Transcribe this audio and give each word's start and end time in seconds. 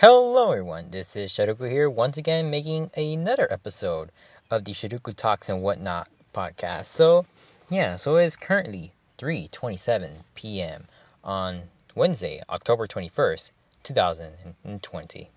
Hello 0.00 0.50
everyone, 0.50 0.90
this 0.90 1.14
is 1.14 1.30
Shadoku 1.30 1.70
here, 1.70 1.88
once 1.88 2.16
again 2.16 2.50
making 2.50 2.90
another 2.96 3.46
episode 3.50 4.10
of 4.50 4.64
the 4.64 4.72
Shadoku 4.72 5.14
Talks 5.14 5.48
and 5.48 5.62
Whatnot 5.62 6.08
podcast. 6.34 6.86
So, 6.86 7.26
yeah, 7.70 7.94
so 7.94 8.16
it's 8.16 8.36
currently 8.36 8.92
3.27 9.18 10.24
p.m. 10.34 10.88
on 11.22 11.62
Wednesday, 11.94 12.42
October 12.50 12.88
21st, 12.88 13.50
2020. 13.84 15.30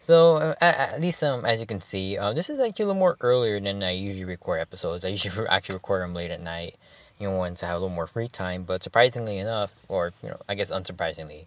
So, 0.00 0.36
uh, 0.36 0.54
at, 0.60 0.76
at, 0.94 1.00
least 1.00 1.22
um, 1.22 1.44
as 1.44 1.60
you 1.60 1.66
can 1.66 1.80
see, 1.80 2.18
um, 2.18 2.34
this 2.34 2.50
is 2.50 2.58
actually 2.58 2.86
a 2.86 2.88
little 2.88 2.98
more 2.98 3.16
earlier 3.20 3.60
than 3.60 3.84
I 3.84 3.92
usually 3.92 4.24
record 4.24 4.58
episodes. 4.60 5.04
I 5.04 5.08
usually 5.08 5.46
actually 5.48 5.76
record 5.76 6.02
them 6.02 6.12
late 6.12 6.32
at 6.32 6.42
night, 6.42 6.74
you 7.20 7.28
know, 7.28 7.36
once 7.36 7.62
I 7.62 7.68
have 7.68 7.76
a 7.76 7.78
little 7.78 7.94
more 7.94 8.08
free 8.08 8.26
time. 8.26 8.64
But 8.64 8.82
surprisingly 8.82 9.38
enough, 9.38 9.72
or, 9.86 10.12
you 10.24 10.30
know, 10.30 10.40
I 10.48 10.56
guess 10.56 10.72
unsurprisingly, 10.72 11.44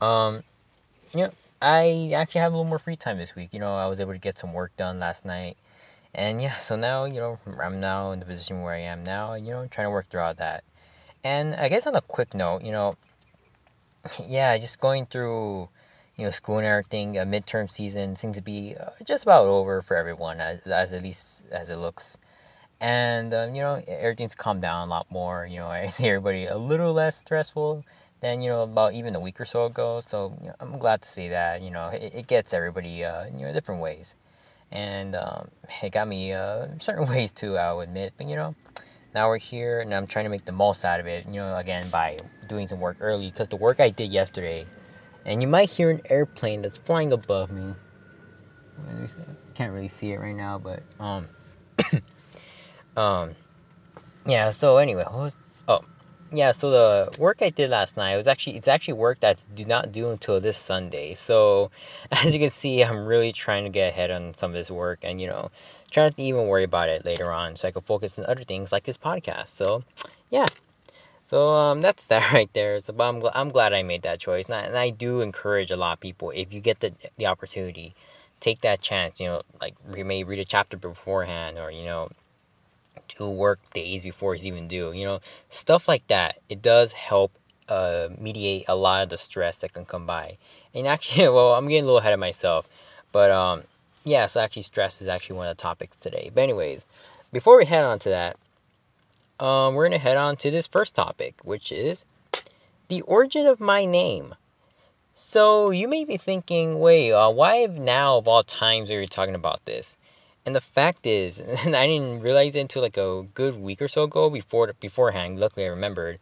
um, 0.00 0.44
you 1.14 1.24
know, 1.24 1.32
I 1.60 2.12
actually 2.14 2.40
have 2.40 2.52
a 2.52 2.56
little 2.56 2.68
more 2.68 2.78
free 2.78 2.96
time 2.96 3.18
this 3.18 3.34
week. 3.34 3.50
You 3.52 3.60
know, 3.60 3.76
I 3.76 3.86
was 3.86 4.00
able 4.00 4.12
to 4.12 4.18
get 4.18 4.38
some 4.38 4.52
work 4.52 4.76
done 4.76 4.98
last 5.00 5.24
night. 5.24 5.56
And 6.14 6.42
yeah, 6.42 6.58
so 6.58 6.76
now, 6.76 7.04
you 7.04 7.20
know, 7.20 7.38
I'm 7.62 7.80
now 7.80 8.12
in 8.12 8.20
the 8.20 8.26
position 8.26 8.62
where 8.62 8.74
I 8.74 8.80
am 8.80 9.04
now, 9.04 9.34
you 9.34 9.50
know, 9.50 9.66
trying 9.70 9.86
to 9.86 9.90
work 9.90 10.08
through 10.08 10.20
all 10.20 10.34
that. 10.34 10.64
And 11.22 11.54
I 11.54 11.68
guess 11.68 11.86
on 11.86 11.94
a 11.94 12.00
quick 12.00 12.34
note, 12.34 12.62
you 12.64 12.72
know, 12.72 12.96
yeah, 14.26 14.56
just 14.58 14.80
going 14.80 15.06
through, 15.06 15.68
you 16.16 16.24
know, 16.24 16.30
school 16.30 16.58
and 16.58 16.66
everything, 16.66 17.18
a 17.18 17.24
midterm 17.24 17.70
season 17.70 18.16
seems 18.16 18.36
to 18.36 18.42
be 18.42 18.74
uh, 18.78 18.90
just 19.04 19.24
about 19.24 19.46
over 19.46 19.82
for 19.82 19.96
everyone, 19.96 20.40
as, 20.40 20.66
as 20.66 20.92
at 20.92 21.02
least 21.02 21.42
as 21.50 21.70
it 21.70 21.76
looks. 21.76 22.16
And, 22.80 23.34
um, 23.34 23.54
you 23.54 23.60
know, 23.60 23.82
everything's 23.86 24.34
calmed 24.34 24.62
down 24.62 24.88
a 24.88 24.90
lot 24.90 25.10
more. 25.10 25.46
You 25.46 25.58
know, 25.58 25.66
I 25.68 25.88
see 25.88 26.08
everybody 26.08 26.46
a 26.46 26.56
little 26.56 26.92
less 26.92 27.18
stressful 27.18 27.84
than 28.20 28.42
you 28.42 28.50
know 28.50 28.62
about 28.62 28.94
even 28.94 29.14
a 29.14 29.20
week 29.20 29.40
or 29.40 29.44
so 29.44 29.64
ago. 29.64 30.00
So 30.04 30.36
you 30.40 30.48
know, 30.48 30.54
I'm 30.60 30.78
glad 30.78 31.02
to 31.02 31.08
see 31.08 31.28
that 31.28 31.62
you 31.62 31.70
know 31.70 31.88
it, 31.88 32.12
it 32.14 32.26
gets 32.26 32.52
everybody 32.54 33.04
uh, 33.04 33.26
you 33.26 33.46
know 33.46 33.52
different 33.52 33.80
ways, 33.80 34.14
and 34.70 35.14
um, 35.14 35.48
it 35.82 35.92
got 35.92 36.08
me 36.08 36.32
uh, 36.32 36.68
certain 36.78 37.08
ways 37.10 37.32
too. 37.32 37.56
I'll 37.56 37.80
admit, 37.80 38.14
but 38.16 38.26
you 38.26 38.36
know 38.36 38.54
now 39.12 39.28
we're 39.28 39.38
here 39.38 39.80
and 39.80 39.92
I'm 39.92 40.06
trying 40.06 40.24
to 40.24 40.30
make 40.30 40.44
the 40.44 40.52
most 40.52 40.84
out 40.84 41.00
of 41.00 41.06
it. 41.06 41.26
You 41.26 41.34
know 41.34 41.56
again 41.56 41.90
by 41.90 42.18
doing 42.48 42.68
some 42.68 42.80
work 42.80 42.96
early 43.00 43.30
because 43.30 43.48
the 43.48 43.56
work 43.56 43.80
I 43.80 43.90
did 43.90 44.12
yesterday, 44.12 44.66
and 45.24 45.42
you 45.42 45.48
might 45.48 45.70
hear 45.70 45.90
an 45.90 46.00
airplane 46.08 46.62
that's 46.62 46.78
flying 46.78 47.12
above 47.12 47.50
me. 47.50 47.74
You 48.88 49.08
can't 49.54 49.72
really 49.72 49.88
see 49.88 50.12
it 50.12 50.20
right 50.20 50.34
now, 50.34 50.58
but 50.58 50.82
um, 50.98 51.28
um, 52.96 53.30
yeah. 54.26 54.50
So 54.50 54.78
anyway, 54.78 55.04
what 55.04 55.22
was 55.22 55.49
yeah, 56.32 56.52
so 56.52 56.70
the 56.70 57.18
work 57.18 57.38
I 57.42 57.50
did 57.50 57.70
last 57.70 57.96
night 57.96 58.16
was 58.16 58.28
actually 58.28 58.56
it's 58.56 58.68
actually 58.68 58.94
work 58.94 59.20
that's 59.20 59.46
do 59.46 59.64
not 59.64 59.92
due 59.92 60.10
until 60.10 60.40
this 60.40 60.56
Sunday. 60.56 61.14
So 61.14 61.70
as 62.12 62.32
you 62.32 62.40
can 62.40 62.50
see, 62.50 62.82
I'm 62.82 63.04
really 63.06 63.32
trying 63.32 63.64
to 63.64 63.70
get 63.70 63.88
ahead 63.92 64.10
on 64.10 64.34
some 64.34 64.50
of 64.50 64.54
this 64.54 64.70
work 64.70 65.00
and 65.02 65.20
you 65.20 65.26
know, 65.26 65.50
trying 65.90 66.06
not 66.06 66.16
to 66.16 66.22
even 66.22 66.46
worry 66.46 66.64
about 66.64 66.88
it 66.88 67.04
later 67.04 67.32
on 67.32 67.56
so 67.56 67.68
I 67.68 67.70
can 67.72 67.82
focus 67.82 68.18
on 68.18 68.26
other 68.26 68.44
things 68.44 68.72
like 68.72 68.84
this 68.84 68.98
podcast. 68.98 69.48
So 69.48 69.82
yeah. 70.30 70.46
So 71.26 71.50
um, 71.50 71.82
that's 71.82 72.04
that 72.06 72.32
right 72.32 72.52
there. 72.52 72.80
So 72.80 72.92
but 72.92 73.08
I'm, 73.08 73.20
gl- 73.20 73.32
I'm 73.34 73.48
glad 73.50 73.72
I 73.72 73.82
made 73.82 74.02
that 74.02 74.20
choice. 74.20 74.46
And 74.46 74.54
I, 74.54 74.60
and 74.60 74.76
I 74.76 74.90
do 74.90 75.20
encourage 75.20 75.70
a 75.70 75.76
lot 75.76 75.94
of 75.94 76.00
people 76.00 76.30
if 76.30 76.52
you 76.52 76.60
get 76.60 76.80
the 76.80 76.92
the 77.18 77.26
opportunity, 77.26 77.94
take 78.40 78.60
that 78.62 78.80
chance, 78.80 79.20
you 79.20 79.26
know, 79.26 79.42
like 79.60 79.74
you 79.96 80.04
may 80.04 80.24
read 80.24 80.38
a 80.38 80.44
chapter 80.44 80.76
beforehand 80.76 81.58
or 81.58 81.70
you 81.70 81.84
know, 81.84 82.08
to 83.20 83.30
work 83.30 83.60
days 83.72 84.02
before 84.02 84.34
it's 84.34 84.44
even 84.44 84.66
due. 84.66 84.92
You 84.92 85.04
know, 85.04 85.20
stuff 85.50 85.86
like 85.86 86.06
that. 86.08 86.38
It 86.48 86.62
does 86.62 86.92
help 86.92 87.32
uh, 87.68 88.08
mediate 88.18 88.64
a 88.68 88.74
lot 88.74 89.02
of 89.02 89.10
the 89.10 89.18
stress 89.18 89.58
that 89.58 89.72
can 89.72 89.84
come 89.84 90.06
by. 90.06 90.38
And 90.74 90.86
actually, 90.86 91.28
well, 91.34 91.54
I'm 91.54 91.68
getting 91.68 91.84
a 91.84 91.86
little 91.86 92.00
ahead 92.00 92.12
of 92.12 92.20
myself, 92.20 92.68
but 93.12 93.30
um, 93.30 93.64
yeah. 94.04 94.26
So 94.26 94.40
actually, 94.40 94.62
stress 94.62 95.00
is 95.00 95.08
actually 95.08 95.36
one 95.36 95.46
of 95.46 95.56
the 95.56 95.62
topics 95.62 95.96
today. 95.96 96.30
But 96.34 96.42
anyways, 96.42 96.84
before 97.32 97.58
we 97.58 97.66
head 97.66 97.84
on 97.84 97.98
to 98.00 98.08
that, 98.08 98.36
um, 99.38 99.74
we're 99.74 99.86
gonna 99.86 99.98
head 99.98 100.16
on 100.16 100.36
to 100.36 100.50
this 100.50 100.66
first 100.66 100.94
topic, 100.94 101.36
which 101.44 101.70
is 101.70 102.04
the 102.88 103.02
origin 103.02 103.46
of 103.46 103.60
my 103.60 103.84
name. 103.84 104.34
So 105.12 105.70
you 105.70 105.86
may 105.86 106.04
be 106.04 106.16
thinking, 106.16 106.80
wait, 106.80 107.12
uh, 107.12 107.30
why 107.30 107.66
now 107.66 108.16
of 108.16 108.26
all 108.26 108.42
times 108.42 108.90
are 108.90 109.00
you 109.00 109.06
talking 109.06 109.34
about 109.34 109.64
this? 109.66 109.96
And 110.46 110.54
the 110.54 110.60
fact 110.60 111.06
is, 111.06 111.38
and 111.64 111.76
I 111.76 111.86
didn't 111.86 112.20
realize 112.20 112.54
it 112.54 112.60
until 112.60 112.82
like 112.82 112.96
a 112.96 113.26
good 113.34 113.60
week 113.60 113.82
or 113.82 113.88
so 113.88 114.04
ago 114.04 114.30
before 114.30 114.72
beforehand. 114.80 115.38
Luckily, 115.38 115.66
I 115.66 115.68
remembered. 115.68 116.18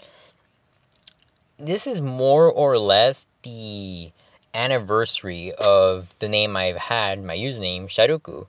This 1.59 1.87
is 1.87 2.01
more 2.01 2.51
or 2.51 2.78
less 2.78 3.27
the 3.43 4.12
anniversary 4.55 5.53
of 5.59 6.15
the 6.21 6.28
name 6.28 6.57
I've 6.57 6.77
had, 6.77 7.23
my 7.23 7.37
username 7.37 7.89
Sharuku. 7.89 8.47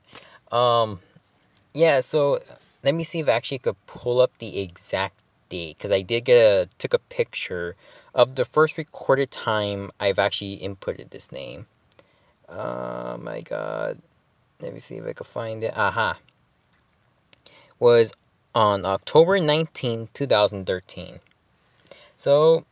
Um, 0.56 1.00
yeah. 1.74 2.02
So 2.02 2.40
let 2.84 2.94
me 2.94 3.04
see 3.04 3.20
if 3.20 3.28
I 3.28 3.32
actually 3.32 3.60
could 3.60 3.84
pull 3.88 4.22
up 4.22 4.32
the 4.40 4.60
exact 4.60 5.16
date 5.50 5.78
because 5.78 5.92
I 5.92 6.02
did 6.02 6.26
get 6.26 6.38
a 6.38 6.70
took 6.78 6.94
a 6.94 7.00
picture 7.00 7.76
of 8.14 8.36
the 8.36 8.46
first 8.46 8.78
recorded 8.78 9.32
time 9.32 9.92
I've 10.00 10.20
actually 10.20 10.58
inputted 10.58 11.10
this 11.10 11.32
name. 11.32 11.68
Oh 12.48 13.18
my 13.18 13.42
god. 13.42 14.00
Let 14.62 14.74
me 14.74 14.82
see 14.82 14.98
if 14.98 15.08
I 15.08 15.14
can 15.14 15.26
find 15.26 15.64
it. 15.64 15.74
Aha. 15.78 16.18
Was 17.80 18.12
on 18.54 18.86
October 18.86 19.40
19, 19.40 20.10
2013. 20.14 21.20
So, 22.18 22.66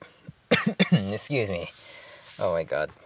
excuse 0.92 1.50
me. 1.50 1.72
Oh 2.40 2.52
my 2.52 2.64
god. 2.64 2.92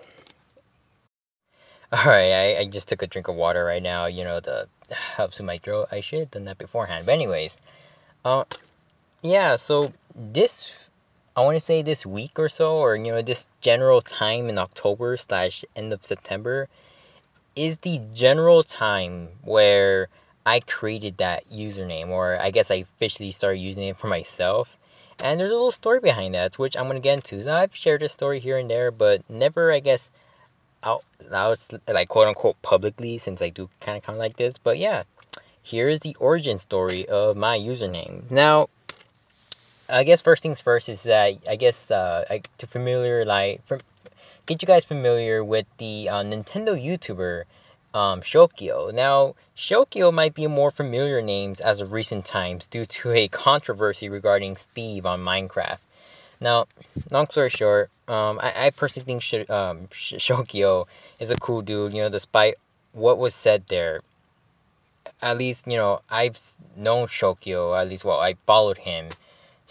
Alright, 1.94 2.31
I, 2.31 2.58
I 2.59 2.66
just 2.66 2.90
took 2.90 3.03
a 3.03 3.08
drink 3.08 3.28
of 3.28 3.36
water 3.36 3.66
right 3.66 3.84
now. 3.84 4.08
You 4.08 4.24
know, 4.24 4.40
the 4.40 4.68
helps 5.16 5.38
with 5.38 5.46
my 5.46 5.59
throat. 5.59 5.90
I 5.92 6.02
should 6.02 6.19
have 6.19 6.31
done 6.31 6.46
that 6.46 6.58
beforehand. 6.58 7.06
But, 7.06 7.13
anyways, 7.13 7.59
uh, 8.25 8.46
yeah, 9.22 9.58
so 9.58 9.94
this, 10.16 10.72
I 11.38 11.42
want 11.42 11.56
to 11.56 11.59
say 11.59 11.84
this 11.84 12.03
week 12.03 12.40
or 12.40 12.50
so, 12.50 12.78
or, 12.78 12.96
you 12.96 13.12
know, 13.12 13.22
this 13.22 13.48
general 13.62 14.02
time 14.02 14.50
in 14.50 14.58
October 14.58 15.18
slash 15.18 15.63
end 15.75 15.94
of 15.94 16.03
September 16.03 16.68
is 17.61 17.77
the 17.77 18.01
general 18.11 18.63
time 18.63 19.29
where 19.44 20.09
I 20.45 20.61
created 20.61 21.17
that 21.17 21.47
username, 21.49 22.09
or 22.09 22.41
I 22.41 22.49
guess 22.49 22.72
I 22.72 22.75
officially 22.75 23.29
started 23.29 23.59
using 23.59 23.83
it 23.83 23.97
for 23.97 24.07
myself. 24.07 24.77
And 25.19 25.39
there's 25.39 25.51
a 25.51 25.53
little 25.53 25.71
story 25.71 26.00
behind 26.00 26.33
that, 26.33 26.57
which 26.57 26.75
I'm 26.75 26.88
gonna 26.88 27.00
get 27.00 27.13
into. 27.13 27.44
So 27.44 27.55
I've 27.55 27.75
shared 27.75 28.01
a 28.01 28.09
story 28.09 28.39
here 28.39 28.57
and 28.57 28.67
there, 28.67 28.89
but 28.89 29.21
never, 29.29 29.71
I 29.71 29.79
guess, 29.79 30.09
out 30.83 31.03
now 31.29 31.51
it's 31.51 31.69
like 31.88 32.09
quote 32.09 32.27
unquote 32.27 32.59
publicly, 32.63 33.19
since 33.19 33.39
I 33.44 33.50
do 33.50 33.69
kind 33.79 33.95
of 33.95 34.09
of 34.09 34.17
like 34.17 34.38
this. 34.38 34.57
But 34.57 34.79
yeah, 34.79 35.03
here 35.61 35.88
is 35.88 36.00
the 36.00 36.16
origin 36.19 36.57
story 36.57 37.07
of 37.07 37.38
my 37.38 37.59
username. 37.59 38.29
Now, 38.31 38.69
I 39.88 40.03
guess 40.03 40.21
first 40.23 40.41
things 40.41 40.61
first 40.61 40.89
is 40.89 41.03
that 41.03 41.38
I 41.47 41.55
guess 41.55 41.91
uh, 41.91 42.25
I, 42.27 42.41
to 42.57 42.66
familiar 42.66 43.23
like 43.23 43.63
from 43.67 43.81
get 44.51 44.62
you 44.62 44.67
guys 44.67 44.84
familiar 44.84 45.44
with 45.44 45.66
the 45.78 46.09
uh, 46.09 46.23
Nintendo 46.23 46.75
YouTuber 46.75 47.44
um, 47.94 48.22
Shokio. 48.22 48.94
Now, 48.94 49.35
Shokio 49.56 50.13
might 50.13 50.34
be 50.34 50.44
a 50.44 50.50
more 50.50 50.72
familiar 50.72 51.22
names 51.22 51.62
as 51.62 51.79
of 51.79 51.94
recent 51.94 52.25
times 52.25 52.67
due 52.67 52.85
to 52.85 53.12
a 53.12 53.28
controversy 53.29 54.09
regarding 54.09 54.57
Steve 54.57 55.06
on 55.06 55.22
Minecraft. 55.22 55.78
Now, 56.41 56.66
long 57.09 57.28
story 57.29 57.50
short, 57.50 57.91
um, 58.07 58.39
I, 58.41 58.66
I 58.66 58.69
personally 58.72 59.06
think 59.06 59.22
Sh- 59.22 59.50
um, 59.50 59.88
Sh- 59.91 60.16
Shokio 60.16 60.85
is 61.19 61.31
a 61.31 61.38
cool 61.38 61.62
dude, 61.62 61.94
you 61.94 62.01
know, 62.01 62.09
despite 62.09 62.56
what 62.91 63.18
was 63.18 63.33
said 63.33 63.68
there. 63.68 64.01
At 65.22 65.38
least, 65.38 65.66
you 65.68 65.78
know, 65.78 66.01
I've 66.09 66.38
known 66.75 67.07
Shokio, 67.07 67.79
at 67.79 67.88
least, 67.88 68.03
well, 68.03 68.19
I 68.19 68.33
followed 68.45 68.79
him 68.79 69.09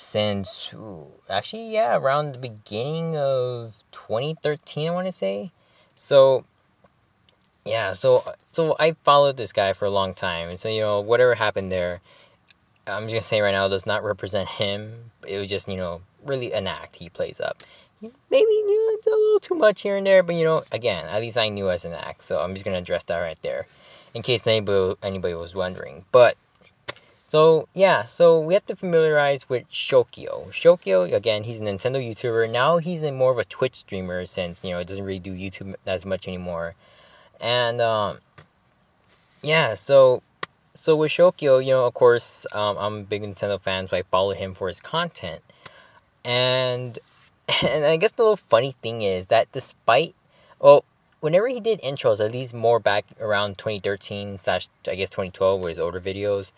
since 0.00 0.72
ooh, 0.74 1.08
actually 1.28 1.70
yeah 1.70 1.94
around 1.94 2.32
the 2.32 2.38
beginning 2.38 3.16
of 3.16 3.84
2013 3.92 4.88
i 4.88 4.92
want 4.92 5.06
to 5.06 5.12
say. 5.12 5.52
So 5.94 6.44
yeah 7.66 7.92
so 7.92 8.24
so 8.50 8.74
i 8.80 8.92
followed 9.04 9.36
this 9.36 9.52
guy 9.52 9.74
for 9.74 9.84
a 9.84 9.90
long 9.90 10.14
time 10.14 10.48
and 10.48 10.58
so 10.58 10.68
you 10.68 10.80
know 10.80 10.98
whatever 10.98 11.34
happened 11.34 11.70
there 11.70 12.00
i'm 12.86 13.02
just 13.02 13.12
gonna 13.12 13.22
say 13.22 13.42
right 13.42 13.52
now 13.52 13.68
does 13.68 13.84
not 13.84 14.02
represent 14.02 14.48
him. 14.48 15.10
It 15.26 15.38
was 15.38 15.48
just 15.48 15.68
you 15.68 15.76
know 15.76 16.00
really 16.24 16.52
an 16.52 16.66
act 16.66 16.96
he 16.96 17.08
plays 17.10 17.40
up. 17.40 17.62
Maybe 18.00 18.12
you 18.32 19.00
know, 19.06 19.12
a 19.12 19.16
little 19.16 19.40
too 19.40 19.54
much 19.54 19.82
here 19.82 19.96
and 19.96 20.06
there 20.06 20.22
but 20.22 20.34
you 20.34 20.44
know 20.44 20.64
again 20.72 21.06
at 21.08 21.20
least 21.20 21.36
i 21.36 21.48
knew 21.50 21.68
as 21.70 21.84
an 21.84 21.92
act 21.92 22.22
so 22.22 22.40
i'm 22.40 22.54
just 22.54 22.64
gonna 22.64 22.78
address 22.78 23.02
that 23.04 23.18
right 23.18 23.40
there 23.42 23.66
in 24.14 24.22
case 24.22 24.46
anybody 24.46 24.96
anybody 25.02 25.34
was 25.34 25.54
wondering. 25.54 26.04
But 26.10 26.36
so 27.30 27.68
yeah, 27.74 28.02
so 28.02 28.40
we 28.40 28.54
have 28.54 28.66
to 28.66 28.74
familiarize 28.74 29.48
with 29.48 29.70
Shokio. 29.70 30.48
Shokio, 30.50 31.12
again, 31.12 31.44
he's 31.44 31.60
a 31.60 31.62
Nintendo 31.62 32.02
YouTuber. 32.02 32.50
Now 32.50 32.78
he's 32.78 33.04
in 33.04 33.14
more 33.14 33.30
of 33.30 33.38
a 33.38 33.44
Twitch 33.44 33.76
streamer 33.76 34.26
since, 34.26 34.64
you 34.64 34.70
know, 34.70 34.80
it 34.80 34.88
doesn't 34.88 35.04
really 35.04 35.20
do 35.20 35.32
YouTube 35.32 35.76
as 35.86 36.04
much 36.04 36.26
anymore. 36.26 36.74
And 37.40 37.80
um 37.80 38.18
yeah, 39.42 39.74
so 39.74 40.24
so 40.74 40.96
with 40.96 41.12
Shokio, 41.12 41.64
you 41.64 41.70
know, 41.70 41.86
of 41.86 41.94
course, 41.94 42.46
um, 42.50 42.76
I'm 42.76 42.94
a 42.96 43.02
big 43.04 43.22
Nintendo 43.22 43.60
fan, 43.60 43.86
so 43.86 43.96
I 43.96 44.02
follow 44.02 44.34
him 44.34 44.52
for 44.52 44.66
his 44.66 44.80
content. 44.80 45.40
And 46.24 46.98
and 47.64 47.84
I 47.84 47.96
guess 47.96 48.10
the 48.10 48.24
little 48.24 48.34
funny 48.34 48.74
thing 48.82 49.02
is 49.02 49.28
that 49.28 49.52
despite 49.52 50.16
well, 50.58 50.84
whenever 51.20 51.46
he 51.46 51.60
did 51.60 51.80
intros, 51.82 52.18
at 52.18 52.32
least 52.32 52.54
more 52.54 52.80
back 52.80 53.04
around 53.20 53.56
2013 53.56 54.36
slash 54.38 54.68
I 54.88 54.96
guess 54.96 55.10
2012 55.10 55.60
with 55.60 55.68
his 55.68 55.78
older 55.78 56.00
videos, 56.00 56.50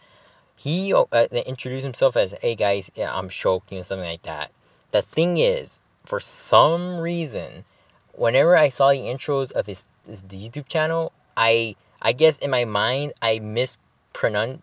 he 0.63 0.95
uh, 0.95 1.27
introduced 1.33 1.83
himself 1.83 2.17
as, 2.17 2.37
"Hey 2.41 2.55
guys, 2.55 2.89
yeah, 2.95 3.13
I'm 3.13 3.29
Shok," 3.29 3.63
you 3.71 3.79
know, 3.79 3.83
something 3.83 4.09
like 4.09 4.23
that. 4.23 4.53
The 4.93 5.03
thing 5.03 5.39
is, 5.39 5.81
for 6.07 6.21
some 6.21 7.01
reason, 7.01 7.65
whenever 8.13 8.57
I 8.57 8.69
saw 8.69 8.93
the 8.93 9.01
intros 9.01 9.51
of 9.51 9.67
his, 9.67 9.89
his 10.07 10.23
YouTube 10.23 10.69
channel, 10.69 11.11
I 11.37 11.75
I 12.01 12.13
guess 12.13 12.39
in 12.39 12.51
my 12.51 12.65
mind 12.65 13.13
I 13.21 13.41
mispronounced 13.41 14.63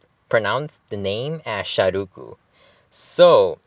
the 0.88 0.96
name 0.96 1.42
as 1.46 1.66
Sharuku. 1.66 2.38
So 2.92 3.60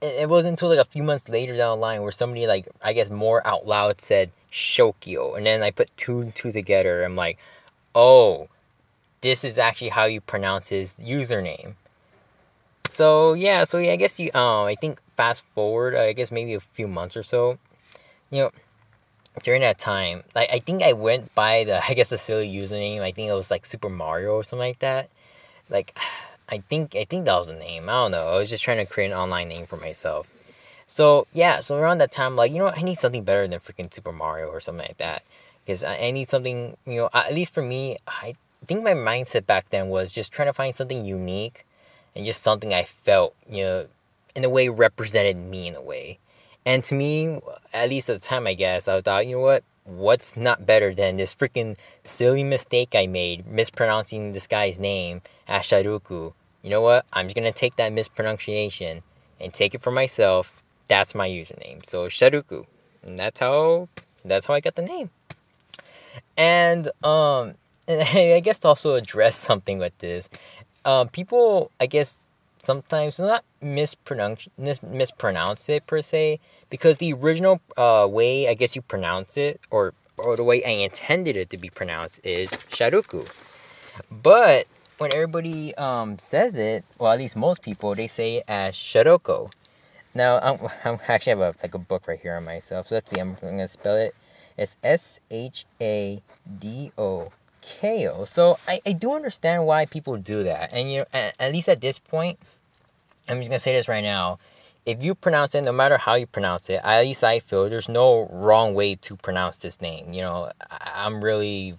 it, 0.00 0.22
it 0.22 0.28
wasn't 0.28 0.52
until 0.52 0.68
like 0.68 0.78
a 0.78 0.84
few 0.84 1.02
months 1.02 1.28
later 1.28 1.56
down 1.56 1.76
the 1.76 1.82
line 1.82 2.02
where 2.02 2.12
somebody 2.12 2.46
like 2.46 2.68
I 2.84 2.92
guess 2.92 3.10
more 3.10 3.44
out 3.44 3.66
loud 3.66 4.00
said 4.00 4.30
Shokyo, 4.48 5.34
and 5.34 5.44
then 5.44 5.64
I 5.64 5.72
put 5.72 5.90
two 5.96 6.20
and 6.20 6.32
two 6.32 6.52
together. 6.52 7.02
I'm 7.02 7.16
like, 7.16 7.36
oh, 7.96 8.46
this 9.20 9.44
is 9.44 9.58
actually 9.58 9.90
how 9.90 10.04
you 10.04 10.20
pronounce 10.20 10.68
his 10.68 10.98
username. 11.02 11.74
So 12.88 13.34
yeah, 13.34 13.64
so 13.64 13.78
yeah, 13.78 13.92
I 13.92 13.96
guess 13.96 14.18
you 14.18 14.30
um 14.34 14.66
I 14.66 14.74
think 14.74 15.00
fast 15.16 15.44
forward, 15.54 15.94
I 15.94 16.12
guess 16.12 16.30
maybe 16.30 16.54
a 16.54 16.60
few 16.60 16.88
months 16.88 17.16
or 17.16 17.22
so, 17.22 17.58
you 18.30 18.42
know, 18.42 18.50
during 19.42 19.60
that 19.62 19.78
time, 19.78 20.24
like 20.34 20.50
I 20.52 20.58
think 20.58 20.82
I 20.82 20.92
went 20.92 21.34
by 21.34 21.64
the 21.64 21.82
I 21.88 21.94
guess 21.94 22.10
the 22.10 22.18
silly 22.18 22.48
username. 22.52 23.00
I 23.00 23.12
think 23.12 23.28
it 23.30 23.34
was 23.34 23.50
like 23.50 23.66
Super 23.66 23.88
Mario 23.88 24.32
or 24.32 24.42
something 24.42 24.68
like 24.68 24.80
that. 24.80 25.10
Like 25.68 25.96
I 26.50 26.58
think 26.58 26.96
I 26.96 27.04
think 27.04 27.26
that 27.26 27.36
was 27.36 27.48
the 27.48 27.54
name. 27.54 27.88
I 27.88 27.92
don't 27.92 28.10
know. 28.12 28.28
I 28.28 28.38
was 28.38 28.48
just 28.48 28.64
trying 28.64 28.78
to 28.78 28.86
create 28.90 29.10
an 29.10 29.18
online 29.18 29.48
name 29.48 29.66
for 29.66 29.76
myself. 29.76 30.32
So 30.86 31.26
yeah, 31.34 31.60
so 31.60 31.76
around 31.76 31.98
that 31.98 32.10
time, 32.10 32.36
like 32.36 32.50
you 32.50 32.58
know, 32.58 32.70
I 32.74 32.80
need 32.82 32.98
something 32.98 33.22
better 33.22 33.46
than 33.46 33.60
freaking 33.60 33.92
Super 33.92 34.12
Mario 34.12 34.48
or 34.48 34.60
something 34.60 34.86
like 34.86 34.96
that, 34.96 35.22
because 35.64 35.84
I 35.84 36.10
need 36.10 36.30
something. 36.30 36.76
You 36.86 36.96
know, 36.96 37.10
at 37.12 37.34
least 37.34 37.52
for 37.52 37.62
me, 37.62 37.98
I 38.08 38.34
think 38.68 38.84
my 38.84 38.92
mindset 38.92 39.46
back 39.46 39.70
then 39.70 39.88
was 39.88 40.12
just 40.12 40.32
trying 40.32 40.48
to 40.48 40.52
find 40.52 40.74
something 40.74 41.04
unique, 41.04 41.64
and 42.14 42.24
just 42.24 42.42
something 42.42 42.72
I 42.72 42.84
felt, 42.84 43.34
you 43.48 43.64
know, 43.64 43.86
in 44.34 44.44
a 44.44 44.48
way 44.48 44.68
represented 44.68 45.36
me 45.36 45.66
in 45.66 45.74
a 45.74 45.82
way. 45.82 46.18
And 46.64 46.84
to 46.84 46.94
me, 46.94 47.40
at 47.72 47.88
least 47.88 48.10
at 48.10 48.20
the 48.20 48.26
time, 48.26 48.46
I 48.46 48.54
guess 48.54 48.86
I 48.86 48.94
was 48.94 49.02
thought, 49.02 49.26
you 49.26 49.36
know 49.36 49.42
what, 49.42 49.64
what's 49.84 50.36
not 50.36 50.66
better 50.66 50.94
than 50.94 51.16
this 51.16 51.34
freaking 51.34 51.78
silly 52.04 52.44
mistake 52.44 52.94
I 52.94 53.06
made 53.06 53.46
mispronouncing 53.46 54.32
this 54.32 54.46
guy's 54.46 54.78
name, 54.78 55.22
Asharuku. 55.48 56.34
You 56.62 56.70
know 56.70 56.82
what? 56.82 57.06
I'm 57.12 57.26
just 57.26 57.36
gonna 57.36 57.52
take 57.52 57.76
that 57.76 57.92
mispronunciation 57.92 59.02
and 59.40 59.54
take 59.54 59.74
it 59.74 59.80
for 59.80 59.90
myself. 59.90 60.62
That's 60.88 61.14
my 61.14 61.28
username. 61.28 61.86
So 61.86 62.08
Sharuku. 62.08 62.66
And 63.02 63.18
that's 63.18 63.40
how 63.40 63.88
that's 64.24 64.46
how 64.46 64.54
I 64.54 64.60
got 64.60 64.74
the 64.74 64.82
name. 64.82 65.10
And 66.36 66.90
um 67.02 67.54
I 68.34 68.40
guess 68.44 68.58
to 68.60 68.68
also 68.68 68.94
address 68.94 69.36
something 69.36 69.78
with 69.78 69.96
this, 69.98 70.28
um, 70.84 71.08
people 71.08 71.70
I 71.80 71.86
guess 71.86 72.26
sometimes 72.58 73.18
not 73.18 73.44
mispronounce 73.62 74.48
mis- 74.58 74.82
mispronounce 74.82 75.68
it 75.68 75.86
per 75.86 76.02
se 76.02 76.40
because 76.68 76.98
the 76.98 77.14
original 77.14 77.60
uh, 77.76 78.06
way 78.10 78.48
I 78.48 78.54
guess 78.54 78.76
you 78.76 78.82
pronounce 78.82 79.36
it 79.36 79.60
or 79.70 79.94
or 80.18 80.36
the 80.36 80.44
way 80.44 80.62
I 80.64 80.70
intended 80.70 81.36
it 81.36 81.48
to 81.50 81.56
be 81.56 81.70
pronounced 81.70 82.20
is 82.24 82.50
sharuku. 82.50 83.26
But 84.10 84.66
when 84.98 85.14
everybody 85.14 85.74
um, 85.76 86.18
says 86.18 86.56
it, 86.56 86.84
well 86.98 87.12
at 87.12 87.18
least 87.18 87.36
most 87.36 87.62
people, 87.62 87.94
they 87.94 88.08
say 88.08 88.36
it 88.36 88.44
as 88.48 88.74
sharoko. 88.74 89.50
Now 90.14 90.40
I'm, 90.40 90.58
I'm 90.84 90.98
actually 91.08 91.30
have 91.30 91.40
a 91.40 91.54
like 91.62 91.74
a 91.74 91.78
book 91.78 92.06
right 92.06 92.20
here 92.20 92.36
on 92.36 92.44
myself. 92.44 92.88
So 92.88 92.96
let's 92.96 93.10
see. 93.10 93.18
I'm, 93.18 93.38
I'm 93.42 93.56
gonna 93.56 93.68
spell 93.68 93.96
it. 93.96 94.14
It's 94.58 94.76
S 94.82 95.20
H 95.30 95.64
A 95.80 96.20
D 96.58 96.92
O 96.98 97.32
K 97.80 98.08
O. 98.08 98.24
So 98.24 98.58
I, 98.66 98.80
I 98.86 98.92
do 98.92 99.14
understand 99.14 99.66
why 99.66 99.86
people 99.86 100.16
do 100.16 100.42
that, 100.44 100.72
and 100.72 100.90
you 100.90 100.98
know 101.00 101.04
at, 101.12 101.34
at 101.38 101.52
least 101.52 101.68
at 101.68 101.80
this 101.80 101.98
point, 101.98 102.38
I'm 103.28 103.38
just 103.38 103.50
gonna 103.50 103.58
say 103.58 103.72
this 103.72 103.88
right 103.88 104.04
now 104.04 104.38
if 104.88 105.02
you 105.02 105.14
pronounce 105.14 105.54
it, 105.54 105.60
no 105.64 105.72
matter 105.72 105.98
how 105.98 106.14
you 106.14 106.26
pronounce 106.26 106.70
it, 106.70 106.80
at 106.82 107.02
least 107.02 107.22
I 107.22 107.40
feel 107.40 107.68
there's 107.68 107.90
no 107.90 108.26
wrong 108.32 108.72
way 108.72 108.94
to 108.94 109.16
pronounce 109.16 109.58
this 109.58 109.82
name. 109.82 110.14
You 110.14 110.22
know, 110.22 110.50
I, 110.70 111.06
am 111.06 111.22
really 111.22 111.74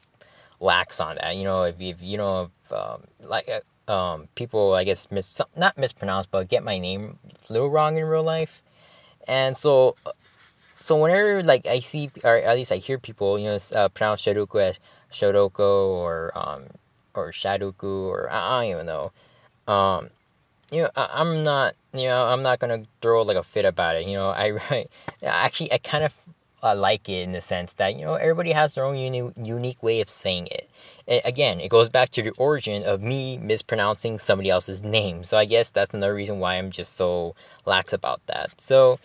lax 0.60 1.02
on 1.02 1.16
that. 1.16 1.36
You 1.36 1.44
know, 1.44 1.64
if, 1.64 1.82
if 1.82 2.04
you 2.04 2.20
know, 2.20 2.52
if, 2.64 2.72
um, 2.72 3.02
like 3.20 3.50
uh, 3.50 3.92
um, 3.92 4.28
people, 4.36 4.76
I 4.76 4.84
guess, 4.84 5.10
mis- 5.10 5.42
not 5.58 5.76
mispronounce, 5.76 6.28
but 6.28 6.50
get 6.50 6.64
my 6.64 6.78
name 6.78 7.18
a 7.50 7.52
little 7.52 7.72
wrong 7.72 7.98
in 7.98 8.06
real 8.06 8.22
life. 8.22 8.62
And 9.28 9.58
so, 9.58 9.96
so 10.76 11.02
whenever, 11.02 11.42
like, 11.42 11.66
I 11.66 11.80
see, 11.80 12.12
or 12.24 12.38
at 12.38 12.56
least 12.56 12.72
I 12.72 12.76
hear 12.76 13.00
people, 13.00 13.40
you 13.40 13.46
know, 13.46 13.60
uh, 13.74 13.90
pronounce 13.90 14.22
Sharuku 14.22 14.62
as 14.62 14.80
Shoroko 15.12 15.88
or, 15.90 16.32
um, 16.36 16.68
or 17.14 17.32
Sharuku, 17.32 18.08
or 18.08 18.30
I, 18.32 18.38
I 18.38 18.64
don't 18.64 18.72
even 18.72 18.86
know. 18.86 19.12
Um, 19.68 20.10
you 20.72 20.84
know, 20.84 20.90
I, 20.96 21.10
I'm 21.14 21.44
not, 21.44 21.76
you 21.94 22.06
know, 22.06 22.28
I'm 22.28 22.44
not 22.44 22.60
gonna 22.60 22.84
throw 23.02 23.22
like 23.24 23.38
a 23.38 23.44
fit 23.44 23.66
about 23.66 23.96
it. 23.96 24.08
You 24.08 24.14
know, 24.14 24.30
I, 24.30 24.58
I 24.70 24.86
actually 25.24 25.72
I 25.72 25.78
kind 25.78 26.04
of 26.04 26.16
uh, 26.62 26.76
like 26.76 27.08
it 27.08 27.22
in 27.24 27.32
the 27.32 27.42
sense 27.42 27.74
that 27.74 27.96
you 27.96 28.04
know 28.06 28.16
everybody 28.16 28.52
has 28.52 28.74
their 28.74 28.84
own 28.84 28.98
uni- 28.98 29.32
unique 29.38 29.82
way 29.82 30.02
of 30.02 30.10
saying 30.10 30.48
it. 30.48 30.70
it. 31.08 31.22
Again, 31.26 31.60
it 31.60 31.70
goes 31.70 31.90
back 31.90 32.10
to 32.12 32.22
the 32.22 32.32
origin 32.32 32.84
of 32.84 33.02
me 33.02 33.38
mispronouncing 33.38 34.20
somebody 34.20 34.50
else's 34.50 34.84
name. 34.84 35.24
So 35.24 35.38
I 35.38 35.46
guess 35.46 35.70
that's 35.70 35.94
another 35.94 36.14
reason 36.14 36.40
why 36.40 36.56
I'm 36.56 36.72
just 36.72 36.94
so 36.96 37.36
lax 37.66 37.94
about 37.94 38.22
that. 38.28 38.60
So, 38.60 39.00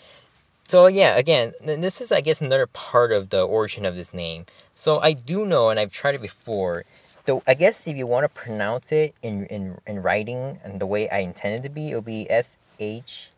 so 0.67 0.87
yeah, 0.87 1.17
again, 1.17 1.53
this 1.63 2.01
is 2.01 2.11
I 2.13 2.21
guess 2.21 2.41
another 2.41 2.67
part 2.67 3.13
of 3.13 3.31
the 3.31 3.43
origin 3.43 3.85
of 3.85 3.95
this 3.95 4.13
name. 4.13 4.47
So 4.75 4.99
I 4.99 5.13
do 5.13 5.47
know, 5.47 5.71
and 5.71 5.79
I've 5.79 5.93
tried 5.93 6.15
it 6.15 6.23
before, 6.23 6.85
so 7.27 7.43
I 7.47 7.55
guess 7.55 7.87
if 7.87 7.97
you 7.97 8.07
want 8.07 8.25
to 8.25 8.29
pronounce 8.29 8.93
it 8.93 9.15
in 9.23 9.47
in 9.47 9.79
in 9.87 10.03
writing 10.03 10.59
and 10.65 10.81
the 10.81 10.87
way 10.87 11.09
I 11.09 11.19
intended 11.19 11.63
to 11.63 11.69
be, 11.69 11.91
it'll 11.91 12.03
be 12.03 12.31
S 12.31 12.57
H. 12.79 13.31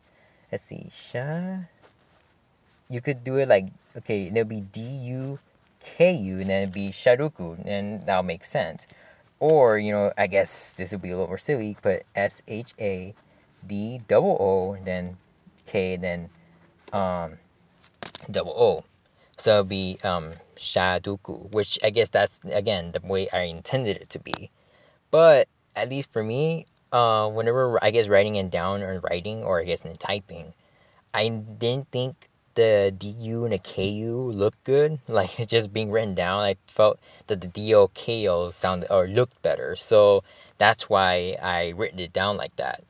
Let's 0.50 0.64
see, 0.64 0.90
Sha. 0.92 1.68
You 2.88 3.00
could 3.00 3.22
do 3.22 3.36
it 3.36 3.48
like 3.48 3.66
okay, 3.96 4.28
and 4.28 4.36
it'll 4.36 4.48
be 4.48 4.60
D 4.60 4.80
U 4.80 5.38
K 5.80 6.12
U, 6.12 6.40
and 6.40 6.50
then 6.50 6.62
it'd 6.62 6.74
be 6.74 6.88
Sharuku, 6.88 7.62
and 7.64 8.06
that'll 8.06 8.22
make 8.22 8.44
sense. 8.44 8.86
Or 9.38 9.78
you 9.78 9.92
know, 9.92 10.12
I 10.16 10.26
guess 10.26 10.72
this 10.72 10.92
would 10.92 11.02
be 11.02 11.10
a 11.10 11.16
little 11.16 11.28
more 11.28 11.38
silly, 11.38 11.76
but 11.82 12.04
S 12.14 12.42
H 12.48 12.72
A 12.80 13.14
D 13.66 14.00
double 14.08 14.36
O, 14.40 14.76
then 14.82 15.18
K, 15.66 15.96
then 15.96 16.30
um 16.92 17.38
double 18.30 18.52
O. 18.52 18.84
So 19.38 19.50
it'll 19.52 19.64
be 19.64 19.98
um 20.04 20.34
Shaduku, 20.56 21.50
which 21.52 21.78
I 21.84 21.90
guess 21.90 22.08
that's 22.08 22.40
again 22.50 22.92
the 22.92 23.00
way 23.00 23.28
I 23.32 23.42
intended 23.42 23.96
it 23.96 24.10
to 24.10 24.18
be. 24.18 24.50
But 25.10 25.48
at 25.74 25.88
least 25.88 26.12
for 26.12 26.22
me, 26.22 26.66
uh, 26.92 27.28
whenever 27.28 27.82
I 27.82 27.90
guess 27.90 28.08
writing 28.08 28.36
it 28.36 28.50
down 28.50 28.82
or 28.82 29.00
writing 29.00 29.42
or 29.42 29.60
I 29.60 29.64
guess 29.64 29.82
in 29.82 29.94
typing, 29.96 30.54
I 31.12 31.28
didn't 31.28 31.90
think 31.90 32.28
the 32.54 32.92
DU 32.96 33.44
and 33.44 33.52
the 33.52 33.58
KU 33.58 34.30
looked 34.32 34.64
good. 34.64 34.98
Like 35.08 35.46
just 35.46 35.72
being 35.72 35.90
written 35.90 36.14
down, 36.14 36.42
I 36.42 36.56
felt 36.66 36.98
that 37.26 37.40
the 37.40 37.48
DO 37.48 37.90
KO 37.94 38.50
sounded 38.50 38.90
or 38.90 39.06
looked 39.06 39.40
better. 39.42 39.76
So 39.76 40.24
that's 40.58 40.88
why 40.88 41.36
I 41.42 41.68
written 41.76 42.00
it 42.00 42.12
down 42.12 42.36
like 42.36 42.56
that. 42.56 42.82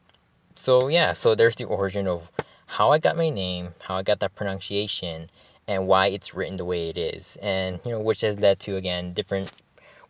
So 0.54 0.88
yeah, 0.88 1.12
so 1.12 1.34
there's 1.34 1.56
the 1.56 1.64
origin 1.64 2.06
of 2.06 2.30
how 2.66 2.90
I 2.90 2.98
got 2.98 3.16
my 3.16 3.30
name, 3.30 3.74
how 3.82 3.96
I 3.96 4.02
got 4.02 4.20
that 4.20 4.34
pronunciation, 4.34 5.30
and 5.68 5.86
why 5.86 6.08
it's 6.08 6.34
written 6.34 6.56
the 6.56 6.64
way 6.64 6.88
it 6.88 6.96
is. 6.96 7.36
And, 7.42 7.80
you 7.84 7.92
know, 7.92 8.00
which 8.00 8.20
has 8.20 8.38
led 8.38 8.60
to, 8.60 8.76
again, 8.76 9.12
different 9.12 9.52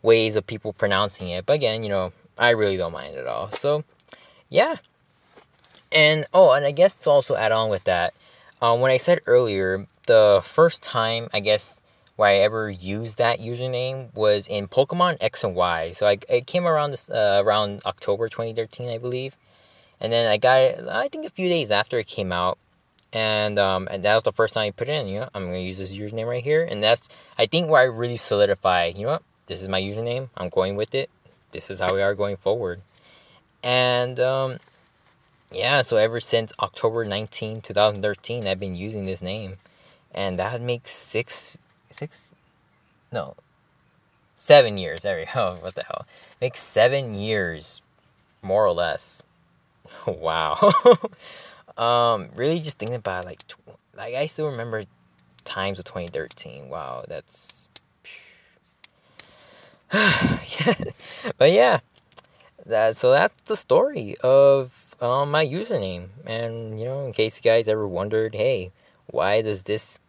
ways 0.01 0.35
of 0.35 0.45
people 0.45 0.73
pronouncing 0.73 1.29
it. 1.29 1.45
But 1.45 1.53
again, 1.53 1.83
you 1.83 1.89
know, 1.89 2.13
I 2.37 2.51
really 2.51 2.77
don't 2.77 2.91
mind 2.91 3.15
at 3.15 3.27
all. 3.27 3.51
So, 3.51 3.83
yeah. 4.49 4.75
And, 5.91 6.25
oh, 6.33 6.51
and 6.51 6.65
I 6.65 6.71
guess 6.71 6.95
to 6.97 7.09
also 7.09 7.35
add 7.35 7.51
on 7.51 7.69
with 7.69 7.85
that, 7.85 8.13
um, 8.61 8.81
when 8.81 8.91
I 8.91 8.97
said 8.97 9.21
earlier, 9.25 9.87
the 10.07 10.41
first 10.43 10.83
time, 10.83 11.27
I 11.33 11.39
guess, 11.39 11.81
where 12.15 12.29
I 12.29 12.37
ever 12.37 12.69
used 12.69 13.19
that 13.19 13.39
username 13.39 14.13
was 14.15 14.47
in 14.47 14.67
Pokemon 14.67 15.17
X 15.21 15.43
and 15.43 15.55
Y. 15.55 15.91
So 15.91 16.07
I, 16.07 16.17
it 16.27 16.47
came 16.47 16.65
around 16.65 16.91
this 16.91 17.09
uh, 17.09 17.41
around 17.45 17.81
October 17.85 18.27
2013, 18.27 18.89
I 18.89 18.97
believe. 18.97 19.35
And 19.99 20.13
then 20.13 20.31
I 20.31 20.37
got 20.37 20.59
it, 20.59 20.83
I 20.89 21.07
think 21.07 21.25
a 21.25 21.29
few 21.29 21.49
days 21.49 21.71
after 21.71 21.97
it 21.97 22.07
came 22.07 22.31
out 22.31 22.57
and 23.13 23.57
um, 23.57 23.87
and 23.89 24.03
that 24.03 24.13
was 24.15 24.23
the 24.23 24.31
first 24.31 24.53
time 24.53 24.67
I 24.67 24.71
put 24.71 24.89
it 24.89 24.91
in. 24.91 25.07
You 25.07 25.21
know, 25.21 25.29
I'm 25.33 25.45
gonna 25.45 25.59
use 25.59 25.77
this 25.77 25.95
username 25.95 26.27
right 26.27 26.43
here, 26.43 26.63
and 26.63 26.83
that's 26.83 27.07
I 27.37 27.45
think 27.45 27.69
where 27.69 27.81
I 27.81 27.85
really 27.85 28.17
solidify. 28.17 28.91
You 28.95 29.03
know 29.03 29.11
what? 29.13 29.23
This 29.47 29.61
is 29.61 29.67
my 29.67 29.81
username. 29.81 30.29
I'm 30.35 30.49
going 30.49 30.75
with 30.75 30.93
it. 30.93 31.09
This 31.51 31.69
is 31.69 31.79
how 31.79 31.95
we 31.95 32.01
are 32.01 32.15
going 32.15 32.35
forward, 32.35 32.81
and 33.63 34.19
um, 34.19 34.57
yeah. 35.51 35.81
So 35.81 35.97
ever 35.97 36.19
since 36.19 36.51
October 36.59 37.05
19, 37.05 37.61
2013, 37.61 38.47
I've 38.47 38.59
been 38.59 38.75
using 38.75 39.05
this 39.05 39.21
name, 39.21 39.55
and 40.13 40.37
that 40.37 40.61
makes 40.61 40.91
six 40.91 41.57
six, 41.89 42.33
no, 43.11 43.35
seven 44.35 44.77
years. 44.77 45.01
There 45.01 45.17
we 45.17 45.25
go. 45.33 45.57
What 45.61 45.75
the 45.75 45.83
hell? 45.83 46.05
Makes 46.41 46.59
seven 46.59 47.15
years, 47.15 47.81
more 48.41 48.65
or 48.65 48.73
less. 48.73 49.23
wow. 50.07 50.57
Um, 51.77 52.29
really 52.35 52.59
just 52.59 52.79
thinking 52.79 52.95
about 52.95 53.25
like, 53.25 53.45
tw- 53.47 53.59
like 53.95 54.15
I 54.15 54.25
still 54.25 54.47
remember 54.49 54.85
times 55.45 55.77
of 55.77 55.85
2013. 55.85 56.69
Wow, 56.69 57.05
that's 57.07 57.67
but 61.37 61.51
yeah, 61.51 61.79
that 62.65 62.97
so 62.97 63.11
that's 63.11 63.41
the 63.43 63.55
story 63.55 64.15
of 64.23 64.95
um, 65.01 65.31
my 65.31 65.45
username. 65.45 66.09
And 66.25 66.79
you 66.79 66.85
know, 66.85 67.05
in 67.05 67.13
case 67.13 67.37
you 67.37 67.43
guys 67.43 67.67
ever 67.67 67.87
wondered, 67.87 68.35
hey, 68.35 68.71
why 69.07 69.41
does 69.41 69.63
this 69.63 69.99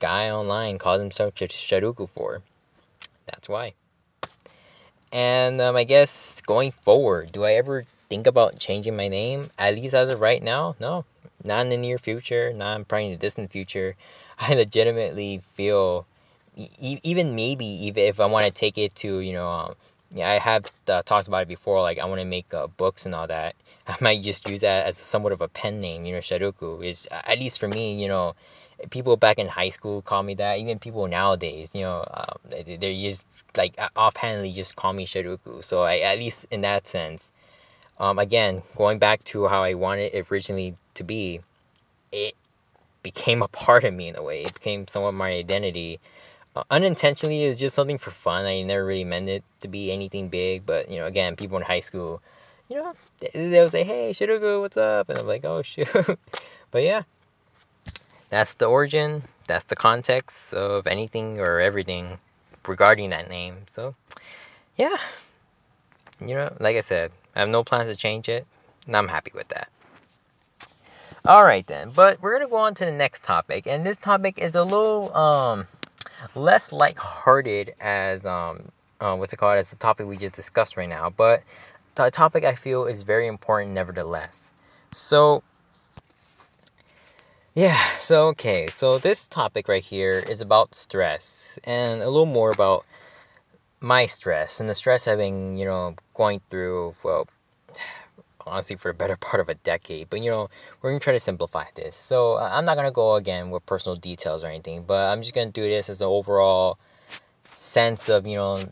guy 0.00 0.30
online 0.30 0.78
call 0.78 0.98
himself 0.98 1.34
Sharuku 1.34 2.08
for? 2.08 2.42
That's 3.26 3.48
why. 3.48 3.74
And 5.12 5.60
um, 5.60 5.76
I 5.76 5.84
guess 5.84 6.40
going 6.42 6.72
forward, 6.72 7.32
do 7.32 7.44
I 7.44 7.52
ever 7.52 7.84
think 8.08 8.26
about 8.26 8.58
changing 8.58 8.96
my 8.96 9.08
name? 9.08 9.50
At 9.58 9.74
least 9.74 9.94
as 9.94 10.08
of 10.08 10.20
right 10.20 10.42
now, 10.42 10.76
no. 10.80 11.04
Not 11.44 11.60
in 11.62 11.68
the 11.70 11.76
near 11.76 11.98
future, 11.98 12.52
not 12.52 12.88
probably 12.88 13.06
in 13.06 13.10
the 13.12 13.16
distant 13.16 13.52
future. 13.52 13.94
I 14.38 14.54
legitimately 14.54 15.42
feel, 15.54 16.06
e- 16.56 17.00
even 17.02 17.34
maybe, 17.36 17.66
even 17.66 18.04
if 18.04 18.20
I 18.20 18.26
want 18.26 18.46
to 18.46 18.50
take 18.52 18.76
it 18.78 18.94
to, 18.96 19.20
you 19.20 19.32
know, 19.32 19.48
um, 19.50 19.74
yeah, 20.12 20.30
I 20.30 20.38
have 20.38 20.66
uh, 20.88 21.02
talked 21.02 21.28
about 21.28 21.42
it 21.42 21.48
before. 21.48 21.80
Like 21.82 21.98
I 21.98 22.06
want 22.06 22.20
to 22.20 22.26
make 22.26 22.52
uh, 22.54 22.66
books 22.66 23.04
and 23.04 23.14
all 23.14 23.26
that. 23.26 23.54
I 23.88 23.96
might 24.00 24.22
just 24.22 24.48
use 24.48 24.60
that 24.62 24.86
as 24.86 24.96
somewhat 24.96 25.32
of 25.32 25.40
a 25.40 25.48
pen 25.48 25.80
name. 25.80 26.04
You 26.04 26.14
know, 26.14 26.20
Sharuku 26.20 26.84
is 26.84 27.06
at 27.10 27.38
least 27.38 27.58
for 27.60 27.68
me. 27.68 28.00
You 28.00 28.08
know, 28.08 28.34
people 28.90 29.16
back 29.16 29.38
in 29.38 29.48
high 29.48 29.68
school 29.68 30.02
call 30.02 30.22
me 30.22 30.34
that. 30.34 30.58
Even 30.58 30.78
people 30.78 31.06
nowadays, 31.08 31.70
you 31.74 31.82
know, 31.82 32.04
um, 32.12 32.38
they 32.50 32.76
they 32.76 33.00
just 33.00 33.24
like 33.56 33.74
offhandedly 33.96 34.52
just 34.52 34.76
call 34.76 34.92
me 34.92 35.06
Sharuku. 35.06 35.62
So 35.64 35.82
I 35.82 35.98
at 35.98 36.18
least 36.18 36.46
in 36.50 36.62
that 36.62 36.86
sense, 36.86 37.32
um, 37.98 38.18
again 38.18 38.62
going 38.76 38.98
back 38.98 39.24
to 39.24 39.48
how 39.48 39.62
I 39.62 39.74
wanted 39.74 40.14
it 40.14 40.30
originally 40.30 40.76
to 40.94 41.04
be, 41.04 41.40
it 42.12 42.34
became 43.02 43.42
a 43.42 43.48
part 43.64 43.84
of 43.84 43.94
me 43.94 44.08
in 44.08 44.16
a 44.16 44.22
way. 44.22 44.44
It 44.44 44.54
became 44.54 44.86
somewhat 44.86 45.12
my 45.12 45.32
identity. 45.32 46.00
Uh, 46.56 46.64
unintentionally 46.70 47.44
it 47.44 47.48
was 47.48 47.58
just 47.58 47.76
something 47.76 47.98
for 47.98 48.10
fun. 48.10 48.44
I 48.46 48.62
never 48.62 48.84
really 48.84 49.04
meant 49.04 49.28
it 49.28 49.44
to 49.60 49.68
be 49.68 49.92
anything 49.92 50.28
big 50.28 50.64
but 50.64 50.90
you 50.90 50.98
know 50.98 51.06
again 51.06 51.36
people 51.36 51.56
in 51.58 51.64
high 51.64 51.80
school 51.80 52.22
you 52.68 52.76
know 52.76 52.94
they, 53.20 53.50
they'll 53.50 53.70
say 53.70 53.84
hey 53.84 54.10
Shirugu, 54.12 54.60
what's 54.60 54.76
up? 54.76 55.08
And 55.08 55.18
i'm 55.18 55.26
like 55.26 55.44
oh 55.44 55.62
shoot. 55.70 55.88
But 56.70 56.82
yeah 56.82 57.02
that's 58.30 58.54
the 58.54 58.66
origin 58.66 59.24
that's 59.46 59.64
the 59.66 59.76
context 59.76 60.52
of 60.52 60.86
anything 60.86 61.40
or 61.40 61.60
everything 61.60 62.18
regarding 62.66 63.10
that 63.10 63.28
name. 63.28 63.66
So 63.74 63.94
yeah 64.76 64.96
you 66.20 66.34
know 66.34 66.52
like 66.58 66.76
i 66.76 66.80
said 66.80 67.12
i 67.38 67.40
have 67.40 67.48
no 67.48 67.64
plans 67.64 67.88
to 67.88 67.96
change 67.96 68.28
it 68.28 68.46
and 68.86 68.94
i'm 68.94 69.08
happy 69.08 69.32
with 69.34 69.48
that 69.48 69.70
all 71.24 71.44
right 71.44 71.66
then 71.66 71.90
but 71.94 72.20
we're 72.20 72.38
gonna 72.38 72.50
go 72.50 72.56
on 72.56 72.74
to 72.74 72.84
the 72.84 72.92
next 72.92 73.24
topic 73.24 73.66
and 73.66 73.86
this 73.86 73.96
topic 73.96 74.38
is 74.38 74.54
a 74.54 74.64
little 74.64 75.14
um 75.16 75.66
less 76.34 76.72
lighthearted 76.72 77.74
as 77.80 78.26
um 78.26 78.70
uh, 79.00 79.16
what's 79.16 79.32
it 79.32 79.36
called 79.36 79.58
as 79.58 79.70
the 79.70 79.76
topic 79.76 80.06
we 80.06 80.16
just 80.16 80.34
discussed 80.34 80.76
right 80.76 80.88
now, 80.88 81.10
but 81.10 81.42
the 81.94 82.10
topic 82.10 82.44
I 82.44 82.54
feel 82.54 82.84
is 82.86 83.02
very 83.02 83.26
important 83.26 83.72
nevertheless. 83.72 84.52
So 84.92 85.42
yeah, 87.54 87.78
so 87.96 88.28
okay, 88.28 88.68
so 88.68 88.98
this 88.98 89.26
topic 89.26 89.68
right 89.68 89.84
here 89.84 90.24
is 90.28 90.40
about 90.40 90.74
stress 90.74 91.58
and 91.64 92.00
a 92.00 92.08
little 92.08 92.26
more 92.26 92.50
about 92.50 92.84
my 93.80 94.06
stress 94.06 94.60
and 94.60 94.68
the 94.68 94.74
stress 94.74 95.06
I've 95.06 95.18
been, 95.18 95.56
you 95.56 95.64
know, 95.64 95.94
going 96.14 96.40
through 96.50 96.94
well 97.02 97.28
honestly 98.46 98.76
for 98.76 98.90
a 98.90 98.94
better 98.94 99.16
part 99.20 99.40
of 99.40 99.48
a 99.48 99.54
decade. 99.54 100.10
But 100.10 100.20
you 100.20 100.30
know, 100.30 100.48
we're 100.80 100.90
gonna 100.90 101.00
try 101.00 101.12
to 101.12 101.20
simplify 101.20 101.64
this. 101.74 101.96
So 101.96 102.38
I'm 102.38 102.64
not 102.64 102.76
gonna 102.76 102.90
go 102.90 103.14
again 103.14 103.50
with 103.50 103.66
personal 103.66 103.96
details 103.96 104.42
or 104.42 104.48
anything, 104.48 104.84
but 104.86 105.10
I'm 105.10 105.22
just 105.22 105.34
gonna 105.34 105.50
do 105.50 105.62
this 105.62 105.88
as 105.88 105.98
the 105.98 106.08
overall 106.08 106.78
sense 107.54 108.08
of 108.08 108.26
you 108.26 108.36
know 108.36 108.62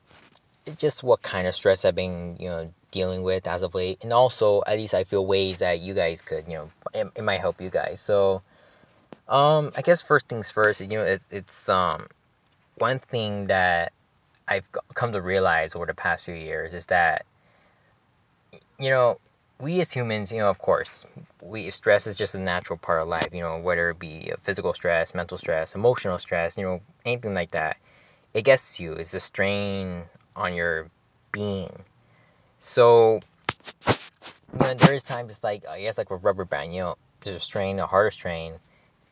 just 0.76 1.02
what 1.02 1.22
kind 1.22 1.46
of 1.46 1.54
stress 1.54 1.84
I've 1.84 1.94
been 1.94 2.36
you 2.38 2.48
know 2.48 2.72
dealing 2.90 3.22
with 3.22 3.46
as 3.46 3.62
of 3.62 3.74
late, 3.74 3.98
and 4.02 4.12
also 4.12 4.62
at 4.66 4.78
least 4.78 4.94
I 4.94 5.04
feel 5.04 5.26
ways 5.26 5.58
that 5.58 5.80
you 5.80 5.94
guys 5.94 6.22
could 6.22 6.44
you 6.48 6.54
know 6.54 6.70
it, 6.94 7.08
it 7.16 7.22
might 7.22 7.40
help 7.40 7.60
you 7.60 7.70
guys. 7.70 8.00
So 8.00 8.42
um, 9.28 9.72
I 9.76 9.82
guess 9.82 10.02
first 10.02 10.28
things 10.28 10.50
first, 10.50 10.80
you 10.80 10.86
know, 10.88 11.04
it, 11.04 11.22
it's 11.30 11.68
um 11.68 12.06
one 12.78 12.98
thing 12.98 13.46
that 13.48 13.92
I've 14.48 14.68
come 14.94 15.12
to 15.12 15.20
realize 15.20 15.74
over 15.74 15.86
the 15.86 15.94
past 15.94 16.24
few 16.24 16.34
years 16.34 16.72
is 16.72 16.86
that 16.86 17.26
you 18.78 18.90
know 18.90 19.18
we 19.58 19.80
as 19.80 19.90
humans, 19.90 20.30
you 20.32 20.38
know, 20.38 20.50
of 20.50 20.58
course, 20.58 21.06
we 21.42 21.70
stress 21.70 22.06
is 22.06 22.18
just 22.18 22.34
a 22.34 22.38
natural 22.38 22.78
part 22.78 23.00
of 23.00 23.08
life. 23.08 23.28
You 23.32 23.40
know, 23.40 23.58
whether 23.58 23.90
it 23.90 23.98
be 23.98 24.32
physical 24.42 24.74
stress, 24.74 25.14
mental 25.14 25.38
stress, 25.38 25.74
emotional 25.74 26.18
stress, 26.18 26.56
you 26.58 26.64
know, 26.64 26.82
anything 27.04 27.34
like 27.34 27.52
that, 27.52 27.78
it 28.34 28.42
gets 28.42 28.76
to 28.76 28.82
you. 28.82 28.92
It's 28.92 29.14
a 29.14 29.20
strain 29.20 30.04
on 30.34 30.54
your 30.54 30.90
being. 31.32 31.84
So, 32.58 33.20
you 33.88 34.58
know, 34.60 34.74
there 34.74 34.94
is 34.94 35.04
times 35.04 35.32
it's 35.32 35.44
like 35.44 35.66
I 35.66 35.80
guess 35.80 35.98
like 35.98 36.10
with 36.10 36.22
rubber 36.22 36.44
band, 36.44 36.74
you 36.74 36.80
know, 36.80 36.94
there's 37.22 37.36
a 37.36 37.40
strain, 37.40 37.78
a 37.78 37.86
harder 37.86 38.10
strain, 38.10 38.54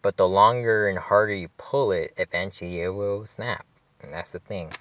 but 0.03 0.17
the 0.17 0.29
longer 0.29 0.89
and 0.89 0.99
harder 0.99 1.35
you 1.35 1.49
pull 1.57 1.91
it, 1.91 2.13
eventually 2.19 2.83
it 2.83 2.91
will 2.91 3.25
snap, 3.25 3.65
and 4.03 4.13
that's 4.13 4.33
the 4.33 4.39
thing 4.41 4.73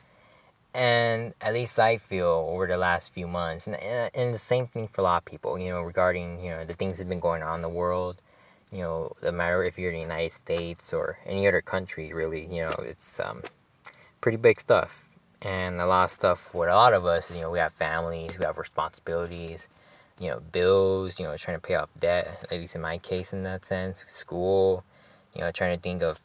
and 0.74 1.34
at 1.42 1.54
least 1.54 1.80
I 1.80 1.98
feel 1.98 2.48
over 2.50 2.68
the 2.68 2.78
last 2.78 3.14
few 3.14 3.28
months, 3.28 3.68
and, 3.68 3.76
and 3.76 4.34
the 4.34 4.40
same 4.40 4.68
thing 4.68 4.88
for 4.88 5.02
a 5.02 5.04
lot 5.04 5.18
of 5.18 5.26
people, 5.26 5.60
you 5.60 5.70
know, 5.70 5.82
regarding 5.82 6.44
you 6.44 6.50
know 6.52 6.66
the 6.66 6.74
things 6.74 6.98
that 6.98 7.04
have 7.04 7.10
been 7.10 7.20
going 7.20 7.44
on 7.44 7.58
in 7.58 7.62
the 7.62 7.70
world, 7.70 8.22
you 8.72 8.80
know, 8.80 9.14
no 9.22 9.32
matter 9.32 9.64
if 9.64 9.78
you're 9.78 9.92
in 9.92 9.98
the 9.98 10.02
United 10.02 10.32
States 10.32 10.94
or 10.94 11.20
any 11.26 11.48
other 11.48 11.62
country, 11.62 12.12
really, 12.14 12.46
you 12.46 12.62
know, 12.62 12.74
it's 12.80 13.20
um, 13.20 13.44
pretty 14.22 14.38
big 14.38 14.60
stuff, 14.60 15.08
and 15.42 15.80
a 15.80 15.86
lot 15.86 16.06
of 16.06 16.12
stuff 16.12 16.54
with 16.54 16.70
a 16.70 16.76
lot 16.76 16.94
of 16.94 17.06
us, 17.06 17.30
you 17.30 17.42
know, 17.42 17.52
we 17.52 17.60
have 17.60 17.74
families, 17.74 18.40
we 18.40 18.46
have 18.46 18.58
responsibilities, 18.58 19.68
you 20.20 20.30
know, 20.30 20.40
bills, 20.40 21.20
you 21.20 21.26
know, 21.26 21.38
trying 21.38 21.58
to 21.58 21.62
pay 21.62 21.76
off 21.76 21.90
debt, 22.00 22.46
at 22.52 22.52
least 22.52 22.76
in 22.76 22.82
my 22.82 22.98
case, 22.98 23.32
in 23.34 23.44
that 23.44 23.64
sense, 23.66 24.06
school, 24.08 24.84
you 25.36 25.42
know, 25.42 25.52
trying 25.52 25.76
to 25.76 25.82
think 25.82 26.02
of 26.02 26.20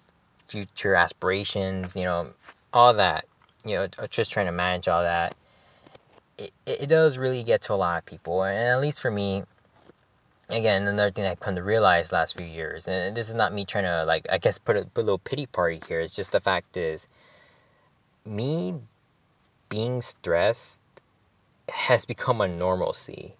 future 0.46 0.94
aspirations, 0.94 1.94
you 1.94 2.04
know, 2.04 2.28
all 2.72 2.94
that 2.94 3.26
you 3.64 3.74
know, 3.74 3.88
just 4.10 4.30
trying 4.30 4.46
to 4.46 4.52
manage 4.52 4.88
all 4.88 5.02
that, 5.02 5.36
it, 6.36 6.52
it 6.66 6.88
does 6.88 7.18
really 7.18 7.42
get 7.42 7.62
to 7.62 7.72
a 7.72 7.76
lot 7.76 7.98
of 7.98 8.06
people. 8.06 8.42
And 8.42 8.56
at 8.58 8.80
least 8.80 9.00
for 9.00 9.10
me, 9.10 9.44
again, 10.48 10.86
another 10.86 11.10
thing 11.10 11.26
I've 11.26 11.40
come 11.40 11.56
to 11.56 11.62
realize 11.62 12.12
last 12.12 12.36
few 12.36 12.46
years, 12.46 12.88
and 12.88 13.16
this 13.16 13.28
is 13.28 13.34
not 13.34 13.52
me 13.52 13.64
trying 13.64 13.84
to, 13.84 14.04
like, 14.04 14.26
I 14.30 14.38
guess 14.38 14.58
put 14.58 14.76
a, 14.76 14.84
put 14.84 15.02
a 15.02 15.04
little 15.04 15.18
pity 15.18 15.46
party 15.46 15.80
here. 15.88 16.00
It's 16.00 16.14
just 16.14 16.32
the 16.32 16.40
fact 16.40 16.76
is, 16.76 17.08
me 18.24 18.76
being 19.68 20.02
stressed 20.02 20.80
has 21.68 22.06
become 22.06 22.40
a 22.40 22.48
normalcy 22.48 23.34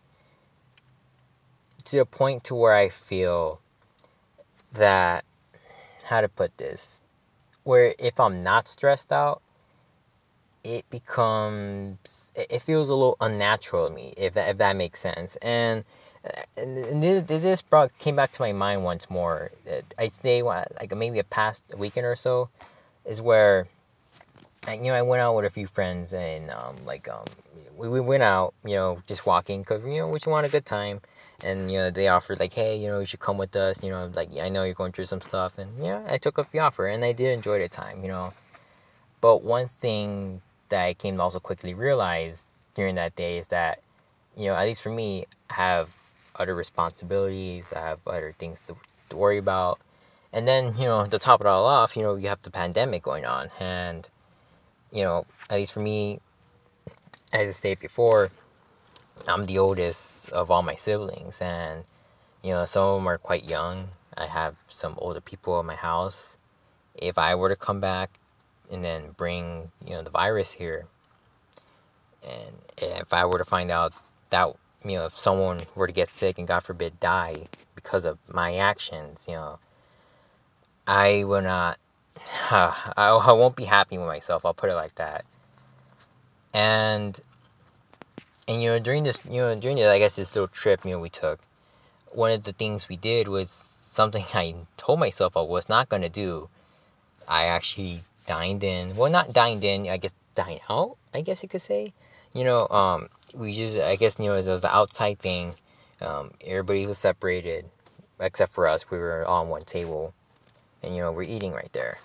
to 1.84 1.96
the 1.96 2.04
point 2.04 2.44
to 2.44 2.54
where 2.54 2.75
I 2.75 2.90
feel 2.90 3.60
that 4.72 5.25
how 6.04 6.20
to 6.20 6.28
put 6.28 6.56
this 6.58 7.00
where 7.64 7.94
if 7.98 8.18
I'm 8.18 8.42
not 8.42 8.68
stressed 8.68 9.12
out 9.12 9.42
it 10.64 10.88
becomes 10.90 12.30
it 12.34 12.60
feels 12.62 12.88
a 12.88 12.94
little 12.94 13.16
unnatural 13.20 13.88
to 13.88 13.94
me 13.94 14.14
if 14.16 14.34
that, 14.34 14.50
if 14.50 14.58
that 14.58 14.76
makes 14.76 15.00
sense. 15.00 15.36
And 15.36 15.84
and 16.56 17.02
this 17.02 17.62
brought 17.62 17.96
came 17.98 18.16
back 18.16 18.32
to 18.32 18.42
my 18.42 18.52
mind 18.52 18.84
once 18.84 19.08
more. 19.08 19.52
I 19.98 20.08
say 20.08 20.42
like 20.42 20.94
maybe 20.94 21.18
a 21.18 21.24
past 21.24 21.64
weekend 21.76 22.06
or 22.06 22.16
so 22.16 22.48
is 23.04 23.22
where 23.22 23.68
you 24.68 24.84
know 24.84 24.94
i 24.94 25.00
went 25.00 25.22
out 25.22 25.34
with 25.34 25.46
a 25.46 25.50
few 25.50 25.66
friends 25.66 26.12
and 26.12 26.50
um, 26.50 26.76
like 26.84 27.08
um, 27.08 27.24
we, 27.76 27.88
we 27.88 28.00
went 28.00 28.22
out 28.22 28.52
you 28.64 28.74
know 28.74 29.02
just 29.06 29.24
walking 29.24 29.60
because 29.60 29.82
you 29.84 29.98
know 29.98 30.08
we 30.08 30.18
just 30.18 30.26
want 30.26 30.46
a 30.46 30.50
good 30.50 30.64
time. 30.66 31.00
And 31.44 31.70
you 31.70 31.78
know 31.78 31.90
they 31.92 32.08
offered 32.08 32.40
like 32.40 32.52
hey 32.52 32.76
you 32.76 32.88
know 32.88 32.98
you 32.98 33.06
should 33.06 33.20
come 33.20 33.38
with 33.38 33.54
us 33.54 33.80
you 33.80 33.90
know 33.90 34.10
like 34.12 34.28
i 34.42 34.48
know 34.48 34.64
you're 34.64 34.74
going 34.74 34.90
through 34.90 35.06
some 35.06 35.20
stuff. 35.20 35.56
And 35.56 35.70
yeah 35.78 36.02
i 36.08 36.18
took 36.18 36.36
up 36.36 36.50
the 36.50 36.58
offer 36.58 36.88
and 36.88 37.04
i 37.04 37.12
did 37.12 37.32
enjoy 37.32 37.60
the 37.60 37.68
time 37.68 38.02
you 38.02 38.08
know. 38.08 38.34
But 39.20 39.42
one 39.42 39.68
thing 39.68 40.42
that 40.68 40.84
I 40.84 40.94
came 40.94 41.16
to 41.16 41.22
also 41.22 41.38
quickly 41.38 41.75
realize 41.75 42.46
during 42.75 42.94
that 42.96 43.16
day 43.16 43.38
is 43.38 43.48
that, 43.48 43.80
you 44.37 44.46
know, 44.46 44.54
at 44.54 44.64
least 44.64 44.82
for 44.82 44.90
me, 44.90 45.26
I 45.50 45.54
have 45.54 45.90
other 46.37 46.54
responsibilities, 46.54 47.72
I 47.72 47.80
have 47.80 48.00
other 48.06 48.34
things 48.38 48.62
to, 48.62 48.76
to 49.10 49.16
worry 49.16 49.38
about. 49.38 49.80
And 50.32 50.46
then, 50.46 50.76
you 50.78 50.84
know, 50.84 51.04
to 51.06 51.18
top 51.18 51.40
it 51.40 51.46
all 51.46 51.64
off, 51.64 51.96
you 51.96 52.02
know, 52.02 52.14
you 52.14 52.28
have 52.28 52.42
the 52.42 52.50
pandemic 52.50 53.02
going 53.02 53.25
on. 53.25 53.50
And, 53.58 54.08
you 54.92 55.02
know, 55.02 55.26
at 55.50 55.56
least 55.56 55.72
for 55.72 55.80
me, 55.80 56.20
as 57.32 57.48
I 57.48 57.52
stated 57.52 57.80
before, 57.80 58.30
I'm 59.26 59.46
the 59.46 59.58
oldest 59.58 60.28
of 60.30 60.50
all 60.50 60.62
my 60.62 60.75
siblings. 60.76 61.40
And, 61.40 61.84
you 62.42 62.52
know, 62.52 62.64
some 62.64 62.84
of 62.84 63.00
them 63.00 63.08
are 63.08 63.18
quite 63.18 63.48
young. 63.48 63.88
I 64.16 64.26
have 64.26 64.56
some 64.68 64.94
older 64.98 65.20
people 65.20 65.58
in 65.60 65.66
my 65.66 65.76
house. 65.76 66.37
If 66.94 67.18
I 67.18 67.34
were 67.34 67.48
to 67.48 67.56
come 67.56 67.80
back 67.80 68.18
and 68.70 68.84
then 68.84 69.10
bring 69.16 69.70
you 69.84 69.92
know 69.92 70.02
the 70.02 70.10
virus 70.10 70.52
here 70.52 70.87
and 72.22 72.56
if 72.76 73.12
i 73.12 73.25
were 73.25 73.38
to 73.38 73.44
find 73.44 73.70
out 73.70 73.92
that 74.30 74.54
you 74.84 74.92
know 74.96 75.06
if 75.06 75.18
someone 75.18 75.60
were 75.75 75.87
to 75.87 75.92
get 75.92 76.08
sick 76.08 76.38
and 76.38 76.48
god 76.48 76.60
forbid 76.60 76.98
die 77.00 77.44
because 77.75 78.04
of 78.04 78.18
my 78.32 78.54
actions 78.56 79.26
you 79.28 79.34
know 79.34 79.58
i 80.87 81.25
will 81.25 81.42
not 81.42 81.78
I, 82.50 82.94
I 82.96 83.32
won't 83.32 83.56
be 83.56 83.64
happy 83.64 83.98
with 83.98 84.06
myself 84.06 84.44
i'll 84.44 84.54
put 84.54 84.70
it 84.70 84.75
like 84.75 84.96
that 84.96 85.25
and 86.52 87.20
and 88.48 88.62
you 88.62 88.70
know 88.70 88.78
during 88.78 89.04
this 89.04 89.20
you 89.30 89.37
know 89.37 89.54
during 89.54 89.76
the 89.76 89.88
I 89.88 89.98
guess 89.98 90.16
this 90.16 90.34
little 90.34 90.48
trip 90.48 90.84
you 90.84 90.92
know 90.92 90.98
we 90.98 91.10
took, 91.10 91.40
one 92.10 92.32
of 92.32 92.44
the 92.44 92.52
things 92.52 92.88
we 92.88 92.96
did 92.96 93.28
was 93.28 93.50
something 93.82 94.25
I 94.34 94.54
told 94.76 94.98
myself 94.98 95.37
I 95.37 95.42
was 95.42 95.68
not 95.68 95.88
gonna 95.88 96.08
do. 96.08 96.48
I 97.28 97.44
actually 97.44 98.00
dined 98.28 98.62
in. 98.62 98.94
Well, 98.94 99.11
not 99.11 99.32
dined 99.32 99.64
in. 99.64 99.88
I 99.88 99.97
guess 99.97 100.12
dine 100.35 100.61
out. 100.68 100.97
I 101.14 101.23
guess 101.23 101.42
you 101.42 101.49
could 101.49 101.62
say. 101.62 101.94
You 102.35 102.44
know, 102.44 102.68
um, 102.68 103.08
we 103.35 103.56
just 103.56 103.80
I 103.80 103.97
guess 103.97 104.18
you 104.18 104.26
know 104.26 104.35
it 104.35 104.47
was 104.47 104.61
the 104.61 104.75
outside 104.75 105.18
thing. 105.18 105.54
Um, 106.00 106.32
everybody 106.44 106.87
was 106.87 106.99
separated, 106.99 107.64
except 108.20 108.52
for 108.52 108.68
us. 108.68 108.90
We 108.90 108.99
were 108.99 109.25
all 109.25 109.42
on 109.42 109.49
one 109.49 109.62
table, 109.62 110.12
and 110.82 110.94
you 110.94 111.00
know 111.00 111.11
we're 111.11 111.23
eating 111.23 111.52
right 111.52 111.73
there. 111.73 111.97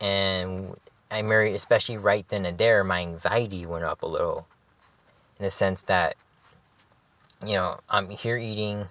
And 0.00 0.76
I 1.10 1.22
married, 1.22 1.54
especially 1.54 1.96
right 1.96 2.28
then 2.28 2.44
and 2.44 2.58
there, 2.58 2.84
my 2.84 3.00
anxiety 3.00 3.64
went 3.64 3.84
up 3.84 4.02
a 4.02 4.06
little, 4.06 4.46
in 5.38 5.44
the 5.44 5.50
sense 5.50 5.82
that, 5.82 6.16
you 7.44 7.54
know, 7.54 7.80
I'm 7.88 8.10
here 8.10 8.36
eating, 8.36 8.86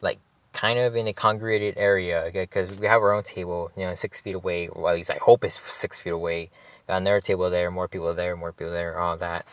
like 0.00 0.18
kind 0.52 0.78
of 0.78 0.94
in 0.96 1.06
a 1.06 1.12
congregated 1.12 1.78
area, 1.78 2.30
because 2.32 2.78
we 2.78 2.86
have 2.86 3.02
our 3.02 3.12
own 3.12 3.22
table, 3.22 3.70
you 3.76 3.84
know, 3.84 3.94
six 3.94 4.20
feet 4.20 4.34
away. 4.34 4.68
Well, 4.72 4.88
at 4.88 4.96
least 4.96 5.10
I 5.10 5.18
hope 5.20 5.44
it's 5.44 5.60
six 5.60 6.00
feet 6.00 6.10
away. 6.10 6.50
Got 6.86 6.98
another 6.98 7.20
table 7.20 7.48
there, 7.50 7.70
more 7.70 7.88
people 7.88 8.12
there, 8.14 8.36
more 8.36 8.52
people 8.52 8.72
there, 8.72 8.98
all 8.98 9.16
that. 9.16 9.46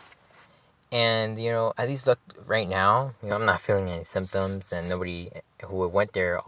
And 0.92 1.38
you 1.38 1.50
know, 1.50 1.72
at 1.78 1.88
least 1.88 2.06
look 2.06 2.18
right 2.46 2.68
now, 2.68 3.14
you 3.22 3.28
know, 3.28 3.36
I'm 3.36 3.46
not 3.46 3.60
feeling 3.60 3.88
any 3.88 4.04
symptoms, 4.04 4.72
and 4.72 4.88
nobody 4.88 5.30
who 5.64 5.86
went 5.88 6.12
there 6.12 6.40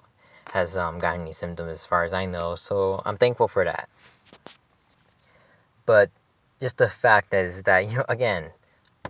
has 0.53 0.77
um, 0.77 0.99
gotten 0.99 1.23
any 1.23 1.33
symptoms 1.33 1.71
as 1.71 1.87
far 1.87 2.05
as 2.05 2.13
I 2.13 2.27
know. 2.27 2.57
So 2.57 3.01
I'm 3.07 3.17
thankful 3.17 3.49
for 3.49 3.65
that. 3.65 3.89
But 5.87 6.11
just 6.61 6.79
the 6.79 6.89
fact 6.89 7.33
is 7.33 7.63
that 7.63 7.89
you 7.89 7.99
know, 7.99 8.05
again, 8.09 8.51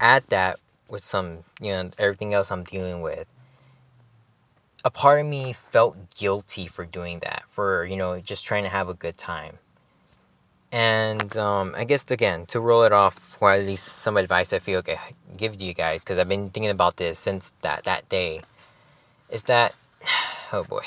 add 0.01 0.25
that 0.29 0.59
with 0.89 1.03
some, 1.03 1.45
you 1.61 1.73
know, 1.73 1.91
everything 1.99 2.35
else 2.35 2.51
I'm 2.51 2.65
dealing 2.65 3.01
with. 3.01 3.27
A 4.85 4.91
part 4.91 5.21
of 5.21 5.27
me 5.27 5.53
felt 5.53 5.97
guilty 6.15 6.67
for 6.67 6.85
doing 6.85 7.21
that, 7.21 7.45
for 7.51 7.85
you 7.85 7.97
know, 7.97 8.21
just 8.21 8.45
trying 8.45 8.65
to 8.65 8.69
have 8.69 8.89
a 8.89 8.95
good 8.95 9.17
time. 9.17 9.59
And 10.73 11.37
um, 11.37 11.75
I 11.77 11.85
guess 11.85 12.05
again 12.11 12.47
to 12.47 12.59
roll 12.59 12.83
it 12.83 12.93
off, 12.93 13.37
or 13.41 13.53
at 13.53 13.65
least 13.65 13.87
some 13.87 14.17
advice 14.17 14.53
I 14.53 14.59
feel 14.59 14.79
okay 14.81 14.99
give 15.37 15.59
to 15.59 15.65
you 15.65 15.75
guys 15.75 16.01
because 16.01 16.19
I've 16.19 16.29
been 16.29 16.51
thinking 16.51 16.71
about 16.71 16.97
this 16.97 17.19
since 17.19 17.53
that 17.61 17.85
that 17.85 18.09
day, 18.09 18.43
is 19.31 19.43
that 19.45 19.75
oh 20.53 20.65
boy. 20.65 20.85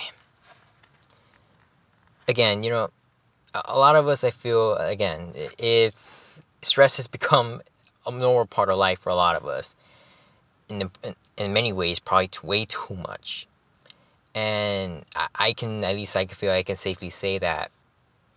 Again, 2.27 2.63
you 2.63 2.71
know, 2.71 2.89
a 3.53 3.77
lot 3.77 3.95
of 3.95 4.07
us 4.07 4.23
I 4.23 4.31
feel 4.31 4.75
again 4.75 5.33
it's 5.57 6.41
stress 6.61 6.97
has 6.97 7.07
become 7.19 7.61
a 8.05 8.11
normal 8.11 8.45
part 8.45 8.69
of 8.69 8.77
life 8.77 8.99
for 8.99 9.09
a 9.09 9.15
lot 9.15 9.35
of 9.35 9.45
us. 9.45 9.75
In 10.67 10.79
the, 10.79 10.91
in, 11.03 11.15
in 11.37 11.53
many 11.53 11.71
ways, 11.71 11.99
probably 11.99 12.29
way 12.43 12.65
too 12.65 12.95
much. 12.95 13.47
And 14.35 15.05
I, 15.15 15.27
I 15.35 15.53
can 15.53 15.83
at 15.83 15.95
least 15.95 16.15
I 16.15 16.25
can 16.25 16.35
feel 16.35 16.51
I 16.51 16.61
can 16.61 16.75
safely 16.75 17.09
say 17.09 17.39
that, 17.39 17.71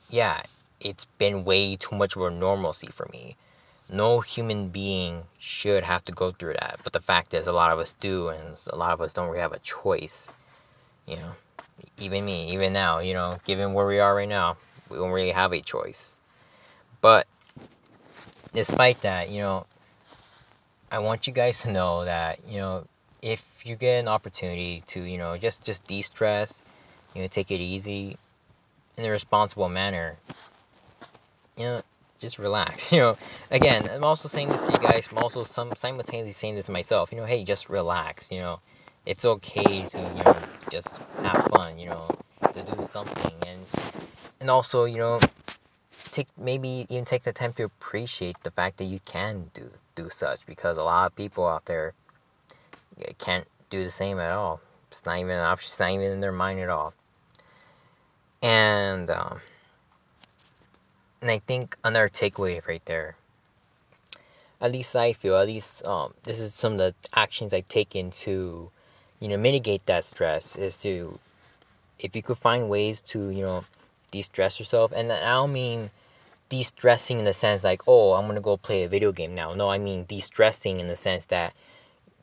yeah, 0.08 0.42
it's 0.80 1.06
been 1.18 1.44
way 1.44 1.76
too 1.76 1.96
much 1.96 2.16
of 2.16 2.22
a 2.22 2.30
normalcy 2.30 2.86
for 2.86 3.08
me. 3.12 3.36
No 3.90 4.20
human 4.20 4.68
being 4.68 5.24
should 5.38 5.82
have 5.82 6.04
to 6.04 6.12
go 6.12 6.30
through 6.30 6.54
that. 6.54 6.78
But 6.84 6.92
the 6.92 7.00
fact 7.00 7.34
is, 7.34 7.46
a 7.46 7.52
lot 7.52 7.72
of 7.72 7.78
us 7.78 7.94
do, 7.98 8.28
and 8.28 8.56
a 8.68 8.76
lot 8.76 8.92
of 8.92 9.00
us 9.00 9.12
don't 9.12 9.28
really 9.28 9.40
have 9.40 9.52
a 9.52 9.58
choice. 9.58 10.28
You 11.06 11.16
know, 11.16 11.32
even 11.98 12.24
me, 12.24 12.52
even 12.52 12.72
now, 12.72 13.00
you 13.00 13.14
know, 13.14 13.40
given 13.44 13.72
where 13.72 13.86
we 13.86 13.98
are 13.98 14.14
right 14.14 14.28
now, 14.28 14.56
we 14.88 14.98
don't 14.98 15.10
really 15.10 15.32
have 15.32 15.52
a 15.52 15.60
choice. 15.60 16.14
But 17.00 17.26
despite 18.54 19.00
that, 19.02 19.30
you 19.30 19.40
know, 19.40 19.66
I 20.92 20.98
want 21.00 21.26
you 21.26 21.32
guys 21.32 21.60
to 21.62 21.72
know 21.72 22.04
that, 22.04 22.40
you 22.48 22.58
know, 22.58 22.86
if 23.22 23.44
you 23.64 23.76
get 23.76 23.98
an 23.98 24.08
opportunity 24.08 24.82
to, 24.88 25.02
you 25.02 25.18
know, 25.18 25.36
just 25.36 25.64
just 25.64 25.86
de-stress, 25.86 26.62
you 27.14 27.22
know, 27.22 27.28
take 27.28 27.50
it 27.50 27.60
easy 27.60 28.16
in 28.96 29.04
a 29.04 29.10
responsible 29.10 29.68
manner, 29.68 30.16
you 31.56 31.64
know, 31.64 31.82
just 32.18 32.38
relax. 32.38 32.92
You 32.98 32.98
know, 32.98 33.18
again, 33.50 33.88
I'm 33.90 34.04
also 34.04 34.28
saying 34.28 34.48
this 34.48 34.60
to 34.62 34.72
you 34.72 34.78
guys. 34.78 35.08
I'm 35.10 35.18
also 35.18 35.42
some 35.44 35.72
simultaneously 35.76 36.32
saying 36.32 36.56
this 36.56 36.66
to 36.66 36.72
myself. 36.72 37.12
You 37.12 37.18
know, 37.18 37.24
hey, 37.24 37.44
just 37.44 37.68
relax. 37.68 38.30
You 38.30 38.40
know, 38.40 38.60
it's 39.06 39.24
okay 39.24 39.84
to 39.84 39.98
you 39.98 40.24
know 40.24 40.42
just 40.70 40.96
have 41.22 41.48
fun. 41.54 41.78
You 41.78 41.90
know, 41.90 42.18
to 42.52 42.62
do 42.62 42.88
something 42.90 43.34
and 43.46 43.66
and 44.40 44.50
also 44.50 44.84
you 44.84 44.98
know 44.98 45.20
take 46.12 46.28
maybe 46.36 46.86
even 46.88 47.04
take 47.04 47.22
the 47.22 47.32
time 47.32 47.52
to 47.54 47.64
appreciate 47.64 48.36
the 48.42 48.50
fact 48.50 48.78
that 48.78 48.84
you 48.84 49.00
can 49.04 49.50
do 49.54 49.70
do 49.94 50.08
such 50.10 50.44
because 50.46 50.78
a 50.78 50.82
lot 50.82 51.06
of 51.06 51.16
people 51.16 51.46
out 51.46 51.66
there 51.66 51.94
can't 53.18 53.46
do 53.70 53.84
the 53.84 53.90
same 53.90 54.18
at 54.18 54.32
all. 54.32 54.60
It's 54.90 55.04
not 55.04 55.18
even 55.18 55.32
an 55.32 55.40
option. 55.40 55.68
It's 55.68 55.80
not 55.80 55.90
even 55.90 56.10
in 56.12 56.20
their 56.20 56.32
mind 56.32 56.60
at 56.60 56.68
all. 56.68 56.94
And 58.42 59.10
um, 59.10 59.40
and 61.20 61.30
I 61.30 61.38
think 61.38 61.76
another 61.84 62.08
takeaway 62.08 62.66
right 62.66 62.84
there. 62.84 63.16
At 64.60 64.72
least 64.72 64.94
I 64.96 65.12
feel. 65.12 65.36
At 65.36 65.46
least 65.46 65.84
um, 65.86 66.14
this 66.24 66.40
is 66.40 66.54
some 66.54 66.72
of 66.72 66.78
the 66.78 66.94
actions 67.14 67.52
I've 67.52 67.68
taken 67.68 68.10
to, 68.10 68.70
you 69.20 69.28
know, 69.28 69.36
mitigate 69.36 69.86
that 69.86 70.04
stress. 70.04 70.56
Is 70.56 70.78
to, 70.78 71.18
if 71.98 72.16
you 72.16 72.22
could 72.22 72.38
find 72.38 72.68
ways 72.68 73.00
to, 73.02 73.30
you 73.30 73.42
know, 73.42 73.64
de-stress 74.10 74.58
yourself, 74.58 74.92
and 74.94 75.12
I 75.12 75.20
don't 75.20 75.52
mean 75.52 75.90
de-stressing 76.48 77.18
in 77.18 77.24
the 77.24 77.32
sense 77.32 77.62
like, 77.62 77.82
oh, 77.86 78.14
I'm 78.14 78.26
gonna 78.26 78.40
go 78.40 78.56
play 78.56 78.84
a 78.84 78.88
video 78.88 79.12
game 79.12 79.34
now. 79.34 79.52
No, 79.54 79.70
I 79.70 79.78
mean 79.78 80.04
de-stressing 80.04 80.80
in 80.80 80.88
the 80.88 80.96
sense 80.96 81.26
that 81.26 81.54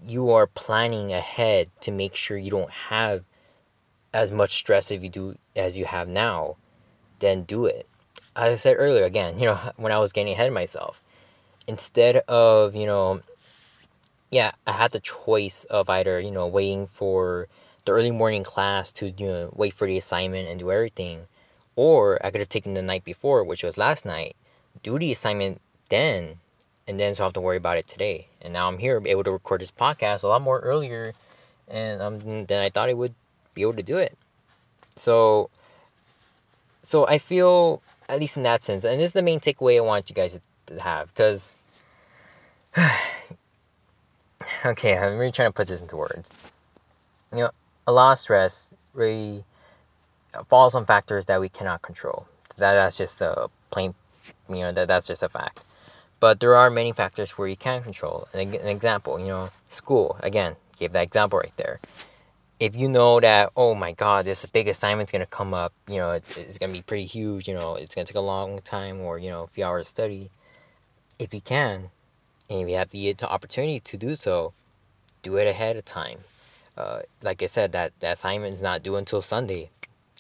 you 0.04 0.30
are 0.32 0.48
planning 0.48 1.14
ahead 1.14 1.70
to 1.82 1.92
make 1.92 2.16
sure 2.16 2.38
you 2.38 2.52
don't 2.52 2.72
have 2.72 3.24
as 4.14 4.32
much 4.32 4.56
stress 4.56 4.92
if 4.92 5.04
you 5.04 5.10
do 5.10 5.38
as 5.56 5.76
you 5.78 5.86
have 5.86 6.08
now, 6.08 6.56
then 7.20 7.44
do 7.44 7.66
it. 7.66 7.88
As 8.36 8.54
I 8.54 8.56
said 8.56 8.76
earlier, 8.78 9.04
again, 9.04 9.40
you 9.40 9.46
know, 9.46 9.60
when 9.78 9.92
I 9.92 10.00
was 10.00 10.12
getting 10.12 10.34
ahead 10.34 10.48
of 10.48 10.54
myself, 10.54 11.02
instead 11.68 12.18
of, 12.28 12.76
you 12.76 12.86
know, 12.86 13.22
yeah, 14.32 14.52
I 14.68 14.74
had 14.74 14.92
the 14.92 15.00
choice 15.00 15.64
of 15.66 15.90
either, 15.90 16.20
you 16.20 16.32
know, 16.32 16.48
waiting 16.48 16.88
for 16.88 17.48
the 17.86 17.92
early 17.92 18.12
morning 18.12 18.44
class 18.44 18.92
to, 18.94 19.12
you 19.12 19.28
know, 19.28 19.54
wait 19.56 19.74
for 19.74 19.88
the 19.88 19.98
assignment 19.98 20.50
and 20.50 20.60
do 20.60 20.72
everything, 20.72 21.28
or 21.76 22.26
I 22.26 22.32
could 22.32 22.42
have 22.42 22.50
taken 22.50 22.74
the 22.74 22.82
night 22.82 23.04
before, 23.04 23.44
which 23.44 23.64
was 23.64 23.78
last 23.78 24.06
night, 24.06 24.36
do 24.84 24.98
the 24.98 25.12
assignment 25.12 25.62
then, 25.90 26.40
and 26.88 27.00
then 27.00 27.16
so 27.16 27.24
I 27.24 27.26
have 27.26 27.34
to 27.34 27.42
worry 27.42 27.58
about 27.58 27.78
it 27.78 27.88
today. 27.88 28.28
And 28.42 28.54
now 28.54 28.68
I'm 28.68 28.78
here, 28.78 29.02
able 29.06 29.24
to 29.24 29.32
record 29.32 29.62
this 29.62 29.72
podcast 29.72 30.24
a 30.24 30.28
lot 30.28 30.42
more 30.42 30.60
earlier, 30.60 31.14
and 31.68 32.02
um, 32.02 32.46
than 32.46 32.62
I 32.62 32.70
thought 32.70 32.90
I 32.90 32.94
would 32.94 33.16
be 33.54 33.62
able 33.62 33.74
to 33.74 33.84
do 33.84 33.98
it. 33.98 34.18
So, 34.96 35.50
so 36.84 37.08
I 37.08 37.18
feel 37.18 37.82
at 38.08 38.20
least 38.20 38.38
in 38.38 38.44
that 38.44 38.64
sense. 38.64 38.84
And 38.86 39.00
this 39.00 39.08
is 39.08 39.14
the 39.14 39.22
main 39.22 39.40
takeaway 39.40 39.78
I 39.78 39.82
want 39.82 40.10
you 40.10 40.16
guys 40.16 40.40
to 40.68 40.82
have 40.82 41.14
because. 41.14 41.58
okay, 44.66 44.98
I'm 44.98 45.18
really 45.18 45.32
trying 45.32 45.50
to 45.50 45.54
put 45.54 45.68
this 45.68 45.82
into 45.82 45.96
words. 45.96 46.30
You 47.32 47.40
know, 47.40 47.50
a 47.88 47.92
lot 47.92 48.14
of 48.14 48.20
stress 48.20 48.74
really 48.94 49.44
falls 50.48 50.76
on 50.76 50.86
factors 50.86 51.26
that 51.26 51.40
we 51.40 51.50
cannot 51.50 51.82
control. 51.82 52.28
That 52.58 52.74
that's 52.74 52.98
just 52.98 53.22
a 53.22 53.50
plain, 53.72 53.96
you 54.50 54.58
know, 54.58 54.72
that 54.72 54.88
that's 54.88 55.08
just 55.08 55.24
a 55.24 55.30
fact. 55.30 55.64
But 56.26 56.40
there 56.40 56.56
are 56.56 56.72
many 56.72 56.92
factors 56.92 57.38
where 57.38 57.48
you 57.48 57.56
can 57.56 57.84
control. 57.84 58.28
An, 58.34 58.56
an 58.56 58.68
example, 58.68 59.20
you 59.20 59.28
know, 59.28 59.52
school. 59.70 60.18
Again, 60.24 60.56
gave 60.80 60.92
that 60.94 61.04
example 61.04 61.38
right 61.38 61.56
there. 61.56 61.80
If 62.60 62.76
you 62.76 62.90
know 62.90 63.20
that 63.20 63.52
oh 63.56 63.76
my 63.76 63.92
god 63.92 64.26
this 64.26 64.44
big 64.48 64.68
assignment's 64.68 65.12
gonna 65.12 65.28
come 65.28 65.54
up 65.54 65.72
you 65.88 65.98
know 65.98 66.14
it's, 66.14 66.36
it's 66.36 66.58
gonna 66.58 66.74
be 66.74 66.82
pretty 66.82 67.06
huge 67.06 67.48
you 67.48 67.54
know 67.54 67.76
it's 67.76 67.94
gonna 67.94 68.06
take 68.06 68.16
a 68.16 68.32
long 68.36 68.60
time 68.62 69.02
or 69.02 69.20
you 69.20 69.30
know 69.30 69.44
a 69.44 69.48
few 69.48 69.64
hours 69.64 69.86
of 69.86 69.90
study 69.90 70.32
if 71.20 71.32
you 71.32 71.42
can 71.42 71.92
and 72.50 72.62
if 72.62 72.70
you 72.70 72.76
have 72.76 72.90
the 72.90 73.30
opportunity 73.30 73.80
to 73.82 73.96
do 73.96 74.16
so 74.16 74.54
do 75.22 75.36
it 75.38 75.46
ahead 75.48 75.78
of 75.78 75.86
time. 75.86 76.20
Uh, 76.76 77.02
like 77.22 77.44
i 77.44 77.46
said 77.46 77.72
that, 77.74 77.92
that 78.00 78.14
assignment 78.14 78.56
is 78.56 78.62
not 78.62 78.82
due 78.82 78.96
until 78.96 79.22
sunday. 79.22 79.70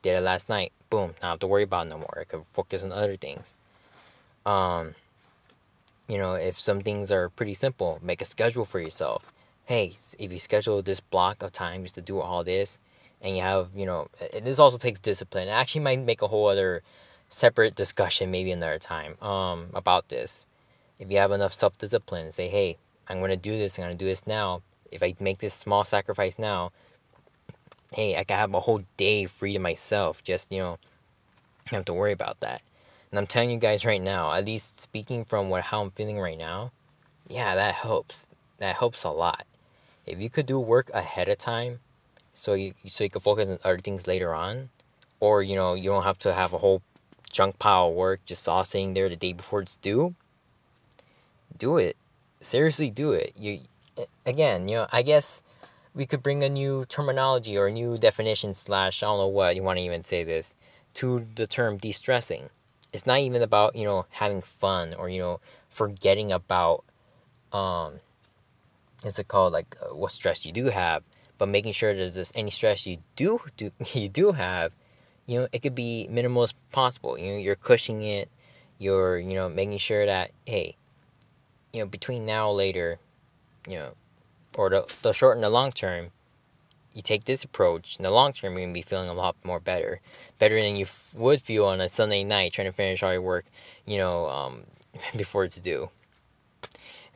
Did 0.04 0.18
it 0.18 0.22
last 0.22 0.50
night. 0.50 0.72
Boom. 0.92 1.16
Not 1.24 1.30
have 1.32 1.40
to 1.40 1.48
worry 1.48 1.64
about 1.64 1.88
no 1.88 1.98
more. 1.98 2.20
I 2.22 2.26
can 2.26 2.44
focus 2.44 2.84
on 2.84 2.92
other 2.92 3.16
things. 3.16 3.56
Um 4.46 4.94
you 6.08 6.18
know 6.18 6.34
if 6.36 6.60
some 6.60 6.82
things 6.82 7.12
are 7.12 7.30
pretty 7.30 7.54
simple 7.54 8.00
make 8.02 8.22
a 8.22 8.26
schedule 8.26 8.66
for 8.66 8.80
yourself 8.80 9.32
hey, 9.66 9.98
if 10.20 10.32
you 10.32 10.40
schedule 10.40 10.82
this 10.82 11.00
block 11.00 11.42
of 11.42 11.52
times 11.52 11.92
to 11.94 12.02
do 12.02 12.20
all 12.20 12.44
this, 12.44 12.80
and 13.22 13.36
you 13.36 13.42
have, 13.42 13.70
you 13.76 13.86
know, 13.86 14.08
and 14.34 14.46
this 14.46 14.60
also 14.60 14.78
takes 14.78 15.00
discipline. 15.00 15.48
It 15.48 15.52
actually 15.52 15.82
might 15.82 16.00
make 16.00 16.22
a 16.22 16.28
whole 16.28 16.48
other 16.48 16.84
separate 17.30 17.76
discussion, 17.76 18.30
maybe 18.30 18.52
another 18.52 18.78
time, 18.78 19.22
um, 19.22 19.68
about 19.74 20.10
this. 20.10 20.46
If 21.00 21.12
you 21.12 21.18
have 21.18 21.32
enough 21.32 21.54
self 21.54 21.78
discipline, 21.78 22.32
say, 22.32 22.48
hey, 22.48 22.78
I'm 23.10 23.20
gonna 23.20 23.36
do 23.36 23.58
this. 23.58 23.78
I'm 23.78 23.86
gonna 23.86 23.96
do 23.96 24.06
this 24.06 24.28
now. 24.28 24.62
If 24.92 25.02
I 25.02 25.16
make 25.20 25.40
this 25.40 25.54
small 25.54 25.84
sacrifice 25.84 26.38
now, 26.38 26.72
hey, 27.94 28.16
I 28.18 28.24
can 28.24 28.38
have 28.38 28.54
a 28.54 28.62
whole 28.62 28.84
day 28.98 29.26
free 29.26 29.54
to 29.54 29.60
myself. 29.60 30.24
Just 30.24 30.52
you 30.52 30.60
know, 30.60 30.78
I 31.72 31.76
have 31.76 31.86
to 31.86 31.94
worry 31.94 32.12
about 32.12 32.40
that. 32.42 32.62
And 33.12 33.20
I'm 33.20 33.28
telling 33.28 33.52
you 33.52 33.58
guys 33.58 33.86
right 33.86 34.02
now, 34.02 34.32
at 34.34 34.46
least 34.46 34.82
speaking 34.82 35.26
from 35.26 35.50
what 35.50 35.64
how 35.64 35.82
I'm 35.82 35.92
feeling 35.92 36.20
right 36.20 36.38
now, 36.38 36.72
yeah, 37.28 37.56
that 37.56 37.76
helps. 37.76 38.28
That 38.58 38.76
helps 38.76 39.04
a 39.04 39.10
lot. 39.10 39.46
If 40.06 40.20
you 40.20 40.30
could 40.30 40.46
do 40.46 40.60
work 40.60 40.90
ahead 40.94 41.30
of 41.30 41.38
time, 41.38 41.80
so 42.34 42.54
you 42.54 42.74
so 42.88 43.04
you 43.04 43.10
can 43.10 43.22
focus 43.22 43.48
on 43.48 43.60
other 43.64 43.80
things 43.80 44.08
later 44.08 44.34
on, 44.34 44.70
or 45.20 45.44
you 45.44 45.56
know 45.56 45.74
you 45.74 45.90
don't 45.90 46.04
have 46.04 46.18
to 46.20 46.34
have 46.34 46.54
a 46.54 46.60
whole 46.60 46.82
junk 47.32 47.60
pile 47.60 47.90
of 47.90 47.94
work 47.94 48.22
just 48.26 48.48
all 48.48 48.64
sitting 48.64 48.94
there 48.94 49.10
the 49.10 49.16
day 49.16 49.34
before 49.34 49.62
it's 49.62 49.76
due. 49.76 50.16
Do 51.58 51.78
it. 51.78 51.98
Seriously, 52.42 52.90
do 52.90 53.12
it. 53.12 53.34
You 53.38 53.60
again, 54.26 54.68
you 54.68 54.76
know, 54.76 54.88
I 54.92 55.02
guess 55.02 55.42
we 55.94 56.06
could 56.06 56.22
bring 56.22 56.44
a 56.44 56.50
new 56.50 56.86
terminology 56.86 57.58
or 57.58 57.68
a 57.68 57.72
new 57.72 57.98
definition 57.98 58.54
slash 58.54 59.02
I 59.02 59.08
don't 59.08 59.18
know 59.18 59.28
what 59.28 59.56
you 59.56 59.64
want 59.64 59.80
to 59.80 59.84
even 59.84 60.04
say 60.04 60.24
this 60.24 60.54
to 60.96 61.26
the 61.36 61.48
term 61.48 61.78
de-stressing. 61.78 62.50
It's 62.96 63.06
not 63.06 63.20
even 63.20 63.42
about, 63.42 63.76
you 63.76 63.84
know, 63.84 64.06
having 64.10 64.42
fun 64.42 64.94
or, 64.94 65.10
you 65.10 65.20
know, 65.20 65.42
forgetting 65.70 66.32
about 66.32 66.86
um 67.52 68.00
what's 69.04 69.20
it 69.20 69.28
called 69.28 69.52
like 69.54 69.76
uh, 69.82 69.94
what 69.94 70.14
stress 70.14 70.46
you 70.46 70.54
do 70.54 70.68
have, 70.68 71.04
but 71.38 71.50
making 71.50 71.74
sure 71.74 71.94
that 71.94 72.14
there's 72.14 72.32
any 72.34 72.50
stress 72.50 72.86
you 72.86 73.00
do 73.16 73.40
do 73.58 73.72
you 73.94 74.08
do 74.08 74.32
have, 74.32 74.74
you 75.28 75.40
know, 75.40 75.48
it 75.52 75.62
could 75.62 75.76
be 75.76 76.08
minimal 76.10 76.44
as 76.44 76.54
possible. 76.72 77.18
You 77.18 77.34
know, 77.34 77.38
you're 77.38 77.56
cushioning 77.56 78.04
it, 78.04 78.30
you're, 78.80 79.20
you 79.20 79.36
know, 79.36 79.50
making 79.50 79.78
sure 79.80 80.06
that 80.06 80.32
hey, 80.46 80.78
you 81.74 81.82
know, 81.82 81.88
between 81.88 82.26
now 82.26 82.50
later, 82.50 83.00
you 83.68 83.76
know, 83.76 83.92
or 84.56 84.70
the, 84.70 84.86
the 85.02 85.12
short 85.12 85.36
and 85.36 85.44
the 85.44 85.50
long 85.50 85.74
term, 85.74 86.12
you 86.96 87.02
take 87.02 87.26
this 87.26 87.44
approach, 87.44 87.98
in 87.98 88.04
the 88.04 88.10
long 88.10 88.32
term, 88.32 88.54
you're 88.54 88.62
going 88.62 88.70
to 88.70 88.74
be 88.74 88.82
feeling 88.82 89.10
a 89.10 89.14
lot 89.14 89.36
more 89.44 89.60
better. 89.60 90.00
Better 90.40 90.60
than 90.60 90.78
you 90.78 90.86
f- 90.86 91.14
would 91.14 91.42
feel 91.42 91.66
on 91.66 91.82
a 91.82 91.90
Sunday 91.90 92.24
night 92.24 92.54
trying 92.54 92.68
to 92.68 92.74
finish 92.74 93.04
all 93.04 93.12
your 93.12 93.22
work, 93.22 93.46
you 93.86 93.98
know, 93.98 94.30
um, 94.30 94.64
before 95.18 95.44
it's 95.44 95.60
due. 95.60 95.90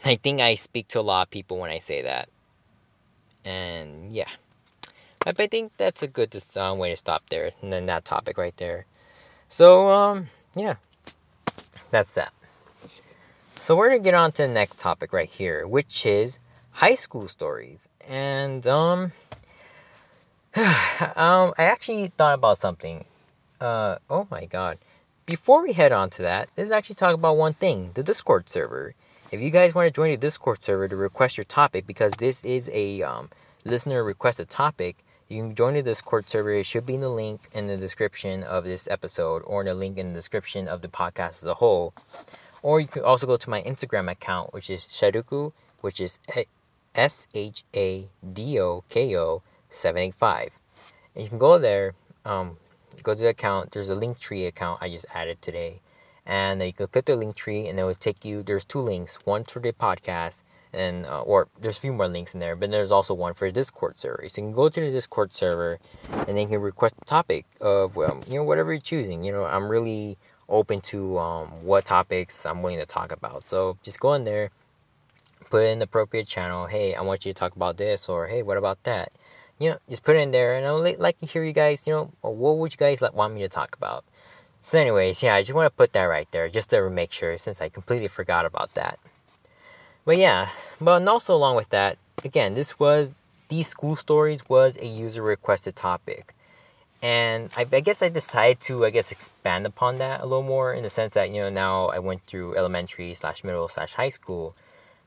I 0.04 0.16
think 0.16 0.42
I 0.42 0.56
speak 0.56 0.90
to 0.90 1.00
a 1.00 1.02
lot 1.02 1.28
of 1.28 1.32
people 1.32 1.58
when 1.58 1.72
I 1.72 1.80
say 1.80 2.02
that. 2.02 2.28
And 3.46 4.12
yeah. 4.12 4.28
I, 5.26 5.30
I 5.30 5.48
think 5.48 5.76
that's 5.78 6.04
a 6.04 6.08
good 6.08 6.36
uh, 6.58 6.76
way 6.78 6.90
to 6.90 6.98
stop 6.98 7.30
there. 7.30 7.52
And 7.62 7.72
then 7.72 7.86
that 7.86 8.04
topic 8.04 8.38
right 8.38 8.56
there. 8.58 8.86
So, 9.48 9.88
um, 9.88 10.28
yeah. 10.56 10.76
That's 11.90 12.14
that. 12.16 12.34
So 13.62 13.76
we're 13.76 13.90
going 13.90 14.02
to 14.02 14.04
get 14.04 14.14
on 14.14 14.32
to 14.34 14.42
the 14.44 14.54
next 14.54 14.78
topic 14.78 15.14
right 15.14 15.30
here, 15.30 15.66
which 15.66 16.06
is 16.06 16.38
high 16.72 16.96
school 16.96 17.28
stories. 17.28 17.88
And 18.08 18.66
um 18.68 19.12
um 20.56 21.54
I 21.60 21.64
actually 21.66 22.08
thought 22.18 22.34
about 22.34 22.58
something. 22.58 23.06
Uh 23.62 23.98
oh 24.10 24.28
my 24.32 24.46
god. 24.46 24.80
Before 25.28 25.62
we 25.62 25.74
head 25.74 25.92
on 25.92 26.10
to 26.12 26.24
that, 26.24 26.50
let's 26.58 26.72
actually 26.72 26.96
talk 26.96 27.14
about 27.14 27.38
one 27.38 27.54
thing, 27.54 27.92
the 27.94 28.02
Discord 28.02 28.50
server. 28.50 28.96
If 29.32 29.42
you 29.42 29.52
guys 29.52 29.76
want 29.76 29.86
to 29.86 29.92
join 29.94 30.10
the 30.10 30.18
Discord 30.18 30.64
server 30.64 30.88
to 30.88 30.96
request 30.96 31.38
your 31.38 31.44
topic 31.44 31.86
because 31.86 32.14
this 32.14 32.44
is 32.44 32.68
a 32.74 33.04
um, 33.04 33.30
listener 33.64 34.04
requested 34.04 34.50
topic, 34.50 35.06
you 35.28 35.44
can 35.44 35.54
join 35.54 35.76
the 35.76 35.84
Discord 35.84 36.28
server. 36.28 36.52
It 36.54 36.66
should 36.66 36.88
be 36.88 36.96
in 36.96 37.02
the 37.02 37.10
link 37.10 37.42
in 37.54 37.68
the 37.68 37.78
description 37.78 38.42
of 38.42 38.64
this 38.64 38.88
episode 38.88 39.44
or 39.46 39.62
in 39.62 39.68
the 39.68 39.76
link 39.76 40.00
in 40.00 40.08
the 40.08 40.14
description 40.16 40.68
of 40.68 40.82
the 40.82 40.88
podcast 40.88 41.44
as 41.44 41.46
a 41.46 41.56
whole. 41.56 41.94
Or 42.64 42.80
you 42.80 42.88
can 42.88 43.04
also 43.04 43.28
go 43.28 43.38
to 43.38 43.50
my 43.52 43.62
Instagram 43.62 44.10
account, 44.10 44.52
which 44.52 44.72
is 44.72 44.88
Shadoku, 44.88 45.52
which 45.82 46.00
is 46.00 46.18
S 46.96 47.28
H 47.36 47.64
A 47.76 48.10
D 48.34 48.60
O 48.60 48.84
K 48.90 49.16
O 49.16 49.44
785. 49.70 50.60
And 51.16 51.24
you 51.24 51.30
can 51.30 51.38
go 51.38 51.58
there, 51.58 51.94
um, 52.26 52.58
go 53.04 53.14
to 53.14 53.20
the 53.20 53.30
account. 53.30 53.72
There's 53.72 53.90
a 53.90 53.96
Linktree 53.96 54.48
account 54.48 54.82
I 54.82 54.90
just 54.90 55.06
added 55.14 55.42
today. 55.42 55.82
And 56.26 56.62
you 56.62 56.74
can 56.74 56.88
click 56.88 57.06
the 57.06 57.14
Linktree 57.14 57.70
and 57.70 57.80
it 57.80 57.84
will 57.84 57.96
take 57.96 58.24
you, 58.24 58.44
there's 58.44 58.64
two 58.64 58.80
links 58.80 59.18
one 59.26 59.44
for 59.44 59.60
the 59.60 59.74
podcast 59.74 60.44
and 60.72 61.06
uh, 61.08 61.22
or 61.22 61.48
there's 61.60 61.80
a 61.80 61.82
few 61.82 61.92
more 61.92 62.08
links 62.08 62.36
in 62.36 62.40
there 62.40 62.56
but 62.56 62.70
there's 62.70 62.92
also 62.92 63.12
one 63.12 63.34
for 63.34 63.50
discord 63.50 63.98
server 63.98 64.30
so 64.30 64.40
you 64.40 64.50
can 64.50 64.54
go 64.54 64.70
to 64.70 64.82
the 64.82 64.92
discord 64.92 65.32
server 65.32 65.80
and 66.12 66.28
then 66.28 66.38
you 66.38 66.48
can 66.48 66.62
request 66.62 66.94
a 67.02 67.06
topic 67.06 67.48
of 67.60 67.96
well, 67.96 68.22
you 68.28 68.36
know 68.36 68.44
whatever 68.44 68.72
you're 68.72 68.80
choosing 68.80 69.24
you 69.24 69.32
know 69.32 69.46
i'm 69.46 69.68
really 69.68 70.16
open 70.48 70.80
to 70.80 71.18
um, 71.18 71.48
what 71.66 71.86
topics 71.86 72.46
i'm 72.46 72.62
willing 72.62 72.78
to 72.78 72.86
talk 72.86 73.12
about 73.12 73.48
so 73.48 73.80
just 73.82 74.00
go 74.00 74.14
in 74.14 74.26
there 74.26 74.52
put 75.50 75.66
in 75.66 75.80
the 75.80 75.86
appropriate 75.86 76.28
channel. 76.28 76.68
Hey, 76.68 76.94
I 76.94 77.02
want 77.02 77.26
you 77.26 77.34
to 77.34 77.40
talk 77.40 77.56
about 77.56 77.78
this, 77.78 78.08
or 78.08 78.28
hey, 78.28 78.44
what 78.44 78.58
about 78.58 78.84
that? 78.84 79.12
You 79.60 79.72
know, 79.72 79.78
just 79.90 80.04
put 80.04 80.16
it 80.16 80.20
in 80.20 80.32
there, 80.32 80.56
and 80.56 80.66
I 80.66 80.72
would 80.72 81.00
like 81.00 81.20
to 81.20 81.26
hear 81.26 81.44
you 81.44 81.54
guys. 81.54 81.86
You 81.86 81.94
know, 81.94 82.12
what 82.22 82.58
would 82.58 82.74
you 82.74 82.78
guys 82.78 83.02
like, 83.02 83.14
want 83.14 83.34
me 83.34 83.42
to 83.42 83.50
talk 83.50 83.76
about? 83.76 84.06
So, 84.62 84.78
anyways, 84.78 85.22
yeah, 85.22 85.36
I 85.36 85.42
just 85.42 85.54
want 85.54 85.66
to 85.68 85.76
put 85.76 85.94
that 85.94 86.04
right 86.04 86.28
there, 86.32 86.50
just 86.50 86.70
to 86.72 86.90
make 86.90 87.12
sure, 87.12 87.38
since 87.38 87.62
I 87.62 87.70
completely 87.70 88.08
forgot 88.08 88.46
about 88.46 88.74
that. 88.74 89.00
But 90.06 90.18
yeah, 90.18 90.50
but 90.82 91.08
also 91.08 91.36
along 91.36 91.56
with 91.56 91.70
that, 91.70 91.98
again, 92.24 92.56
this 92.56 92.80
was 92.80 93.18
these 93.50 93.68
school 93.68 93.96
stories 93.96 94.42
was 94.48 94.78
a 94.82 94.86
user 94.86 95.22
requested 95.22 95.76
topic. 95.76 96.34
And 97.02 97.50
I, 97.56 97.66
I, 97.72 97.80
guess 97.80 98.02
I 98.02 98.10
decided 98.10 98.60
to 98.62 98.86
I 98.86 98.90
guess 98.90 99.12
expand 99.12 99.66
upon 99.66 100.00
that 100.00 100.22
a 100.22 100.26
little 100.26 100.44
more 100.44 100.74
in 100.74 100.84
the 100.84 100.90
sense 100.90 101.14
that 101.14 101.30
you 101.30 101.42
know 101.42 101.50
now 101.50 101.88
I 101.88 102.00
went 102.00 102.22
through 102.24 102.58
elementary 102.58 103.14
slash 103.14 103.44
middle 103.44 103.68
slash 103.68 103.94
high 103.94 104.10
school, 104.10 104.56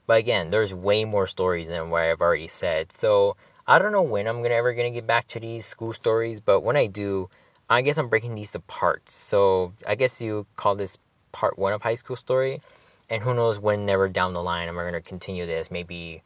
but 0.07 0.19
again, 0.19 0.51
there's 0.51 0.73
way 0.73 1.05
more 1.05 1.27
stories 1.27 1.69
than 1.69 1.91
what 1.91 2.03
I've 2.03 2.21
already 2.21 2.49
said. 2.49 2.93
So 2.93 3.37
I 3.67 3.79
don't 3.79 3.93
know 3.93 4.03
when 4.03 4.27
I'm 4.27 4.43
gonna 4.43 4.55
ever 4.55 4.75
gonna 4.75 4.91
get 4.91 5.07
back 5.07 5.29
to 5.29 5.41
these 5.41 5.67
school 5.67 5.93
stories, 5.93 6.41
but 6.41 6.63
when 6.63 6.77
I 6.77 6.87
do, 6.89 7.31
I 7.71 7.83
guess 7.83 7.97
I'm 7.97 8.09
breaking 8.09 8.35
these 8.35 8.51
to 8.53 8.61
parts. 8.61 9.15
So 9.15 9.73
I 9.87 9.95
guess 9.95 10.21
you 10.21 10.47
call 10.57 10.75
this 10.75 10.99
part 11.31 11.59
one 11.59 11.73
of 11.73 11.83
high 11.83 11.95
school 11.95 12.17
story. 12.17 12.61
And 13.09 13.23
who 13.23 13.35
knows 13.35 13.61
when 13.61 13.87
never 13.87 14.09
down 14.09 14.35
the 14.35 14.43
line 14.43 14.69
I'm 14.69 14.75
gonna 14.75 15.01
continue 15.01 15.47
this. 15.47 15.71
Maybe 15.71 16.23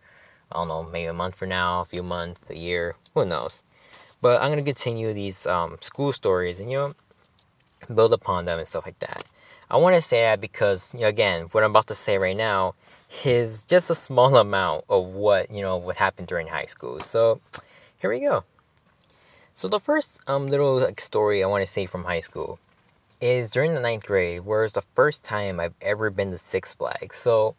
I 0.50 0.56
don't 0.56 0.68
know, 0.68 0.84
maybe 0.84 1.06
a 1.06 1.12
month 1.12 1.34
from 1.34 1.50
now, 1.50 1.82
a 1.82 1.84
few 1.84 2.02
months, 2.02 2.40
a 2.48 2.56
year, 2.56 2.94
who 3.14 3.26
knows. 3.26 3.62
But 4.22 4.40
I'm 4.40 4.48
gonna 4.48 4.62
continue 4.62 5.12
these 5.12 5.46
um, 5.46 5.76
school 5.82 6.12
stories 6.12 6.58
and 6.58 6.70
you 6.70 6.78
know 6.78 6.94
build 7.94 8.14
upon 8.14 8.46
them 8.46 8.58
and 8.58 8.66
stuff 8.66 8.86
like 8.86 8.98
that. 9.00 9.24
I 9.70 9.76
want 9.76 9.94
to 9.94 10.00
say 10.00 10.22
that 10.22 10.40
because 10.40 10.94
you 10.94 11.00
know, 11.00 11.08
again, 11.08 11.48
what 11.52 11.64
I'm 11.64 11.70
about 11.70 11.88
to 11.88 11.94
say 11.94 12.16
right 12.16 12.36
now 12.36 12.74
is 13.24 13.64
just 13.64 13.90
a 13.90 13.94
small 13.94 14.36
amount 14.46 14.84
of 14.88 15.06
what 15.06 15.50
you 15.50 15.62
know 15.62 15.76
what 15.76 15.96
happened 15.96 16.28
during 16.28 16.48
high 16.48 16.66
school. 16.66 17.00
So 17.00 17.40
here 18.00 18.10
we 18.10 18.20
go. 18.20 18.44
So 19.54 19.68
the 19.68 19.80
first 19.80 20.20
um 20.26 20.48
little 20.48 20.78
like 20.78 21.00
story 21.00 21.42
I 21.42 21.46
want 21.46 21.64
to 21.64 21.70
say 21.70 21.86
from 21.86 22.04
high 22.04 22.20
school 22.20 22.58
is 23.20 23.50
during 23.50 23.74
the 23.74 23.80
ninth 23.80 24.04
grade, 24.04 24.44
where 24.44 24.64
it's 24.64 24.74
the 24.74 24.84
first 24.94 25.24
time 25.24 25.58
I've 25.58 25.74
ever 25.80 26.10
been 26.10 26.30
to 26.32 26.38
Six 26.38 26.74
Flags. 26.74 27.16
So, 27.16 27.56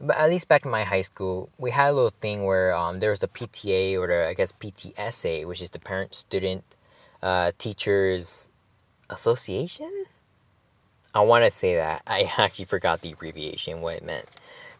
but 0.00 0.16
at 0.16 0.30
least 0.30 0.48
back 0.48 0.64
in 0.64 0.70
my 0.70 0.84
high 0.84 1.02
school, 1.02 1.50
we 1.58 1.70
had 1.70 1.90
a 1.90 1.92
little 1.92 2.14
thing 2.20 2.44
where 2.44 2.74
um 2.74 3.00
there 3.00 3.10
was 3.10 3.20
the 3.20 3.28
PTA 3.28 3.98
or 3.98 4.06
the 4.06 4.28
I 4.28 4.34
guess 4.34 4.52
PTSA, 4.52 5.46
which 5.46 5.60
is 5.60 5.70
the 5.70 5.78
Parent 5.78 6.14
Student 6.14 6.64
uh, 7.22 7.52
Teachers 7.58 8.50
Association. 9.10 10.06
I 11.16 11.20
want 11.20 11.44
to 11.44 11.50
say 11.50 11.76
that. 11.76 12.02
I 12.06 12.30
actually 12.38 12.66
forgot 12.66 13.00
the 13.00 13.12
abbreviation, 13.12 13.80
what 13.80 13.96
it 13.96 14.04
meant. 14.04 14.26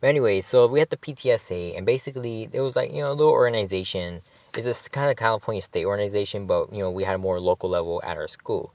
But 0.03 0.09
anyway, 0.09 0.42
so 0.42 0.66
we 0.66 0.81
had 0.81 0.90
the 0.90 0.99
PTSA, 0.99 1.75
and 1.75 1.87
basically 1.87 2.51
it 2.53 2.61
was 2.61 2.77
like, 2.77 2.92
you 2.92 3.01
know, 3.01 3.11
a 3.11 3.14
little 3.14 3.33
organization. 3.33 4.20
It's 4.55 4.66
this 4.66 4.87
kind 4.87 5.11
of 5.11 5.16
California 5.16 5.62
state 5.62 5.87
organization, 5.87 6.46
but, 6.46 6.70
you 6.75 6.81
know, 6.81 6.90
we 6.90 7.05
had 7.05 7.14
a 7.14 7.18
more 7.18 7.40
local 7.40 7.70
level 7.70 8.03
at 8.05 8.18
our 8.18 8.29
school. 8.29 8.75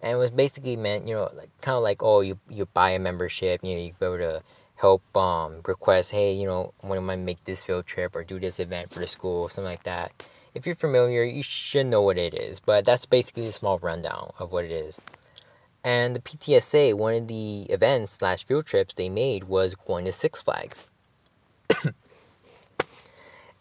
And 0.00 0.12
it 0.12 0.14
was 0.14 0.30
basically 0.30 0.76
meant, 0.76 1.08
you 1.08 1.14
know, 1.14 1.30
like 1.34 1.48
kind 1.60 1.76
of 1.76 1.82
like, 1.82 2.00
oh, 2.00 2.20
you, 2.20 2.38
you 2.48 2.66
buy 2.66 2.90
a 2.90 3.00
membership, 3.00 3.64
you 3.64 3.74
know, 3.74 3.82
you 3.82 3.92
go 3.98 4.16
to 4.16 4.42
help 4.76 5.02
um, 5.16 5.62
request, 5.66 6.12
hey, 6.12 6.32
you 6.32 6.46
know, 6.46 6.74
when 6.80 6.96
am 6.96 7.10
I 7.10 7.16
make 7.16 7.42
this 7.42 7.64
field 7.64 7.86
trip 7.86 8.14
or 8.14 8.22
do 8.22 8.38
this 8.38 8.60
event 8.60 8.92
for 8.92 9.00
the 9.00 9.08
school, 9.08 9.48
something 9.48 9.68
like 9.68 9.82
that. 9.82 10.12
If 10.54 10.64
you're 10.64 10.76
familiar, 10.76 11.24
you 11.24 11.42
should 11.42 11.86
know 11.86 12.02
what 12.02 12.18
it 12.18 12.34
is, 12.34 12.60
but 12.60 12.84
that's 12.84 13.04
basically 13.04 13.46
a 13.46 13.52
small 13.52 13.80
rundown 13.80 14.30
of 14.38 14.52
what 14.52 14.64
it 14.64 14.70
is. 14.70 15.00
And 15.84 16.16
the 16.16 16.20
PTSA, 16.20 16.94
one 16.94 17.14
of 17.14 17.28
the 17.28 17.64
events 17.64 18.14
slash 18.14 18.46
field 18.46 18.64
trips 18.64 18.94
they 18.94 19.10
made 19.10 19.44
was 19.44 19.74
going 19.74 20.06
to 20.06 20.12
Six 20.12 20.42
Flags. 20.42 20.86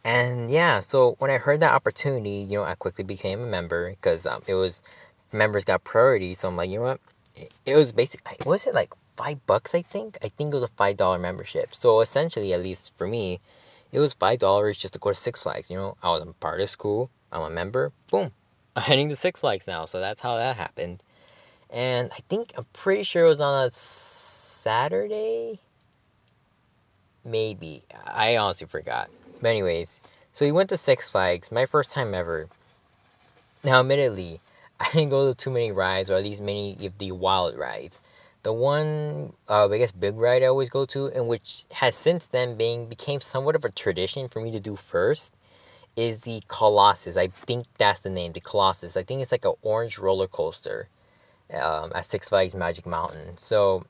and 0.06 0.50
yeah, 0.50 0.80
so 0.80 1.18
when 1.20 1.30
I 1.30 1.38
heard 1.38 1.60
that 1.60 1.74
opportunity, 1.74 2.30
you 2.30 2.60
know, 2.60 2.64
I 2.64 2.76
quickly 2.76 3.04
became 3.04 3.42
a 3.42 3.46
member 3.46 3.90
because 3.90 4.26
um, 4.26 4.42
it 4.48 4.54
was 4.54 4.82
members 5.34 5.66
got 5.66 5.84
priority. 5.84 6.34
So 6.34 6.48
I'm 6.48 6.56
like, 6.56 6.70
you 6.70 6.80
know 6.80 6.86
what? 6.86 7.02
It, 7.36 7.52
it 7.66 7.76
was 7.76 7.92
basically, 7.92 8.38
was 8.46 8.66
it 8.66 8.74
like 8.74 8.94
five 9.18 9.46
bucks? 9.46 9.76
I 9.76 9.82
think. 9.82 10.18
I 10.24 10.30
think 10.30 10.54
it 10.54 10.56
was 10.56 10.64
a 10.64 10.70
five 10.70 10.96
dollar 10.96 11.20
membership. 11.20 11.76
So 11.76 12.00
essentially, 12.00 12.54
at 12.54 12.62
least 12.62 12.98
for 12.98 13.06
me, 13.06 13.42
it 13.92 14.00
was 14.00 14.14
five 14.14 14.40
dollars 14.40 14.78
just 14.78 14.94
to 14.94 15.00
go 15.00 15.10
to 15.10 15.16
Six 15.16 15.42
Flags. 15.42 15.70
You 15.70 15.76
know, 15.76 15.98
I 16.02 16.08
was 16.12 16.22
a 16.22 16.32
part 16.34 16.62
of 16.62 16.70
school. 16.70 17.10
I'm 17.34 17.42
a 17.42 17.50
member. 17.50 17.92
Boom, 18.10 18.32
I'm 18.78 18.84
heading 18.84 19.10
to 19.10 19.18
Six 19.18 19.42
Flags 19.42 19.68
now. 19.68 19.84
So 19.84 20.00
that's 20.00 20.22
how 20.22 20.38
that 20.38 20.56
happened 20.56 21.04
and 21.74 22.12
I 22.14 22.20
think 22.30 22.54
I'm 22.56 22.66
pretty 22.72 23.04
sure 23.04 23.26
it 23.26 23.30
was 23.30 23.42
on 23.42 23.68
a 23.68 23.72
Saturday. 23.72 25.60
Maybe 27.26 27.84
I 28.06 28.38
honestly 28.38 28.68
forgot. 28.68 29.10
But 29.42 29.50
anyways, 29.50 30.00
so 30.32 30.46
we 30.46 30.52
went 30.52 30.70
to 30.70 30.78
Six 30.78 31.10
Flags, 31.10 31.52
my 31.52 31.66
first 31.66 31.94
time 31.94 32.14
ever. 32.14 32.48
Now, 33.64 33.80
admittedly, 33.80 34.40
I 34.80 34.92
didn't 34.92 35.10
go 35.10 35.28
to 35.28 35.36
too 35.36 35.50
many 35.50 35.72
rides, 35.72 36.10
or 36.10 36.16
at 36.16 36.24
least 36.24 36.42
many 36.42 36.78
of 36.86 36.98
the 37.00 37.12
wild 37.12 37.58
rides. 37.58 38.00
the 38.44 38.54
one 38.54 39.34
uh, 39.50 39.70
I 39.70 39.78
guess 39.78 39.92
big 39.92 40.18
ride 40.18 40.44
I 40.44 40.48
always 40.48 40.70
go 40.70 40.86
to, 40.88 41.08
and 41.08 41.28
which 41.28 41.66
has 41.74 41.96
since 41.96 42.28
then 42.28 42.56
being 42.58 42.88
became 42.88 43.22
somewhat 43.22 43.56
of 43.56 43.66
a 43.66 43.70
tradition 43.72 44.28
for 44.28 44.42
me 44.42 44.52
to 44.52 44.60
do 44.60 44.76
first, 44.76 45.34
is 45.96 46.20
the 46.20 46.44
Colossus. 46.48 47.18
I 47.18 47.28
think 47.28 47.66
that's 47.78 48.00
the 48.02 48.10
name, 48.10 48.34
the 48.34 48.42
Colossus. 48.42 48.98
I 48.98 49.04
think 49.04 49.22
it's 49.22 49.32
like 49.32 49.46
an 49.46 49.56
orange 49.64 49.98
roller 49.98 50.28
coaster 50.28 50.90
um, 51.54 51.92
at 51.96 52.06
Six 52.06 52.30
Flags 52.30 52.56
Magic 52.56 52.86
Mountain. 52.86 53.38
So 53.38 53.86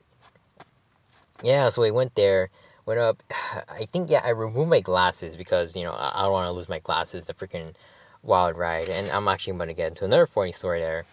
yeah, 1.42 1.68
so 1.68 1.82
we 1.82 1.90
went 1.90 2.14
there, 2.14 2.50
went 2.86 3.00
up. 3.00 3.22
I 3.68 3.86
think 3.90 4.10
yeah, 4.10 4.22
I 4.24 4.30
removed 4.30 4.70
my 4.70 4.80
glasses 4.80 5.36
because 5.36 5.76
you 5.76 5.84
know 5.84 5.94
I, 5.94 6.22
don't 6.22 6.32
want 6.32 6.46
to 6.46 6.52
lose 6.52 6.68
my 6.68 6.78
glasses. 6.78 7.24
The 7.24 7.34
freaking 7.34 7.74
wild 8.22 8.56
ride, 8.56 8.88
and 8.88 9.10
I'm 9.10 9.28
actually 9.28 9.54
going 9.54 9.68
to 9.68 9.74
get 9.74 9.88
into 9.90 10.04
another 10.04 10.26
funny 10.26 10.52
story 10.52 10.80
there. 10.80 11.04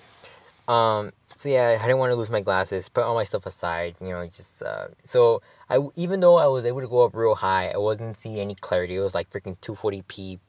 Um, 0.67 1.11
so 1.35 1.49
yeah, 1.49 1.77
I 1.79 1.85
didn't 1.85 1.97
want 1.97 2.11
to 2.11 2.15
lose 2.15 2.29
my 2.29 2.41
glasses. 2.41 2.87
Put 2.89 3.03
all 3.03 3.15
my 3.15 3.23
stuff 3.23 3.45
aside, 3.45 3.95
you 3.99 4.09
know, 4.09 4.25
just 4.27 4.61
uh, 4.61 4.87
so 5.05 5.41
I 5.69 5.79
even 5.95 6.19
though 6.19 6.37
I 6.37 6.47
was 6.47 6.65
able 6.65 6.81
to 6.81 6.87
go 6.87 7.03
up 7.03 7.15
real 7.15 7.35
high, 7.35 7.69
I 7.69 7.77
wasn't 7.77 8.19
seeing 8.21 8.39
any 8.39 8.55
clarity. 8.55 8.95
It 8.95 9.01
was 9.01 9.15
like 9.15 9.29
freaking 9.29 9.57
240p, 9.59 10.39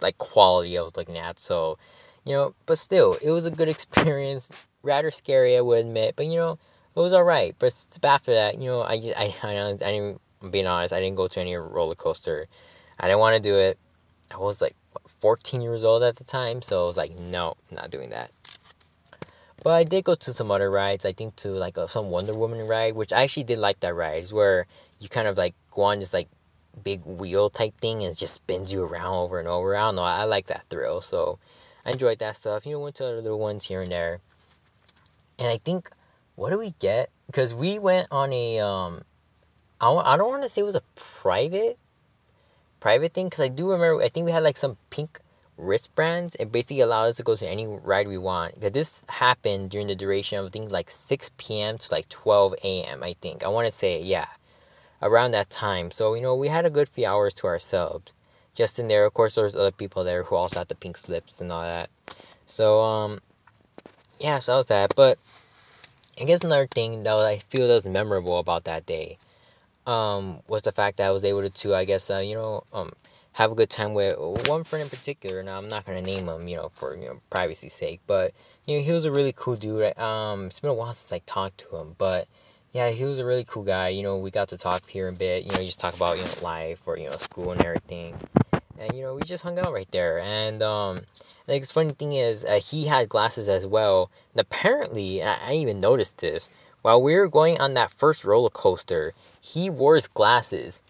like 0.00 0.18
quality 0.18 0.78
I 0.78 0.82
was 0.82 0.96
looking 0.96 1.18
at. 1.18 1.38
So, 1.38 1.78
you 2.24 2.32
know, 2.32 2.54
but 2.66 2.78
still, 2.78 3.16
it 3.22 3.30
was 3.30 3.46
a 3.46 3.50
good 3.50 3.68
experience. 3.68 4.50
Rather 4.82 5.10
scary, 5.10 5.56
I 5.56 5.60
would 5.60 5.86
admit, 5.86 6.14
but 6.16 6.26
you 6.26 6.36
know, 6.36 6.58
it 6.94 7.00
was 7.00 7.12
all 7.12 7.24
right. 7.24 7.54
But 7.58 7.74
after 8.02 8.32
that, 8.34 8.60
you 8.60 8.66
know, 8.66 8.82
I 8.82 8.98
just 8.98 9.18
I 9.18 9.34
I, 9.42 9.50
I 9.50 9.74
didn't. 9.74 10.20
I'm 10.42 10.50
being 10.50 10.66
honest, 10.66 10.92
I 10.92 11.00
didn't 11.00 11.16
go 11.16 11.28
to 11.28 11.40
any 11.40 11.54
roller 11.54 11.94
coaster. 11.94 12.46
I 12.98 13.06
didn't 13.06 13.20
want 13.20 13.36
to 13.36 13.42
do 13.42 13.56
it. 13.56 13.78
I 14.32 14.38
was 14.38 14.60
like 14.60 14.74
what, 14.92 15.08
14 15.20 15.60
years 15.60 15.84
old 15.84 16.02
at 16.02 16.16
the 16.16 16.24
time, 16.24 16.62
so 16.62 16.84
I 16.84 16.86
was 16.86 16.96
like, 16.96 17.16
no, 17.18 17.54
not 17.70 17.90
doing 17.90 18.10
that. 18.10 18.30
But 19.62 19.74
I 19.74 19.84
did 19.84 20.04
go 20.04 20.16
to 20.16 20.32
some 20.32 20.50
other 20.50 20.70
rides. 20.70 21.04
I 21.06 21.12
think 21.12 21.36
to 21.36 21.50
like 21.50 21.76
a, 21.76 21.86
some 21.86 22.10
Wonder 22.10 22.34
Woman 22.34 22.66
ride, 22.66 22.94
which 22.96 23.12
I 23.12 23.22
actually 23.22 23.44
did 23.44 23.58
like 23.58 23.80
that 23.80 23.94
ride. 23.94 24.22
It's 24.22 24.32
where 24.32 24.66
you 24.98 25.08
kind 25.08 25.28
of 25.28 25.36
like 25.36 25.54
go 25.70 25.82
on 25.82 26.00
this 26.00 26.12
like 26.12 26.28
big 26.82 27.04
wheel 27.04 27.50
type 27.50 27.78
thing 27.80 28.02
and 28.02 28.12
it 28.12 28.18
just 28.18 28.34
spins 28.34 28.72
you 28.72 28.82
around 28.82 29.14
over 29.14 29.38
and 29.38 29.46
over. 29.46 29.76
I 29.76 29.80
don't 29.82 29.96
know. 29.96 30.02
I, 30.02 30.22
I 30.22 30.24
like 30.24 30.46
that 30.46 30.64
thrill, 30.68 31.00
so 31.00 31.38
I 31.84 31.92
enjoyed 31.92 32.18
that 32.20 32.36
stuff. 32.36 32.66
You 32.66 32.72
know, 32.72 32.80
went 32.80 32.96
to 32.96 33.06
other 33.06 33.20
little 33.20 33.38
ones 33.38 33.66
here 33.66 33.80
and 33.80 33.90
there. 33.90 34.20
And 35.38 35.48
I 35.48 35.58
think, 35.58 35.90
what 36.36 36.50
do 36.50 36.58
we 36.58 36.74
get? 36.78 37.10
Because 37.26 37.54
we 37.54 37.78
went 37.78 38.08
on 38.10 38.32
a 38.32 38.60
um, 38.60 39.02
I, 39.80 39.90
I 39.90 40.16
don't 40.16 40.28
want 40.28 40.44
to 40.44 40.48
say 40.48 40.60
it 40.60 40.64
was 40.64 40.76
a 40.76 40.82
private 40.94 41.78
private 42.78 43.12
thing 43.12 43.26
because 43.26 43.44
I 43.44 43.48
do 43.48 43.70
remember 43.70 44.02
I 44.02 44.08
think 44.08 44.26
we 44.26 44.32
had 44.32 44.42
like 44.42 44.56
some 44.56 44.76
pink 44.90 45.20
wristbands 45.56 46.34
and 46.36 46.50
basically 46.50 46.80
allowed 46.80 47.08
us 47.10 47.16
to 47.16 47.22
go 47.22 47.36
to 47.36 47.48
any 47.48 47.66
ride 47.66 48.08
we 48.08 48.18
want. 48.18 48.54
Because 48.54 48.72
this 48.72 49.02
happened 49.08 49.70
during 49.70 49.88
the 49.88 49.94
duration 49.94 50.38
of 50.38 50.46
I 50.46 50.48
think 50.50 50.70
like 50.70 50.90
6 50.90 51.30
p.m. 51.36 51.78
to 51.78 51.92
like 51.92 52.08
12 52.08 52.54
a.m. 52.64 53.02
I 53.02 53.14
think 53.20 53.44
I 53.44 53.48
want 53.48 53.66
to 53.66 53.72
say 53.72 54.00
yeah, 54.00 54.26
around 55.02 55.32
that 55.32 55.50
time. 55.50 55.90
So 55.90 56.14
you 56.14 56.22
know 56.22 56.34
we 56.34 56.48
had 56.48 56.64
a 56.64 56.70
good 56.70 56.88
few 56.88 57.06
hours 57.06 57.34
to 57.34 57.46
ourselves. 57.48 58.12
Just 58.54 58.78
in 58.78 58.88
there, 58.88 59.06
of 59.06 59.14
course, 59.14 59.34
there's 59.34 59.54
other 59.54 59.70
people 59.70 60.04
there 60.04 60.24
who 60.24 60.36
also 60.36 60.58
had 60.58 60.68
the 60.68 60.74
pink 60.74 60.96
slips 60.96 61.40
and 61.40 61.50
all 61.50 61.62
that. 61.62 61.88
So 62.46 62.80
um, 62.80 63.20
yeah, 64.20 64.38
so 64.38 64.52
that 64.52 64.56
was 64.58 64.66
that. 64.66 64.94
But 64.94 65.18
I 66.20 66.24
guess 66.24 66.44
another 66.44 66.66
thing 66.66 67.02
that 67.04 67.16
I 67.16 67.38
feel 67.38 67.66
that 67.68 67.74
was 67.74 67.86
memorable 67.86 68.38
about 68.38 68.64
that 68.64 68.84
day 68.84 69.18
um, 69.86 70.40
was 70.46 70.62
the 70.62 70.72
fact 70.72 70.98
that 70.98 71.06
I 71.06 71.10
was 71.10 71.24
able 71.24 71.48
to, 71.48 71.74
I 71.74 71.84
guess, 71.84 72.10
uh, 72.10 72.18
you 72.18 72.34
know, 72.34 72.64
um, 72.72 72.92
have 73.32 73.50
a 73.50 73.54
good 73.54 73.70
time 73.70 73.94
with 73.94 74.18
one 74.46 74.64
friend 74.64 74.82
in 74.82 74.90
particular. 74.90 75.42
Now 75.42 75.58
I'm 75.58 75.68
not 75.68 75.86
gonna 75.86 76.02
name 76.02 76.28
him, 76.28 76.48
you 76.48 76.56
know, 76.56 76.68
for 76.68 76.96
you 76.96 77.06
know 77.06 77.20
privacy's 77.30 77.72
sake, 77.72 78.00
but 78.06 78.32
you 78.66 78.76
know 78.76 78.84
he 78.84 78.92
was 78.92 79.04
a 79.04 79.10
really 79.10 79.32
cool 79.34 79.56
dude. 79.56 79.98
Um, 79.98 80.46
it's 80.46 80.60
been 80.60 80.70
a 80.70 80.74
while 80.74 80.92
since 80.92 81.12
I 81.12 81.22
talked 81.24 81.58
to 81.58 81.76
him, 81.76 81.94
but 81.98 82.28
yeah, 82.72 82.90
he 82.90 83.04
was 83.04 83.18
a 83.18 83.24
really 83.24 83.44
cool 83.44 83.62
guy. 83.62 83.88
You 83.88 84.02
know, 84.02 84.18
we 84.18 84.30
got 84.30 84.48
to 84.50 84.56
talk 84.58 84.88
here 84.88 85.08
a 85.08 85.12
bit. 85.12 85.44
You 85.44 85.52
know, 85.52 85.58
just 85.64 85.80
talk 85.80 85.94
about 85.96 86.18
you 86.18 86.24
know 86.24 86.30
life 86.42 86.82
or 86.86 86.98
you 86.98 87.08
know 87.08 87.16
school 87.16 87.52
and 87.52 87.64
everything, 87.64 88.16
and 88.82 88.96
you 88.96 89.02
know 89.02 89.14
we 89.14 89.22
just 89.22 89.42
hung 89.42 89.58
out 89.58 89.72
right 89.72 89.90
there. 89.90 90.18
And 90.18 90.62
um, 90.62 91.00
like 91.46 91.62
the 91.62 91.72
funny 91.72 91.92
thing 91.92 92.14
is, 92.14 92.44
uh, 92.44 92.60
he 92.62 92.86
had 92.86 93.08
glasses 93.08 93.48
as 93.48 93.66
well. 93.66 94.10
And 94.32 94.40
apparently, 94.40 95.22
I, 95.22 95.38
I 95.50 95.52
even 95.54 95.80
noticed 95.80 96.18
this 96.18 96.50
while 96.82 97.00
we 97.00 97.14
were 97.14 97.28
going 97.28 97.60
on 97.60 97.74
that 97.74 97.90
first 97.90 98.24
roller 98.24 98.50
coaster. 98.50 99.14
He 99.40 99.70
wore 99.70 99.94
his 99.94 100.08
glasses, 100.08 100.80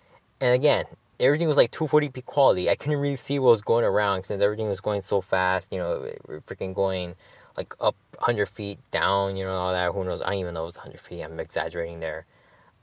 and 0.41 0.55
again, 0.55 0.85
everything 1.21 1.49
was 1.49 1.57
like 1.57 1.71
240p 1.71 2.25
quality. 2.25 2.69
I 2.69 2.75
couldn't 2.75 2.99
really 2.99 3.17
see 3.17 3.39
what 3.39 3.51
was 3.51 3.63
going 3.63 3.85
around 3.85 4.25
since 4.25 4.43
everything 4.43 4.69
was 4.69 4.81
going 4.81 5.03
so 5.03 5.21
fast. 5.21 5.73
You 5.73 5.79
know, 5.79 6.11
we're 6.27 6.41
freaking 6.41 6.75
going 6.75 7.15
like 7.57 7.75
up 7.81 7.95
100 8.19 8.47
feet, 8.47 8.79
down, 8.91 9.37
you 9.37 9.45
know, 9.45 9.55
all 9.55 9.73
that. 9.73 9.93
Who 9.93 10.05
knows? 10.05 10.23
I 10.23 10.31
don't 10.31 10.39
even 10.39 10.55
know 10.55 10.63
it 10.63 10.67
was 10.67 10.77
100 10.77 11.01
feet. 11.01 11.23
I'm 11.23 11.39
exaggerating 11.39 12.01
there. 12.01 12.25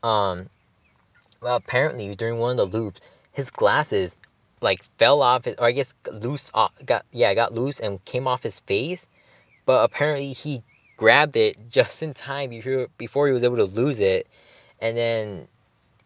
Um, 0.04 0.50
well, 1.42 1.56
apparently 1.56 2.14
during 2.16 2.38
one 2.38 2.52
of 2.52 2.72
the 2.72 2.78
loops, 2.78 3.02
his 3.32 3.50
glasses 3.50 4.18
like 4.62 4.84
fell 4.98 5.22
off 5.22 5.46
his, 5.46 5.56
or 5.58 5.68
I 5.68 5.72
guess 5.72 5.94
loose, 6.12 6.52
off, 6.54 6.74
got 6.86 7.06
yeah, 7.12 7.34
got 7.34 7.54
loose 7.54 7.80
and 7.80 8.04
came 8.06 8.28
off 8.28 8.44
his 8.44 8.60
face. 8.60 9.08
But 9.66 9.84
apparently 9.84 10.34
he 10.34 10.64
grabbed 10.98 11.38
it 11.38 11.58
just 11.70 12.02
in 12.04 12.14
time 12.14 12.50
before 12.50 12.88
before 12.98 13.28
he 13.28 13.34
was 13.34 13.44
able 13.44 13.58
to 13.58 13.66
lose 13.66 14.00
it, 14.00 14.28
and 14.82 14.98
then 14.98 15.48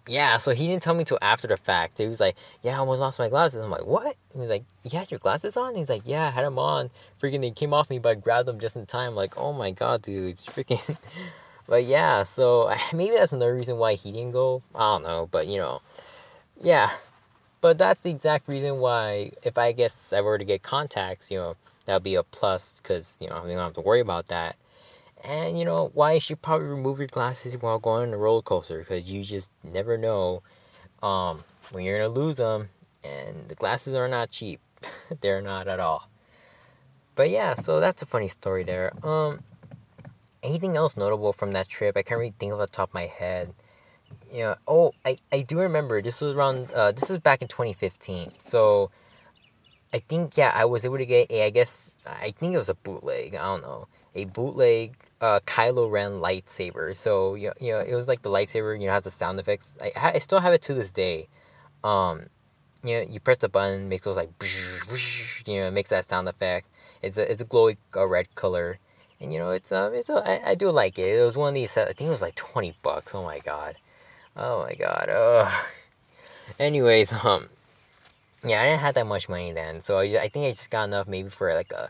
yeah, 0.07 0.37
so 0.37 0.51
he 0.51 0.67
didn't 0.67 0.83
tell 0.83 0.93
me 0.93 1.05
till 1.05 1.19
after 1.21 1.47
the 1.47 1.55
fact. 1.55 1.97
He 1.97 2.07
was 2.07 2.19
like, 2.19 2.35
"Yeah, 2.61 2.75
I 2.75 2.79
almost 2.79 2.99
lost 2.99 3.19
my 3.19 3.29
glasses." 3.29 3.63
I'm 3.63 3.71
like, 3.71 3.85
"What?" 3.85 4.15
He 4.33 4.39
was 4.39 4.49
like, 4.49 4.65
"You 4.83 4.99
had 4.99 5.09
your 5.11 5.19
glasses 5.19 5.55
on?" 5.55 5.75
He's 5.75 5.89
like, 5.89 6.01
"Yeah, 6.05 6.27
I 6.27 6.31
had 6.31 6.43
them 6.45 6.59
on. 6.59 6.89
Freaking, 7.21 7.41
they 7.41 7.51
came 7.51 7.73
off 7.73 7.89
me, 7.89 7.99
but 7.99 8.09
I 8.09 8.15
grabbed 8.15 8.47
them 8.47 8.59
just 8.59 8.75
in 8.75 8.85
time." 8.85 9.11
I'm 9.11 9.15
like, 9.15 9.37
"Oh 9.37 9.53
my 9.53 9.71
god, 9.71 10.01
dude, 10.01 10.29
it's 10.29 10.45
freaking." 10.45 10.97
but 11.67 11.85
yeah, 11.85 12.23
so 12.23 12.73
maybe 12.93 13.15
that's 13.15 13.31
another 13.31 13.55
reason 13.55 13.77
why 13.77 13.93
he 13.95 14.11
didn't 14.11 14.31
go. 14.33 14.61
I 14.75 14.95
don't 14.95 15.03
know, 15.03 15.29
but 15.31 15.47
you 15.47 15.57
know, 15.57 15.81
yeah. 16.61 16.91
But 17.63 17.78
that's 17.78 18.04
the 18.04 18.10
exact 18.10 18.49
reason 18.49 18.80
why, 18.80 19.32
if 19.41 19.58
I 19.58 19.71
guess 19.71 20.12
I 20.12 20.19
were 20.19 20.38
to 20.38 20.43
get 20.43 20.63
contacts, 20.63 21.32
you 21.32 21.38
know, 21.38 21.56
that 21.86 21.93
would 21.93 22.04
be 22.04 22.15
a 22.15 22.21
plus 22.21 22.82
because 22.82 23.17
you 23.21 23.30
know 23.30 23.45
you 23.45 23.54
don't 23.54 23.63
have 23.63 23.73
to 23.76 23.80
worry 23.80 24.02
about 24.02 24.28
that. 24.28 24.58
And 25.23 25.58
you 25.58 25.63
know 25.63 25.89
why 25.93 26.12
you 26.12 26.19
should 26.19 26.41
probably 26.41 26.67
remove 26.67 26.97
your 26.99 27.08
glasses 27.08 27.56
while 27.56 27.80
going 27.80 28.10
on 28.10 28.13
a 28.13 28.17
roller 28.17 28.41
coaster 28.41 28.80
because 28.80 29.06
you 29.10 29.23
just 29.23 29.49
never 29.63 29.97
know 29.97 30.43
um, 31.02 31.45
when 31.71 31.86
you're 31.86 31.97
gonna 31.97 32.10
lose 32.10 32.36
them. 32.36 32.67
And 33.02 33.47
the 33.47 33.56
glasses 33.56 33.93
are 33.93 34.10
not 34.10 34.30
cheap; 34.30 34.60
they're 35.21 35.41
not 35.41 35.69
at 35.69 35.80
all. 35.80 36.10
But 37.15 37.30
yeah, 37.30 37.54
so 37.54 37.80
that's 37.80 38.02
a 38.02 38.06
funny 38.06 38.28
story 38.28 38.65
there. 38.65 38.91
Um, 39.06 39.39
anything 40.43 40.76
else 40.76 40.97
notable 40.97 41.32
from 41.32 41.54
that 41.54 41.69
trip? 41.69 41.95
I 41.95 42.02
can't 42.02 42.19
really 42.19 42.34
think 42.38 42.52
of 42.52 42.60
the 42.60 42.67
top 42.67 42.89
of 42.89 42.93
my 42.93 43.06
head. 43.06 43.54
Yeah. 44.34 44.56
Oh, 44.67 44.93
I, 45.06 45.17
I 45.32 45.41
do 45.41 45.60
remember. 45.60 46.02
This 46.02 46.19
was 46.19 46.36
around. 46.36 46.72
Uh, 46.72 46.91
this 46.91 47.10
was 47.10 47.19
back 47.19 47.41
in 47.41 47.48
2015. 47.48 48.32
So, 48.39 48.89
I 49.93 50.00
think 50.00 50.36
yeah, 50.36 50.52
I 50.54 50.65
was 50.65 50.84
able 50.86 50.98
to 50.98 51.06
get 51.06 51.32
a. 51.32 51.46
I 51.46 51.50
guess 51.52 51.93
I 52.06 52.32
think 52.32 52.56
it 52.56 52.58
was 52.58 52.69
a 52.69 52.74
bootleg. 52.74 53.36
I 53.36 53.43
don't 53.43 53.62
know 53.62 53.88
a 54.15 54.26
bootleg 54.26 54.96
uh, 55.22 55.39
Kylo 55.46 55.89
Ren 55.89 56.13
lightsaber. 56.19 56.96
So 56.96 57.36
you 57.36 57.48
know, 57.50 57.54
you 57.60 57.72
know, 57.74 57.80
it 57.80 57.96
was 57.96 58.08
like 58.08 58.22
the 58.22 58.30
lightsaber. 58.30 58.80
You 58.80 58.88
know, 58.88 58.93
has 58.93 59.04
the 59.04 59.12
sound 59.12 59.39
effects. 59.39 59.74
I 59.82 59.91
I 60.15 60.19
still 60.19 60.39
have 60.39 60.54
it 60.54 60.62
to 60.63 60.74
this 60.74 60.91
day. 60.91 61.28
Um, 61.84 62.28
you 62.84 63.00
know, 63.00 63.08
you 63.10 63.19
press 63.19 63.38
the 63.38 63.50
button, 63.50 63.89
makes 63.89 64.04
those 64.04 64.17
like, 64.17 64.30
you 65.46 65.62
know, 65.62 65.67
it 65.67 65.72
makes 65.72 65.89
that 65.89 66.06
sound 66.06 66.28
effect. 66.30 66.67
It's 67.02 67.17
a 67.17 67.32
it's 67.32 67.41
a 67.41 67.46
glowy 67.46 67.78
uh, 67.96 68.08
red 68.08 68.34
color, 68.36 68.80
and 69.19 69.34
you 69.34 69.39
know, 69.39 69.52
it's 69.52 69.72
um, 69.72 69.93
it's 69.93 70.10
a, 70.10 70.24
I, 70.26 70.52
I 70.52 70.56
do 70.56 70.69
like 70.69 71.00
it. 71.00 71.19
It 71.19 71.24
was 71.24 71.36
one 71.38 71.50
of 71.50 71.56
these. 71.56 71.78
I 71.78 71.86
think 71.86 72.08
it 72.08 72.10
was 72.10 72.22
like 72.22 72.36
twenty 72.36 72.76
bucks. 72.82 73.15
Oh 73.15 73.24
my 73.24 73.39
god, 73.39 73.76
oh 74.36 74.63
my 74.63 74.74
god. 74.76 75.10
Oh. 75.12 75.65
Anyways, 76.60 77.12
um, 77.24 77.48
yeah, 78.43 78.62
I 78.62 78.65
didn't 78.65 78.82
have 78.82 78.96
that 78.96 79.08
much 79.08 79.30
money 79.30 79.52
then, 79.52 79.82
so 79.82 80.00
I, 80.00 80.04
I 80.22 80.30
think 80.30 80.46
I 80.48 80.52
just 80.52 80.69
got 80.69 80.86
enough 80.86 81.08
maybe 81.08 81.30
for 81.30 81.54
like 81.54 81.72
a 81.72 81.89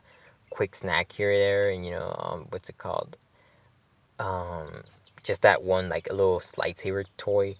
quick 0.49 0.75
snack 0.75 1.11
here 1.11 1.31
or 1.31 1.37
there, 1.37 1.69
and 1.69 1.85
you 1.85 1.91
know, 1.91 2.15
um, 2.19 2.45
what's 2.49 2.69
it 2.69 2.77
called? 2.77 3.17
Um, 4.19 4.83
just 5.23 5.41
that 5.41 5.63
one 5.63 5.89
like 5.89 6.07
a 6.09 6.13
little 6.13 6.39
lightsaber 6.39 7.05
toy. 7.17 7.55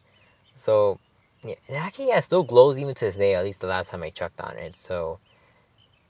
So 0.56 1.00
yeah, 1.44 1.56
actually, 1.76 2.10
yeah, 2.10 2.20
still 2.20 2.44
glows 2.44 2.78
even 2.78 2.94
to 2.96 3.06
this 3.06 3.16
day. 3.16 3.36
At 3.36 3.44
least 3.44 3.62
the 3.62 3.68
last 3.68 3.90
time 3.90 4.04
I 4.04 4.12
checked 4.12 4.40
on 4.40 4.56
it. 4.58 4.76
So 4.76 5.20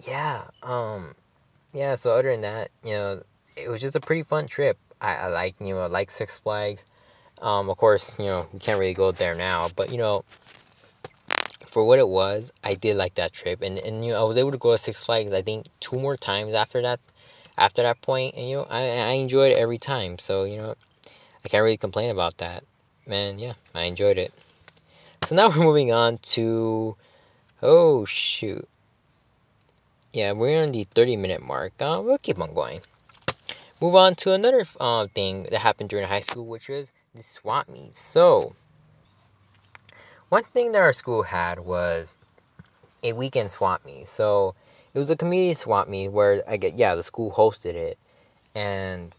yeah, 0.06 0.44
um, 0.62 1.16
yeah. 1.74 1.96
So 1.96 2.12
other 2.12 2.32
than 2.32 2.42
that, 2.42 2.72
you 2.84 2.94
know, 2.94 3.24
it 3.56 3.70
was 3.70 3.82
just 3.82 3.96
a 3.96 4.02
pretty 4.02 4.24
fun 4.24 4.48
trip. 4.48 4.78
I, 5.02 5.16
I 5.16 5.28
like 5.28 5.56
you 5.60 5.74
know 5.74 5.82
I 5.82 5.88
like 5.88 6.12
Six 6.12 6.40
Flags. 6.40 6.86
Um, 7.44 7.70
of 7.70 7.78
course, 7.78 8.18
you 8.18 8.26
know 8.26 8.48
you 8.54 8.60
can't 8.60 8.80
really 8.80 8.94
go 8.94 9.12
there 9.12 9.36
now, 9.36 9.70
but 9.76 9.92
you 9.92 9.98
know 9.98 10.24
for 11.66 11.84
what 11.86 12.00
it 12.00 12.08
was, 12.08 12.52
I 12.64 12.76
did 12.76 12.96
like 12.98 13.16
that 13.16 13.34
trip, 13.34 13.62
and 13.62 13.78
and 13.80 14.06
you 14.06 14.14
know 14.14 14.22
I 14.22 14.28
was 14.28 14.38
able 14.38 14.52
to 14.52 14.58
go 14.58 14.72
to 14.72 14.78
Six 14.78 15.04
Flags 15.04 15.34
I 15.34 15.42
think 15.42 15.68
two 15.82 16.00
more 16.00 16.16
times 16.16 16.54
after 16.54 16.82
that, 16.84 17.00
after 17.58 17.82
that 17.84 18.02
point, 18.02 18.36
and 18.36 18.48
you 18.48 18.58
know 18.58 18.68
I 18.70 18.82
I 18.82 19.12
enjoyed 19.20 19.52
it 19.52 19.58
every 19.58 19.78
time. 19.78 20.20
So 20.20 20.46
you 20.46 20.58
know, 20.58 20.76
I 21.44 21.50
can't 21.50 21.64
really 21.64 21.78
complain 21.78 22.10
about 22.10 22.38
that, 22.38 22.64
man. 23.06 23.40
Yeah, 23.40 23.54
I 23.76 23.84
enjoyed 23.84 24.18
it. 24.18 24.34
So 25.26 25.36
now 25.36 25.50
we're 25.56 25.64
moving 25.66 25.92
on 25.92 26.20
to, 26.38 26.96
oh 27.62 28.06
shoot. 28.06 28.68
Yeah, 30.14 30.32
we're 30.32 30.62
on 30.64 30.72
the 30.72 30.84
thirty 30.86 31.18
minute 31.18 31.42
mark. 31.46 31.74
Uh, 31.82 32.02
we'll 32.04 32.18
keep 32.20 32.40
on 32.40 32.54
going. 32.54 32.82
move 33.82 33.96
on 33.96 34.16
to 34.16 34.34
another 34.34 34.66
uh, 34.80 35.08
thing 35.14 35.44
that 35.52 35.60
happened 35.60 35.90
during 35.90 36.08
high 36.08 36.22
school, 36.22 36.46
which 36.46 36.70
was 36.70 36.92
the 37.16 37.24
swap 37.24 37.70
meet. 37.70 37.96
So, 37.96 38.56
one 40.30 40.44
thing 40.44 40.72
that 40.72 40.82
our 40.82 40.94
school 40.94 41.24
had 41.24 41.60
was 41.60 42.18
a 43.04 43.14
weekend 43.14 43.52
swap 43.52 43.86
meet. 43.86 44.08
So, 44.08 44.56
it 44.94 45.00
was 45.00 45.10
a 45.10 45.16
community 45.16 45.54
swap 45.54 45.88
meet 45.88 46.10
where 46.10 46.44
I 46.48 46.58
get 46.58 46.76
yeah 46.76 46.96
the 46.96 47.04
school 47.04 47.32
hosted 47.32 47.76
it, 47.76 47.98
and 48.56 49.16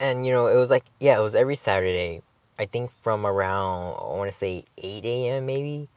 and 0.00 0.26
you 0.26 0.32
know 0.32 0.46
it 0.46 0.56
was 0.56 0.70
like 0.70 0.84
yeah 1.00 1.18
it 1.18 1.22
was 1.22 1.34
every 1.34 1.56
Saturday. 1.56 2.22
I 2.58 2.66
think 2.66 2.90
from 3.02 3.26
around 3.26 3.96
I 3.98 4.16
want 4.16 4.30
to 4.30 4.36
say 4.36 4.64
eight 4.78 5.04
a.m. 5.04 5.46
maybe. 5.46 5.88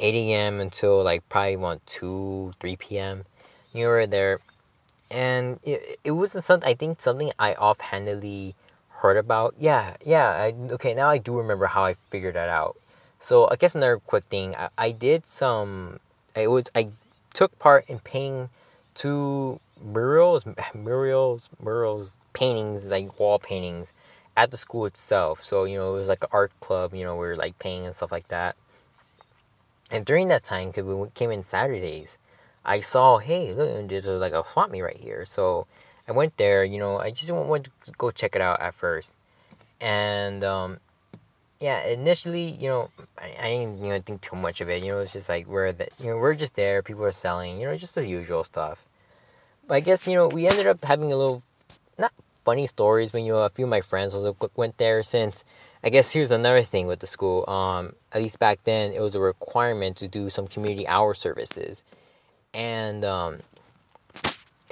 8 0.00 0.14
a.m. 0.14 0.60
until 0.60 1.02
like 1.02 1.28
probably 1.28 1.56
around 1.56 1.80
2 1.86 2.52
3 2.60 2.76
p.m. 2.76 3.24
You 3.72 3.88
were 3.88 4.06
there 4.06 4.38
and 5.10 5.58
it, 5.64 5.98
it 6.04 6.10
wasn't 6.12 6.44
something 6.44 6.68
I 6.68 6.74
think 6.74 7.00
something 7.00 7.32
I 7.38 7.54
offhandedly 7.54 8.54
heard 8.98 9.16
about. 9.16 9.54
Yeah, 9.58 9.96
yeah. 10.04 10.28
I 10.30 10.54
okay 10.72 10.94
now 10.94 11.08
I 11.08 11.18
do 11.18 11.36
remember 11.36 11.66
how 11.66 11.84
I 11.84 11.94
figured 12.10 12.34
that 12.34 12.48
out. 12.48 12.76
So 13.20 13.48
I 13.50 13.56
guess 13.56 13.74
another 13.74 13.98
quick 13.98 14.24
thing 14.24 14.54
I, 14.56 14.68
I 14.78 14.90
did 14.92 15.26
some. 15.26 16.00
I 16.36 16.46
was 16.46 16.66
I 16.74 16.90
took 17.34 17.58
part 17.58 17.84
in 17.88 17.98
painting 18.00 18.50
two 18.94 19.60
murals, 19.82 20.44
murals, 20.74 21.48
murals, 21.62 22.16
paintings 22.32 22.86
like 22.86 23.18
wall 23.18 23.38
paintings 23.38 23.92
at 24.36 24.50
the 24.50 24.56
school 24.56 24.86
itself. 24.86 25.42
So 25.42 25.64
you 25.64 25.78
know 25.78 25.96
it 25.96 26.00
was 26.00 26.08
like 26.08 26.22
an 26.22 26.30
art 26.32 26.52
club. 26.60 26.94
You 26.94 27.04
know 27.04 27.14
we 27.14 27.26
were 27.26 27.36
like 27.36 27.58
painting 27.58 27.86
and 27.86 27.96
stuff 27.96 28.12
like 28.12 28.28
that. 28.28 28.56
And 29.90 30.04
during 30.04 30.28
that 30.28 30.44
time, 30.44 30.68
because 30.68 30.84
we 30.84 31.08
came 31.14 31.30
in 31.30 31.42
Saturdays, 31.42 32.18
I 32.62 32.80
saw, 32.80 33.18
hey, 33.18 33.54
look, 33.54 33.88
there's 33.88 34.04
like 34.04 34.34
a 34.34 34.44
swap 34.46 34.70
meet 34.70 34.82
right 34.82 34.96
here. 34.96 35.24
So 35.24 35.66
I 36.08 36.12
went 36.12 36.36
there, 36.38 36.64
you 36.64 36.78
know, 36.78 36.98
I 36.98 37.10
just 37.10 37.30
wanted 37.30 37.70
to 37.84 37.92
go 37.92 38.10
check 38.10 38.34
it 38.34 38.40
out 38.40 38.60
at 38.60 38.74
first. 38.74 39.12
And 39.80 40.42
um, 40.42 40.78
yeah, 41.60 41.86
initially, 41.86 42.50
you 42.50 42.68
know, 42.68 42.90
I, 43.18 43.36
I 43.40 43.48
didn't 43.50 43.84
you 43.84 43.90
know 43.90 44.00
think 44.00 44.22
too 44.22 44.36
much 44.36 44.60
of 44.60 44.70
it. 44.70 44.82
You 44.82 44.92
know, 44.92 45.00
it's 45.00 45.12
just 45.12 45.28
like 45.28 45.46
we're 45.46 45.72
the 45.72 45.88
you 46.00 46.06
know 46.06 46.16
we're 46.16 46.34
just 46.34 46.56
there. 46.56 46.82
People 46.82 47.04
are 47.04 47.12
selling. 47.12 47.60
You 47.60 47.66
know, 47.66 47.76
just 47.76 47.94
the 47.94 48.06
usual 48.06 48.42
stuff. 48.42 48.84
But 49.66 49.74
I 49.74 49.80
guess 49.80 50.06
you 50.06 50.14
know 50.14 50.28
we 50.28 50.48
ended 50.48 50.66
up 50.66 50.82
having 50.84 51.12
a 51.12 51.16
little, 51.16 51.42
not 51.98 52.12
funny 52.44 52.66
stories 52.66 53.12
when 53.12 53.24
you 53.24 53.34
know 53.34 53.44
a 53.44 53.50
few 53.50 53.66
of 53.66 53.70
my 53.70 53.82
friends 53.82 54.14
also 54.14 54.34
went 54.56 54.78
there 54.78 55.02
since. 55.02 55.44
I 55.84 55.90
guess 55.90 56.10
here's 56.10 56.32
another 56.32 56.62
thing 56.62 56.88
with 56.88 56.98
the 56.98 57.06
school. 57.06 57.48
Um, 57.48 57.92
at 58.12 58.20
least 58.20 58.40
back 58.40 58.64
then, 58.64 58.92
it 58.92 59.00
was 59.00 59.14
a 59.14 59.20
requirement 59.20 59.96
to 59.98 60.08
do 60.08 60.28
some 60.28 60.48
community 60.48 60.88
hour 60.88 61.14
services 61.14 61.84
and 62.54 63.04
um, 63.04 63.38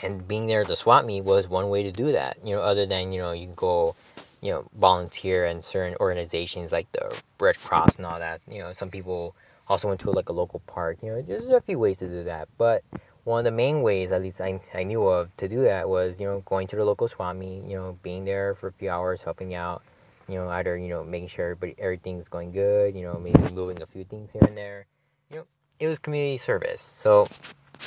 and 0.03 0.27
being 0.27 0.47
there 0.47 0.63
at 0.63 0.69
the 0.69 0.77
swap 0.77 1.05
meet 1.05 1.25
was 1.25 1.49
one 1.49 1.69
way 1.69 1.83
to 1.83 1.93
do 1.93 2.13
that. 2.13 2.39
You 2.45 2.57
know, 2.57 2.63
other 2.63 2.87
than 2.87 3.13
you 3.13 3.21
know 3.21 3.33
you 3.33 3.49
go, 3.57 3.97
you 4.41 4.53
know, 4.53 4.69
volunteer 4.79 5.47
in 5.47 5.63
certain 5.63 5.97
organizations 6.01 6.73
like 6.73 6.91
the 6.93 7.21
Red 7.41 7.59
Cross 7.61 7.97
and 7.97 8.07
all 8.07 8.19
that. 8.19 8.41
You 8.49 8.59
know, 8.59 8.73
some 8.73 8.91
people 8.91 9.35
also 9.69 9.89
went 9.89 10.01
to 10.01 10.11
like 10.11 10.29
a 10.29 10.33
local 10.33 10.61
park. 10.67 10.99
You 11.03 11.11
know, 11.11 11.23
there's 11.23 11.49
a 11.49 11.61
few 11.61 11.79
ways 11.79 11.99
to 11.99 12.09
do 12.09 12.25
that, 12.25 12.49
but 12.59 12.85
one 13.27 13.41
of 13.41 13.45
the 13.45 13.51
main 13.51 13.83
ways, 13.83 14.13
at 14.13 14.23
least 14.23 14.41
I, 14.41 14.61
I 14.73 14.85
knew 14.85 15.05
of, 15.09 15.37
to 15.39 15.49
do 15.49 15.63
that 15.65 15.89
was 15.89 16.15
you 16.21 16.27
know 16.27 16.43
going 16.47 16.69
to 16.69 16.77
the 16.77 16.85
local 16.85 17.09
swap 17.09 17.35
meet. 17.35 17.65
You 17.65 17.77
know, 17.77 17.99
being 18.03 18.25
there 18.25 18.55
for 18.55 18.69
a 18.69 18.73
few 18.73 18.89
hours, 18.89 19.21
helping 19.25 19.55
out. 19.55 19.83
You 20.29 20.37
know, 20.37 20.49
either 20.49 20.77
you 20.77 20.89
know 20.89 21.05
making 21.05 21.29
sure 21.31 21.47
everybody 21.47 21.75
everything's 21.79 22.29
going 22.29 22.53
good. 22.53 22.95
You 22.95 23.03
know, 23.03 23.21
maybe 23.23 23.53
moving 23.53 23.83
a 23.83 23.87
few 23.87 24.05
things 24.05 24.31
here 24.33 24.43
and 24.47 24.57
there. 24.57 24.87
You 25.31 25.39
know, 25.39 25.47
it 25.81 25.89
was 25.89 25.99
community 25.99 26.39
service. 26.39 26.81
So 26.81 27.27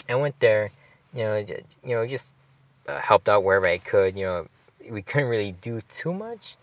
I 0.09 0.15
went 0.15 0.39
there, 0.41 0.71
you 1.13 1.23
know, 1.23 1.45
you 1.83 1.95
know, 1.95 2.05
just 2.07 2.33
uh, 2.87 2.99
helped 2.99 3.29
out 3.29 3.43
wherever 3.43 3.67
I 3.67 3.77
could. 3.77 4.17
You 4.17 4.25
know, 4.25 4.47
we 4.89 5.01
couldn't 5.01 5.29
really 5.29 5.53
do 5.53 5.81
too 5.81 6.13
much 6.13 6.55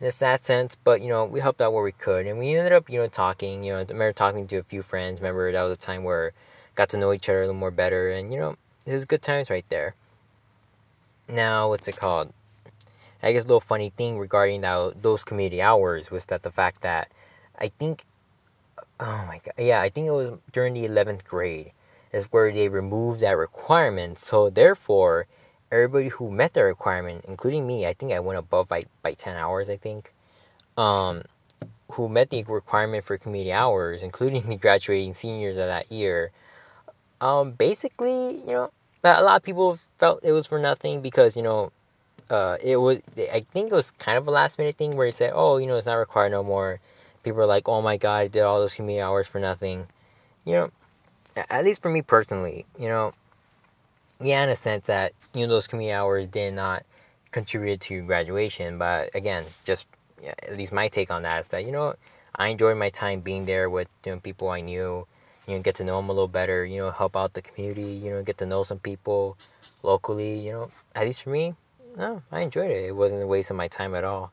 in 0.00 0.10
that 0.18 0.44
sense, 0.44 0.74
but 0.74 1.00
you 1.00 1.08
know, 1.08 1.24
we 1.24 1.40
helped 1.40 1.60
out 1.60 1.72
where 1.72 1.84
we 1.84 1.92
could, 1.92 2.26
and 2.26 2.38
we 2.38 2.54
ended 2.54 2.72
up, 2.72 2.90
you 2.90 3.00
know, 3.00 3.06
talking. 3.06 3.62
You 3.64 3.72
know, 3.72 3.78
I 3.78 3.82
remember 3.82 4.12
talking 4.12 4.46
to 4.46 4.56
a 4.56 4.62
few 4.62 4.82
friends. 4.82 5.20
Remember 5.20 5.50
that 5.50 5.62
was 5.62 5.72
a 5.72 5.80
time 5.80 6.04
where 6.04 6.32
got 6.74 6.88
to 6.90 6.98
know 6.98 7.12
each 7.12 7.28
other 7.28 7.38
a 7.38 7.46
little 7.46 7.54
more 7.54 7.70
better, 7.70 8.10
and 8.10 8.32
you 8.32 8.38
know, 8.38 8.56
it 8.86 8.92
was 8.92 9.04
good 9.04 9.22
times 9.22 9.50
right 9.50 9.68
there. 9.68 9.94
Now, 11.28 11.68
what's 11.68 11.88
it 11.88 11.96
called? 11.96 12.32
I 13.22 13.32
guess 13.32 13.44
a 13.44 13.48
little 13.48 13.60
funny 13.60 13.88
thing 13.88 14.18
regarding 14.18 14.60
that, 14.60 15.02
those 15.02 15.24
community 15.24 15.62
hours 15.62 16.10
was 16.10 16.26
that 16.26 16.42
the 16.42 16.50
fact 16.50 16.82
that 16.82 17.10
I 17.58 17.68
think, 17.68 18.04
oh 19.00 19.24
my 19.26 19.40
god, 19.42 19.54
yeah, 19.56 19.80
I 19.80 19.88
think 19.88 20.08
it 20.08 20.10
was 20.10 20.38
during 20.52 20.74
the 20.74 20.84
eleventh 20.84 21.24
grade 21.24 21.72
is 22.14 22.24
where 22.26 22.52
they 22.52 22.68
removed 22.68 23.20
that 23.20 23.36
requirement. 23.36 24.18
So 24.18 24.48
therefore, 24.48 25.26
everybody 25.70 26.08
who 26.08 26.30
met 26.30 26.54
the 26.54 26.64
requirement, 26.64 27.24
including 27.26 27.66
me, 27.66 27.86
I 27.86 27.92
think 27.92 28.12
I 28.12 28.20
went 28.20 28.38
above 28.38 28.68
by, 28.68 28.84
by 29.02 29.12
10 29.12 29.36
hours, 29.36 29.68
I 29.68 29.76
think, 29.76 30.12
um, 30.76 31.22
who 31.92 32.08
met 32.08 32.30
the 32.30 32.44
requirement 32.44 33.04
for 33.04 33.18
community 33.18 33.52
hours, 33.52 34.02
including 34.02 34.42
the 34.48 34.56
graduating 34.56 35.14
seniors 35.14 35.56
of 35.56 35.66
that 35.66 35.90
year, 35.90 36.30
um, 37.20 37.52
basically, 37.52 38.38
you 38.40 38.52
know, 38.52 38.70
a 39.02 39.22
lot 39.22 39.36
of 39.36 39.42
people 39.42 39.78
felt 39.98 40.20
it 40.22 40.32
was 40.32 40.46
for 40.46 40.58
nothing 40.58 41.00
because, 41.00 41.36
you 41.36 41.42
know, 41.42 41.72
uh, 42.30 42.56
it 42.62 42.76
was, 42.76 42.98
I 43.32 43.44
think 43.52 43.70
it 43.70 43.74
was 43.74 43.90
kind 43.92 44.16
of 44.16 44.26
a 44.26 44.30
last 44.30 44.58
minute 44.58 44.76
thing 44.76 44.96
where 44.96 45.06
he 45.06 45.12
said, 45.12 45.32
oh, 45.34 45.58
you 45.58 45.66
know, 45.66 45.76
it's 45.76 45.86
not 45.86 45.94
required 45.94 46.32
no 46.32 46.42
more. 46.42 46.80
People 47.22 47.40
are 47.40 47.46
like, 47.46 47.68
oh 47.68 47.82
my 47.82 47.96
God, 47.96 48.16
I 48.16 48.28
did 48.28 48.42
all 48.42 48.58
those 48.58 48.74
community 48.74 49.02
hours 49.02 49.26
for 49.26 49.40
nothing. 49.40 49.88
You 50.44 50.52
know, 50.54 50.70
at 51.36 51.64
least 51.64 51.82
for 51.82 51.90
me 51.90 52.02
personally, 52.02 52.66
you 52.78 52.88
know, 52.88 53.12
yeah, 54.20 54.44
in 54.44 54.48
a 54.48 54.56
sense 54.56 54.86
that, 54.86 55.12
you 55.34 55.42
know, 55.42 55.52
those 55.52 55.66
community 55.66 55.92
hours 55.92 56.26
did 56.28 56.54
not 56.54 56.84
contribute 57.30 57.80
to 57.80 58.02
graduation. 58.02 58.78
But 58.78 59.14
again, 59.14 59.44
just 59.64 59.86
yeah, 60.22 60.34
at 60.42 60.56
least 60.56 60.72
my 60.72 60.88
take 60.88 61.10
on 61.10 61.22
that 61.22 61.40
is 61.40 61.48
that, 61.48 61.64
you 61.64 61.72
know, 61.72 61.94
I 62.36 62.48
enjoyed 62.48 62.78
my 62.78 62.90
time 62.90 63.20
being 63.20 63.44
there 63.44 63.68
with, 63.68 63.88
you 64.04 64.12
know, 64.12 64.20
people 64.20 64.48
I 64.48 64.60
knew, 64.60 65.06
you 65.46 65.56
know, 65.56 65.62
get 65.62 65.74
to 65.76 65.84
know 65.84 66.00
them 66.00 66.08
a 66.08 66.12
little 66.12 66.28
better, 66.28 66.64
you 66.64 66.78
know, 66.78 66.90
help 66.90 67.16
out 67.16 67.34
the 67.34 67.42
community, 67.42 67.92
you 67.92 68.10
know, 68.10 68.22
get 68.22 68.38
to 68.38 68.46
know 68.46 68.62
some 68.62 68.78
people 68.78 69.36
locally, 69.82 70.38
you 70.38 70.52
know, 70.52 70.70
at 70.94 71.06
least 71.06 71.22
for 71.22 71.30
me, 71.30 71.54
no, 71.96 72.22
I 72.32 72.40
enjoyed 72.40 72.70
it. 72.70 72.86
It 72.86 72.96
wasn't 72.96 73.22
a 73.22 73.26
waste 73.26 73.50
of 73.50 73.56
my 73.56 73.68
time 73.68 73.94
at 73.94 74.04
all. 74.04 74.32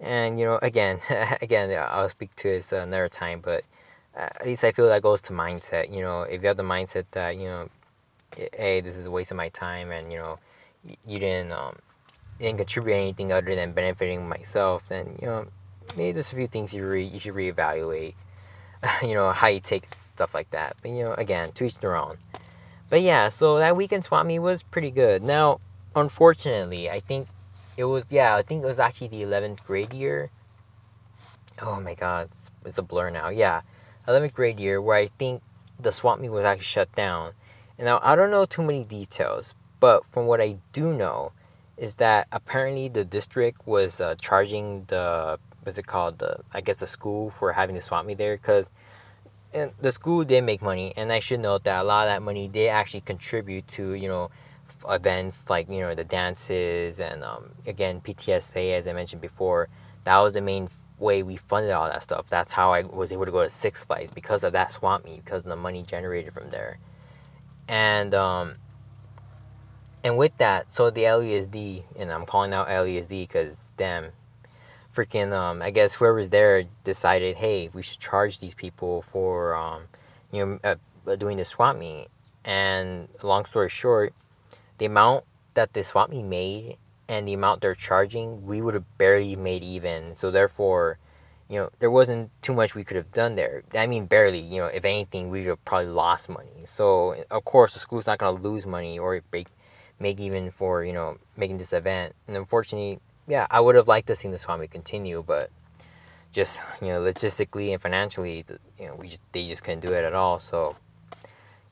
And, 0.00 0.38
you 0.38 0.46
know, 0.46 0.58
again, 0.62 1.00
again, 1.42 1.70
I'll 1.88 2.08
speak 2.08 2.34
to 2.36 2.48
this 2.48 2.72
another 2.72 3.08
time, 3.08 3.40
but 3.40 3.64
at 4.18 4.44
least 4.44 4.64
I 4.64 4.72
feel 4.72 4.88
that 4.88 5.02
goes 5.02 5.20
to 5.22 5.32
mindset. 5.32 5.94
You 5.94 6.02
know, 6.02 6.22
if 6.22 6.42
you 6.42 6.48
have 6.48 6.56
the 6.56 6.62
mindset 6.64 7.04
that 7.12 7.36
you 7.36 7.46
know, 7.46 7.68
hey, 8.56 8.80
this 8.80 8.96
is 8.96 9.06
a 9.06 9.10
waste 9.10 9.30
of 9.30 9.36
my 9.36 9.48
time, 9.48 9.90
and 9.90 10.12
you 10.12 10.18
know, 10.18 10.38
you 11.06 11.18
didn't 11.18 11.52
um, 11.52 11.76
didn't 12.38 12.58
contribute 12.58 12.94
anything 12.94 13.32
other 13.32 13.54
than 13.54 13.72
benefiting 13.72 14.28
myself, 14.28 14.88
then 14.88 15.16
you 15.20 15.26
know, 15.26 15.46
maybe 15.96 16.12
there's 16.12 16.32
a 16.32 16.36
few 16.36 16.46
things 16.48 16.74
you 16.74 16.86
re- 16.86 17.04
you 17.04 17.18
should 17.18 17.34
reevaluate. 17.34 18.14
you 19.02 19.14
know 19.14 19.32
how 19.32 19.48
you 19.48 19.60
take 19.60 19.94
stuff 19.94 20.34
like 20.34 20.50
that. 20.50 20.76
But 20.82 20.90
you 20.90 21.04
know, 21.04 21.14
again, 21.14 21.52
to 21.52 21.64
each 21.64 21.78
their 21.78 21.96
own. 21.96 22.18
But 22.90 23.02
yeah, 23.02 23.28
so 23.28 23.58
that 23.58 23.76
weekend 23.76 24.04
swap 24.04 24.26
me 24.26 24.38
was 24.38 24.62
pretty 24.62 24.90
good. 24.90 25.22
Now, 25.22 25.60
unfortunately, 25.94 26.90
I 26.90 27.00
think 27.00 27.28
it 27.76 27.84
was 27.84 28.06
yeah, 28.10 28.34
I 28.34 28.42
think 28.42 28.64
it 28.64 28.66
was 28.66 28.80
actually 28.80 29.08
the 29.08 29.22
eleventh 29.22 29.64
grade 29.64 29.92
year. 29.92 30.30
Oh 31.60 31.80
my 31.80 31.94
god, 31.94 32.28
it's, 32.32 32.50
it's 32.64 32.78
a 32.78 32.82
blur 32.82 33.10
now. 33.10 33.28
Yeah, 33.28 33.62
11th 34.08 34.32
grade 34.32 34.58
year 34.58 34.80
where 34.80 34.96
I 34.96 35.06
think 35.06 35.42
the 35.78 35.92
swap 35.92 36.18
meet 36.18 36.30
was 36.30 36.44
actually 36.44 36.64
shut 36.64 36.92
down. 36.94 37.32
And 37.76 37.86
now 37.86 38.00
I 38.02 38.16
don't 38.16 38.30
know 38.30 38.46
too 38.46 38.62
many 38.62 38.82
details, 38.82 39.54
but 39.78 40.04
from 40.06 40.26
what 40.26 40.40
I 40.40 40.56
do 40.72 40.96
know 40.96 41.32
is 41.76 41.96
that 41.96 42.26
apparently 42.32 42.88
the 42.88 43.04
district 43.04 43.66
was 43.66 44.00
uh, 44.00 44.16
charging 44.20 44.84
the 44.88 45.38
what's 45.62 45.78
it 45.78 45.86
called 45.86 46.18
the 46.18 46.38
I 46.52 46.60
guess 46.60 46.76
the 46.76 46.86
school 46.86 47.30
for 47.30 47.52
having 47.52 47.74
the 47.74 47.80
swap 47.80 48.04
meet 48.04 48.18
there 48.18 48.36
because 48.36 48.70
and 49.54 49.72
the 49.80 49.92
school 49.92 50.24
did 50.24 50.42
make 50.42 50.60
money 50.60 50.92
and 50.96 51.12
I 51.12 51.20
should 51.20 51.40
note 51.40 51.64
that 51.64 51.80
a 51.80 51.84
lot 51.84 52.06
of 52.06 52.12
that 52.12 52.22
money 52.22 52.48
did 52.48 52.68
actually 52.68 53.02
contribute 53.02 53.68
to 53.68 53.92
you 53.92 54.08
know 54.08 54.30
events 54.88 55.48
like 55.48 55.68
you 55.70 55.80
know 55.80 55.94
the 55.94 56.04
dances 56.04 57.00
and 57.00 57.22
um, 57.22 57.50
again 57.66 58.00
PTSA 58.00 58.72
as 58.72 58.88
I 58.88 58.92
mentioned 58.92 59.20
before 59.20 59.68
that 60.04 60.18
was 60.18 60.32
the 60.32 60.40
main 60.40 60.68
way 60.98 61.22
we 61.22 61.36
funded 61.36 61.72
all 61.72 61.88
that 61.88 62.02
stuff. 62.02 62.28
That's 62.28 62.52
how 62.52 62.72
I 62.72 62.82
was 62.82 63.12
able 63.12 63.24
to 63.24 63.30
go 63.30 63.42
to 63.42 63.50
Six 63.50 63.84
Flags 63.84 64.10
because 64.10 64.44
of 64.44 64.52
that 64.52 64.72
swap 64.72 65.04
meet, 65.04 65.24
because 65.24 65.42
of 65.42 65.48
the 65.48 65.56
money 65.56 65.82
generated 65.82 66.32
from 66.32 66.50
there. 66.50 66.78
And 67.68 68.14
um, 68.14 68.56
and 70.02 70.16
with 70.16 70.36
that, 70.38 70.72
so 70.72 70.90
the 70.90 71.02
LUSD, 71.02 71.84
and 71.98 72.10
I'm 72.10 72.26
calling 72.26 72.52
out 72.52 72.68
LUSD 72.68 73.28
because 73.28 73.56
damn, 73.76 74.12
freaking 74.94 75.32
um, 75.32 75.62
I 75.62 75.70
guess 75.70 75.94
whoever's 75.94 76.30
there 76.30 76.64
decided, 76.84 77.36
hey, 77.36 77.70
we 77.72 77.82
should 77.82 77.98
charge 78.00 78.38
these 78.38 78.54
people 78.54 79.02
for 79.02 79.54
um, 79.54 79.82
you 80.32 80.44
know, 80.64 80.76
uh, 81.06 81.16
doing 81.16 81.36
the 81.36 81.44
swap 81.44 81.76
meet. 81.76 82.08
And 82.44 83.08
long 83.22 83.44
story 83.44 83.68
short, 83.68 84.14
the 84.78 84.86
amount 84.86 85.24
that 85.54 85.72
the 85.72 85.84
swap 85.84 86.10
meet 86.10 86.24
made 86.24 86.76
and 87.08 87.26
the 87.26 87.32
amount 87.32 87.60
they're 87.60 87.74
charging, 87.74 88.46
we 88.46 88.60
would 88.60 88.74
have 88.74 88.98
barely 88.98 89.34
made 89.34 89.62
even. 89.62 90.14
So 90.16 90.30
therefore, 90.30 90.98
you 91.48 91.58
know, 91.58 91.70
there 91.78 91.90
wasn't 91.90 92.30
too 92.42 92.52
much 92.52 92.74
we 92.74 92.84
could 92.84 92.96
have 92.96 93.12
done 93.12 93.34
there. 93.34 93.62
I 93.74 93.86
mean, 93.86 94.06
barely. 94.06 94.40
You 94.40 94.60
know, 94.60 94.66
if 94.66 94.84
anything, 94.84 95.30
we 95.30 95.40
would 95.40 95.48
have 95.48 95.64
probably 95.64 95.90
lost 95.90 96.28
money. 96.28 96.64
So 96.66 97.16
of 97.30 97.44
course, 97.44 97.72
the 97.72 97.78
school's 97.78 98.06
not 98.06 98.18
gonna 98.18 98.38
lose 98.38 98.66
money 98.66 98.98
or 98.98 99.20
make 99.32 99.48
make 99.98 100.20
even 100.20 100.50
for 100.50 100.84
you 100.84 100.92
know 100.92 101.18
making 101.36 101.58
this 101.58 101.72
event. 101.72 102.14
And 102.26 102.36
unfortunately, 102.36 103.00
yeah, 103.26 103.46
I 103.50 103.60
would 103.60 103.74
have 103.76 103.88
liked 103.88 104.06
to 104.08 104.16
see 104.16 104.28
the 104.28 104.38
swap 104.38 104.60
meet 104.60 104.70
continue, 104.70 105.24
but 105.26 105.50
just 106.32 106.60
you 106.82 106.88
know 106.88 107.00
logistically 107.00 107.72
and 107.72 107.80
financially, 107.80 108.44
you 108.78 108.86
know 108.86 108.96
we 108.96 109.08
just, 109.08 109.32
they 109.32 109.46
just 109.46 109.64
couldn't 109.64 109.80
do 109.80 109.92
it 109.92 110.04
at 110.04 110.14
all. 110.14 110.38
So 110.38 110.76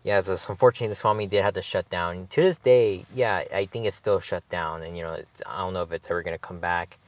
yeah, 0.06 0.20
so 0.20 0.38
unfortunately 0.48 0.86
the 0.86 0.94
swap 0.94 1.16
meet 1.16 1.30
did 1.30 1.42
have 1.42 1.54
to 1.54 1.62
shut 1.62 1.90
down. 1.90 2.28
To 2.28 2.40
this 2.40 2.58
day, 2.58 3.04
yeah, 3.12 3.42
I 3.52 3.64
think 3.64 3.86
it's 3.86 3.96
still 3.96 4.20
shut 4.20 4.48
down, 4.48 4.84
and 4.84 4.96
you 4.96 5.02
know 5.02 5.18
I 5.44 5.58
don't 5.58 5.74
know 5.74 5.82
if 5.82 5.90
it's 5.90 6.08
ever 6.08 6.22
gonna 6.22 6.38
come 6.38 6.60
back. 6.60 6.98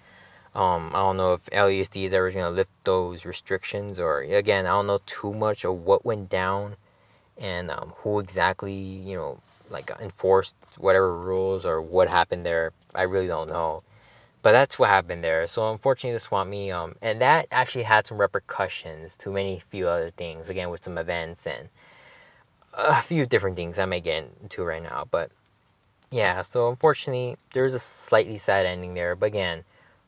Um, 0.53 0.91
I 0.93 0.99
don't 0.99 1.17
know 1.17 1.35
if 1.35 1.47
LAUSD 1.47 2.05
is 2.05 2.13
ever 2.13 2.29
gonna 2.33 2.51
lift 2.51 2.73
those 2.83 3.25
restrictions, 3.25 4.01
or 4.01 4.23
again, 4.23 4.67
I 4.67 4.71
don't 4.71 4.89
know 4.89 4.99
too 5.07 5.33
much 5.33 5.65
of 5.65 5.85
what 5.85 6.05
went 6.05 6.29
down, 6.29 6.75
and 7.37 7.71
um, 7.71 7.93
who 7.99 8.19
exactly 8.19 8.75
you 8.75 9.17
know 9.17 9.39
like 9.71 9.93
enforced 10.01 10.57
whatever 10.77 11.17
rules 11.17 11.65
or 11.65 11.81
what 11.81 12.09
happened 12.09 12.45
there. 12.45 12.73
I 12.97 13.03
really 13.03 13.29
don't 13.29 13.49
know. 13.49 13.85
But 14.43 14.53
that's 14.53 14.77
what 14.77 14.89
happened 14.89 15.23
there. 15.23 15.47
So 15.47 15.71
unfortunately, 15.71 16.15
the 16.15 16.21
swap 16.21 16.49
meet, 16.49 16.73
um, 16.73 16.97
and 17.01 17.21
that 17.21 17.47
actually 17.53 17.85
had 17.85 18.09
some 18.09 18.19
repercussions 18.19 19.15
to 19.19 19.31
many 19.31 19.63
few 19.69 19.89
other 19.89 20.11
things. 20.11 20.49
Again, 20.49 20.71
with 20.71 20.83
some 20.83 20.99
events 20.99 21.47
and 21.47 21.69
a 22.79 23.03
few 23.03 23.27
different 23.27 23.57
things 23.57 23.79
I 23.79 23.85
may 23.85 24.01
get 24.01 24.31
into 24.43 24.65
right 24.65 24.83
now. 24.83 25.07
But 25.11 25.31
yeah, 26.11 26.43
so 26.43 26.69
unfortunately, 26.71 27.37
there's 27.53 27.75
a 27.75 27.79
slightly 27.79 28.39
sad 28.39 28.65
ending 28.67 28.95
there. 28.95 29.15
But 29.15 29.27
again, 29.27 29.65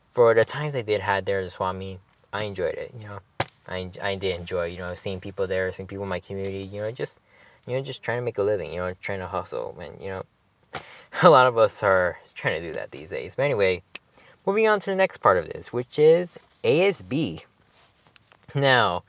for 0.09 0.33
the 0.33 0.45
times 0.45 0.75
I 0.75 0.81
did 0.81 1.01
had 1.01 1.25
there, 1.25 1.43
the 1.43 1.49
swap 1.49 1.75
meet, 1.75 1.99
I 2.33 2.43
enjoyed 2.43 2.75
it. 2.75 2.93
You 2.97 3.07
know, 3.07 3.19
I 3.67 3.91
I 4.01 4.15
did 4.15 4.39
enjoy. 4.39 4.65
You 4.65 4.79
know, 4.79 4.95
seeing 4.95 5.19
people 5.19 5.47
there, 5.47 5.71
seeing 5.71 5.87
people 5.87 6.03
in 6.03 6.09
my 6.09 6.19
community. 6.19 6.63
You 6.63 6.81
know, 6.81 6.91
just 6.91 7.19
you 7.67 7.75
know, 7.75 7.83
just 7.83 8.01
trying 8.01 8.17
to 8.17 8.23
make 8.23 8.37
a 8.37 8.43
living, 8.43 8.71
you 8.73 8.79
know, 8.79 8.93
trying 9.01 9.19
to 9.19 9.27
hustle. 9.27 9.77
And, 9.79 10.01
you 10.01 10.09
know, 10.09 10.23
a 11.23 11.29
lot 11.29 11.47
of 11.47 11.57
us 11.57 11.83
are 11.83 12.19
trying 12.33 12.61
to 12.61 12.67
do 12.67 12.73
that 12.73 12.91
these 12.91 13.09
days. 13.09 13.35
But 13.35 13.43
anyway, 13.43 13.83
moving 14.45 14.67
on 14.67 14.79
to 14.81 14.89
the 14.89 14.95
next 14.95 15.17
part 15.17 15.37
of 15.37 15.47
this, 15.47 15.71
which 15.71 15.99
is 15.99 16.39
ASB. 16.63 17.41
Now, 18.55 19.03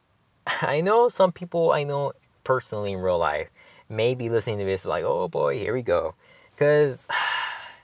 I 0.46 0.80
know 0.80 1.08
some 1.08 1.32
people 1.32 1.72
I 1.72 1.84
know 1.84 2.12
personally 2.48 2.92
in 2.92 3.00
real 3.00 3.18
life 3.18 3.50
may 3.90 4.14
be 4.14 4.30
listening 4.30 4.58
to 4.58 4.64
this 4.64 4.86
like, 4.86 5.04
oh 5.04 5.28
boy, 5.28 5.58
here 5.58 5.74
we 5.74 5.82
go. 5.82 6.14
Because 6.54 7.06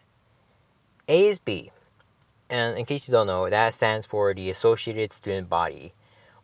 ASB, 1.08 1.70
and 2.48 2.78
in 2.78 2.86
case 2.86 3.06
you 3.06 3.12
don't 3.12 3.26
know, 3.26 3.50
that 3.50 3.74
stands 3.74 4.06
for 4.06 4.32
the 4.32 4.48
Associated 4.48 5.12
Student 5.12 5.50
Body 5.50 5.92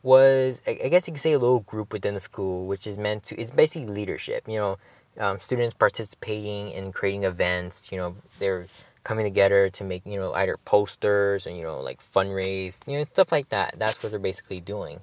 was 0.03 0.61
I 0.67 0.89
guess 0.91 1.07
you 1.07 1.15
could 1.15 1.23
say 1.23 1.33
a 1.33 1.39
little 1.39 1.61
group 1.61 1.95
within 1.95 2.13
the 2.13 2.21
school, 2.21 2.67
which 2.67 2.87
is 2.87 2.99
meant 2.99 3.25
to 3.25 3.41
it's 3.41 3.51
basically 3.51 3.89
leadership. 3.89 4.45
You 4.47 4.59
know, 4.59 4.79
um, 5.19 5.41
students 5.41 5.73
participating 5.73 6.73
in 6.73 6.93
creating 6.93 7.25
events. 7.25 7.91
You 7.91 7.97
know, 7.97 8.17
they're 8.39 8.67
coming 9.03 9.25
together 9.25 9.71
to 9.71 9.83
make 9.83 10.03
you 10.05 10.19
know 10.19 10.35
either 10.35 10.59
posters 10.59 11.47
and 11.47 11.57
you 11.57 11.65
know 11.65 11.81
like 11.81 12.01
fundraise, 12.15 12.87
you 12.87 12.99
know 12.99 13.05
stuff 13.05 13.33
like 13.33 13.49
that. 13.49 13.77
That's 13.79 14.03
what 14.03 14.11
they're 14.11 14.19
basically 14.19 14.61
doing. 14.61 15.01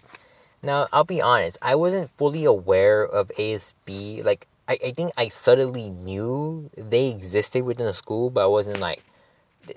Now, 0.62 0.88
I'll 0.92 1.04
be 1.04 1.22
honest, 1.22 1.58
I 1.62 1.76
wasn't 1.76 2.10
fully 2.12 2.46
aware 2.46 3.04
of 3.04 3.30
ASB. 3.38 4.24
Like, 4.26 4.48
I, 4.68 4.78
I 4.86 4.92
think 4.92 5.12
I 5.18 5.30
subtly 5.30 5.90
knew 5.90 6.70
they 6.76 7.10
existed 7.10 7.64
within 7.64 7.86
the 7.86 7.94
school, 7.94 8.30
but 8.30 8.44
I 8.44 8.48
wasn't 8.48 8.80
like, 8.80 9.04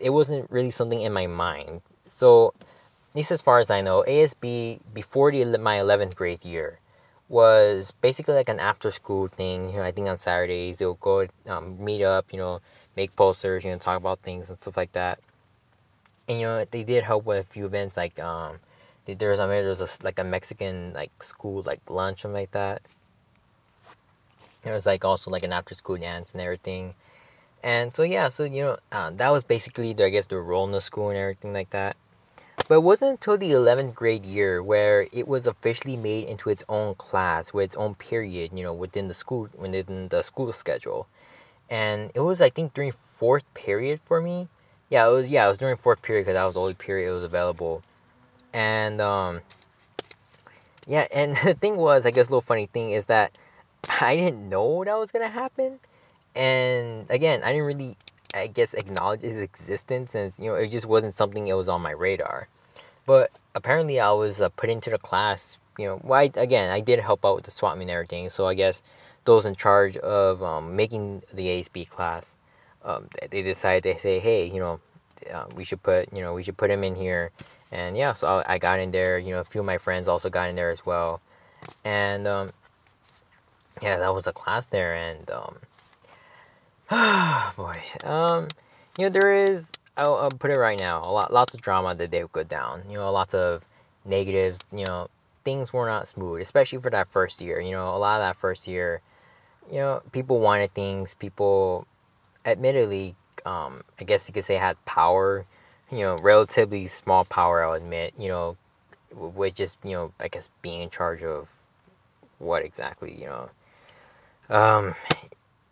it 0.01 0.11
wasn't 0.11 0.51
really 0.51 0.70
something 0.70 1.01
in 1.01 1.12
my 1.12 1.26
mind. 1.26 1.83
So, 2.07 2.55
at 3.11 3.16
least 3.16 3.31
as 3.31 3.43
far 3.43 3.59
as 3.59 3.70
I 3.70 3.81
know, 3.81 4.05
ASB 4.07 4.81
before 4.95 5.33
the 5.33 5.59
my 5.59 5.81
eleventh 5.81 6.14
grade 6.14 6.45
year 6.45 6.78
was 7.28 7.93
basically 8.01 8.35
like 8.35 8.49
an 8.49 8.61
after 8.61 8.91
school 8.91 9.28
thing. 9.28 9.70
You 9.70 9.76
know, 9.76 9.83
I 9.83 9.91
think 9.91 10.09
on 10.09 10.16
Saturdays 10.16 10.78
they'll 10.78 10.95
go 10.95 11.26
um, 11.49 11.83
meet 11.83 12.05
up, 12.05 12.26
you 12.33 12.39
know, 12.39 12.61
make 12.97 13.16
posters, 13.16 13.64
you 13.64 13.70
know, 13.70 13.78
talk 13.78 13.97
about 13.97 14.20
things 14.20 14.49
and 14.49 14.59
stuff 14.59 14.76
like 14.76 14.93
that. 14.93 15.20
And 16.28 16.39
you 16.41 16.47
know, 16.47 16.64
they 16.70 16.85
did 16.85 17.05
help 17.05 17.24
with 17.24 17.39
a 17.39 17.49
few 17.49 17.66
events 17.66 17.97
like 17.97 18.18
um, 18.20 18.59
there 19.07 19.30
was 19.30 19.40
I 19.40 19.46
mean 19.46 19.62
there 19.62 19.70
was 19.70 19.80
a, 19.80 19.88
like 20.03 20.18
a 20.18 20.24
Mexican 20.24 20.92
like 20.94 21.22
school 21.22 21.62
like 21.62 21.80
lunch 21.88 22.22
something 22.22 22.40
like 22.40 22.53
that. 22.53 22.82
There 24.62 24.74
was 24.74 24.86
like 24.86 25.05
also 25.05 25.30
like 25.30 25.44
an 25.44 25.53
after 25.53 25.74
school 25.74 25.96
dance 25.96 26.32
and 26.32 26.40
everything. 26.40 26.94
And 27.62 27.94
so 27.94 28.03
yeah, 28.03 28.28
so 28.28 28.44
you 28.44 28.62
know, 28.62 28.76
uh, 28.92 29.11
that 29.11 29.30
was 29.30 29.44
basically 29.44 29.92
the, 29.92 30.07
I 30.07 30.09
guess 30.11 30.26
the 30.26 30.38
role 30.38 30.64
in 30.64 30.72
the 30.72 30.80
school 30.80 31.11
and 31.11 31.18
everything 31.18 31.53
like 31.53 31.70
that. 31.70 31.96
But 32.68 32.76
it 32.76 32.82
wasn't 32.82 33.12
until 33.12 33.36
the 33.36 33.51
11th 33.51 33.94
grade 33.94 34.24
year 34.24 34.62
where 34.62 35.07
it 35.12 35.26
was 35.26 35.46
officially 35.46 35.96
made 35.96 36.28
into 36.28 36.51
its 36.51 36.62
own 36.68 36.94
class, 36.94 37.53
with 37.53 37.64
its 37.64 37.76
own 37.76 37.96
period, 37.96 38.53
you 38.55 38.62
know, 38.62 38.72
within 38.72 39.09
the 39.09 39.14
school 39.14 39.48
within 39.59 40.09
the 40.09 40.22
school 40.22 40.53
schedule. 40.53 41.09
And 41.68 42.11
it 42.14 42.20
was 42.20 42.40
I 42.40 42.51
think 42.51 42.74
during 42.74 42.92
fourth 42.92 43.44
period 43.55 44.01
for 44.01 44.20
me. 44.20 44.48
Yeah, 44.88 45.09
it 45.09 45.11
was 45.11 45.28
yeah, 45.28 45.44
it 45.46 45.48
was 45.48 45.59
during 45.59 45.76
fourth 45.76 46.03
period 46.03 46.22
because 46.24 46.36
that 46.36 46.44
was 46.44 46.55
the 46.55 46.61
only 46.61 46.74
period 46.74 47.11
it 47.11 47.14
was 47.14 47.24
available. 47.24 47.82
And 48.53 49.01
um 49.01 49.40
yeah, 50.86 51.07
and 51.14 51.36
the 51.44 51.55
thing 51.55 51.76
was, 51.76 52.07
I 52.07 52.11
guess 52.11 52.28
a 52.28 52.30
little 52.30 52.40
funny 52.40 52.66
thing 52.66 52.90
is 52.90 53.07
that 53.07 53.32
I 54.01 54.16
didn't 54.16 54.48
know 54.48 54.84
that 54.84 54.94
was 54.94 55.11
gonna 55.11 55.28
happen. 55.28 55.78
And 56.34 57.11
again, 57.11 57.42
I 57.44 57.53
didn't 57.53 57.66
really 57.66 57.96
I 58.34 58.46
guess 58.46 58.74
acknowledge 58.74 59.24
its 59.24 59.40
existence 59.40 60.14
and 60.14 60.32
you 60.38 60.51
know 60.51 60.55
it 60.55 60.70
just 60.70 60.86
wasn't 60.86 61.14
something 61.14 61.46
that 61.46 61.57
was 61.57 61.68
on 61.68 61.82
my 61.82 61.92
radar. 61.92 62.48
But 63.07 63.30
apparently, 63.55 63.98
I 63.98 64.12
was 64.12 64.40
uh, 64.40 64.48
put 64.51 64.70
into 64.70 64.90
the 64.90 64.98
class. 64.98 65.59
You 65.78 65.86
know, 65.86 65.96
why 65.96 66.30
well, 66.34 66.44
again, 66.44 66.70
I 66.70 66.80
did 66.80 67.01
help 67.01 67.24
out 67.24 67.36
with 67.36 67.44
the 67.44 67.51
swap 67.51 67.76
meet 67.76 67.82
and 67.82 67.90
everything. 67.90 68.28
So 68.30 68.46
I 68.46 68.55
guess 68.55 68.82
those 69.24 69.44
in 69.44 69.55
charge 69.55 69.96
of 69.96 70.42
um, 70.42 70.76
making 70.76 71.22
the 71.32 71.46
ASB 71.46 71.88
class, 71.88 72.36
um, 72.84 73.09
they 73.30 73.42
decided 73.42 73.94
to 73.94 74.01
say, 74.01 74.18
hey, 74.18 74.46
you 74.46 74.61
know, 74.61 74.80
uh, 75.32 75.44
we 75.55 75.64
should 75.64 75.82
put, 75.82 76.12
you 76.12 76.20
know, 76.20 76.34
we 76.34 76.42
should 76.42 76.57
put 76.57 76.70
him 76.70 76.84
in 76.84 76.94
here. 76.94 77.30
And 77.73 77.97
yeah, 77.97 78.12
so 78.12 78.43
I, 78.47 78.59
got 78.59 78.81
in 78.81 78.91
there. 78.91 79.18
You 79.18 79.35
know, 79.35 79.41
a 79.41 79.45
few 79.45 79.61
of 79.61 79.66
my 79.66 79.79
friends 79.79 80.09
also 80.09 80.29
got 80.29 80.49
in 80.49 80.57
there 80.57 80.71
as 80.71 80.85
well. 80.85 81.21
And 81.85 82.27
um, 82.27 82.51
yeah, 83.81 83.99
that 83.99 84.12
was 84.12 84.27
a 84.27 84.33
class 84.33 84.66
there. 84.66 84.95
And 84.95 85.31
um, 85.31 85.57
boy, 87.57 87.79
um, 88.05 88.49
you 88.99 89.05
know, 89.05 89.11
there 89.11 89.33
is 89.33 89.79
I'll, 89.97 90.14
I'll 90.16 90.31
put 90.31 90.51
it 90.51 90.57
right 90.57 90.79
now. 90.79 91.05
A 91.05 91.12
lot, 91.12 91.33
lots 91.33 91.55
of 91.55 91.61
drama 91.61 91.95
that 91.95 92.11
they 92.11 92.23
would 92.23 92.33
go 92.33 92.43
down. 92.43 92.85
You 92.89 92.97
know, 92.97 93.12
lots 93.12 93.35
of 93.35 93.64
negatives. 94.05 94.61
You 94.73 94.87
know, 94.87 95.09
things 95.45 95.73
were 95.73 95.87
not 95.87 96.09
smooth, 96.09 96.41
especially 96.41 96.79
for 96.81 96.91
that 96.91 97.09
first 97.09 97.41
year. 97.41 97.61
You 97.61 97.73
know, 97.73 97.95
a 97.95 97.99
lot 97.99 98.21
of 98.21 98.27
that 98.27 98.37
first 98.41 98.66
year, 98.66 99.03
you 99.71 99.79
know, 99.79 100.03
people 100.12 100.41
wanted 100.41 100.75
things. 100.75 101.14
People, 101.14 101.87
admittedly, 102.45 103.14
um, 103.45 103.83
I 104.01 104.05
guess 104.05 104.27
you 104.29 104.33
could 104.33 104.45
say 104.45 104.55
had 104.55 104.83
power. 104.85 105.47
You 105.93 105.99
know, 105.99 106.18
relatively 106.18 106.86
small 106.86 107.24
power. 107.24 107.64
I'll 107.64 107.72
admit. 107.72 108.14
You 108.18 108.28
know, 108.28 108.57
with 109.14 109.55
just 109.55 109.78
you 109.84 109.93
know, 109.93 110.12
I 110.20 110.28
guess 110.28 110.49
being 110.62 110.82
in 110.82 110.91
charge 110.91 111.22
of 111.22 111.49
what 112.38 112.64
exactly. 112.64 113.18
You 113.20 113.26
know, 113.26 113.51
um, 114.51 114.95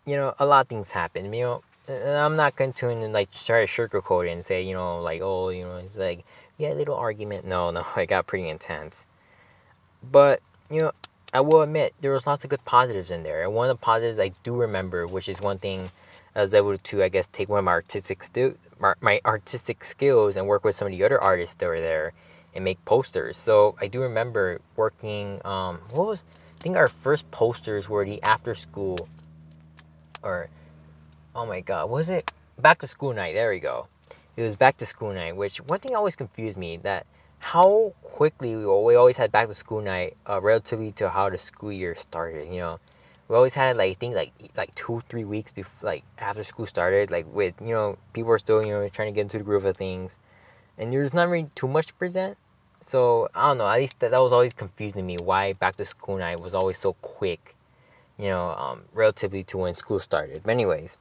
you 0.05 0.15
know, 0.15 0.33
a 0.39 0.45
lot 0.45 0.61
of 0.61 0.67
things 0.69 0.91
happen. 0.91 1.33
You 1.33 1.41
know, 1.41 1.63
I'm 1.89 2.35
not 2.35 2.55
going 2.55 2.73
to 2.73 2.87
like 3.07 3.31
try 3.31 3.65
to 3.65 3.67
sugarcoat 3.67 4.27
it 4.27 4.31
and 4.31 4.45
say, 4.45 4.61
you 4.61 4.73
know, 4.73 5.01
like, 5.01 5.21
oh, 5.23 5.49
you 5.49 5.65
know, 5.65 5.77
it's 5.77 5.97
like, 5.97 6.23
yeah, 6.57 6.69
little 6.73 6.95
argument. 6.95 7.45
No, 7.45 7.71
no, 7.71 7.85
it 7.97 8.07
got 8.07 8.27
pretty 8.27 8.47
intense. 8.47 9.07
But, 10.03 10.39
you 10.69 10.81
know, 10.81 10.91
I 11.33 11.41
will 11.41 11.61
admit 11.61 11.93
there 12.01 12.11
was 12.11 12.25
lots 12.25 12.43
of 12.43 12.49
good 12.49 12.63
positives 12.65 13.11
in 13.11 13.23
there. 13.23 13.43
And 13.43 13.53
one 13.53 13.69
of 13.69 13.77
the 13.77 13.83
positives 13.83 14.19
I 14.19 14.31
do 14.43 14.55
remember, 14.55 15.05
which 15.05 15.29
is 15.29 15.41
one 15.41 15.59
thing 15.59 15.91
I 16.35 16.41
was 16.41 16.53
able 16.53 16.77
to, 16.77 17.03
I 17.03 17.09
guess, 17.09 17.27
take 17.27 17.49
one 17.49 17.59
of 17.59 17.65
my 17.65 17.71
artistic 17.71 18.23
stu- 18.23 18.57
my 19.01 19.19
artistic 19.25 19.83
skills 19.83 20.35
and 20.35 20.47
work 20.47 20.63
with 20.63 20.75
some 20.75 20.87
of 20.87 20.91
the 20.91 21.03
other 21.03 21.19
artists 21.19 21.55
that 21.55 21.67
were 21.67 21.81
there 21.81 22.13
and 22.53 22.63
make 22.63 22.83
posters. 22.85 23.37
So 23.37 23.75
I 23.81 23.87
do 23.87 24.01
remember 24.01 24.61
working. 24.75 25.41
Um, 25.45 25.79
what 25.91 26.07
was? 26.07 26.23
I 26.59 26.61
think 26.61 26.75
our 26.75 26.87
first 26.87 27.29
posters 27.31 27.87
were 27.87 28.05
the 28.05 28.21
after 28.23 28.53
school, 28.53 29.07
or 30.21 30.49
oh 31.35 31.45
my 31.45 31.61
god, 31.61 31.89
was 31.89 32.09
it 32.09 32.31
back 32.59 32.79
to 32.79 32.87
school 32.87 33.13
night? 33.13 33.33
There 33.33 33.49
we 33.49 33.59
go. 33.59 33.87
It 34.35 34.43
was 34.43 34.55
back 34.55 34.77
to 34.77 34.85
school 34.85 35.13
night, 35.13 35.35
which 35.35 35.57
one 35.57 35.79
thing 35.79 35.95
always 35.95 36.15
confused 36.15 36.57
me 36.57 36.77
that 36.77 37.05
how 37.39 37.93
quickly 38.03 38.55
we, 38.55 38.65
we 38.65 38.95
always 38.95 39.17
had 39.17 39.31
back 39.31 39.47
to 39.47 39.53
school 39.53 39.81
night 39.81 40.17
uh, 40.27 40.39
relatively 40.41 40.91
to 40.93 41.09
how 41.09 41.29
the 41.29 41.37
school 41.37 41.71
year 41.71 41.95
started. 41.95 42.51
You 42.51 42.59
know, 42.59 42.79
we 43.29 43.35
always 43.35 43.53
had 43.53 43.77
like 43.77 43.91
I 43.91 43.93
think 43.93 44.15
like 44.15 44.33
like 44.57 44.73
two 44.75 45.03
three 45.07 45.23
weeks 45.23 45.51
before 45.51 45.87
like 45.87 46.03
after 46.17 46.43
school 46.43 46.65
started. 46.65 47.11
Like 47.11 47.27
with 47.31 47.53
you 47.61 47.73
know 47.73 47.97
people 48.11 48.31
are 48.31 48.39
still 48.39 48.65
you 48.65 48.73
know 48.73 48.89
trying 48.89 49.13
to 49.13 49.15
get 49.15 49.21
into 49.21 49.37
the 49.37 49.43
groove 49.43 49.65
of 49.65 49.77
things, 49.77 50.17
and 50.77 50.91
there's 50.91 51.13
not 51.13 51.29
really 51.29 51.49
too 51.53 51.67
much 51.67 51.87
to 51.87 51.93
present. 51.93 52.37
So 52.81 53.29
I 53.35 53.49
don't 53.49 53.59
know. 53.59 53.67
At 53.67 53.77
least 53.77 53.99
that, 53.99 54.11
that 54.11 54.21
was 54.21 54.33
always 54.33 54.55
confusing 54.55 55.01
to 55.01 55.03
me 55.03 55.17
why 55.17 55.53
back 55.53 55.75
to 55.77 55.85
school 55.85 56.17
night 56.17 56.39
was 56.39 56.55
always 56.55 56.79
so 56.79 56.93
quick. 56.93 57.55
You 58.17 58.29
know, 58.29 58.55
um, 58.55 58.81
relatively 58.93 59.43
to 59.45 59.59
when 59.59 59.75
school 59.75 59.99
started. 59.99 60.41
But 60.43 60.51
anyways, 60.51 60.97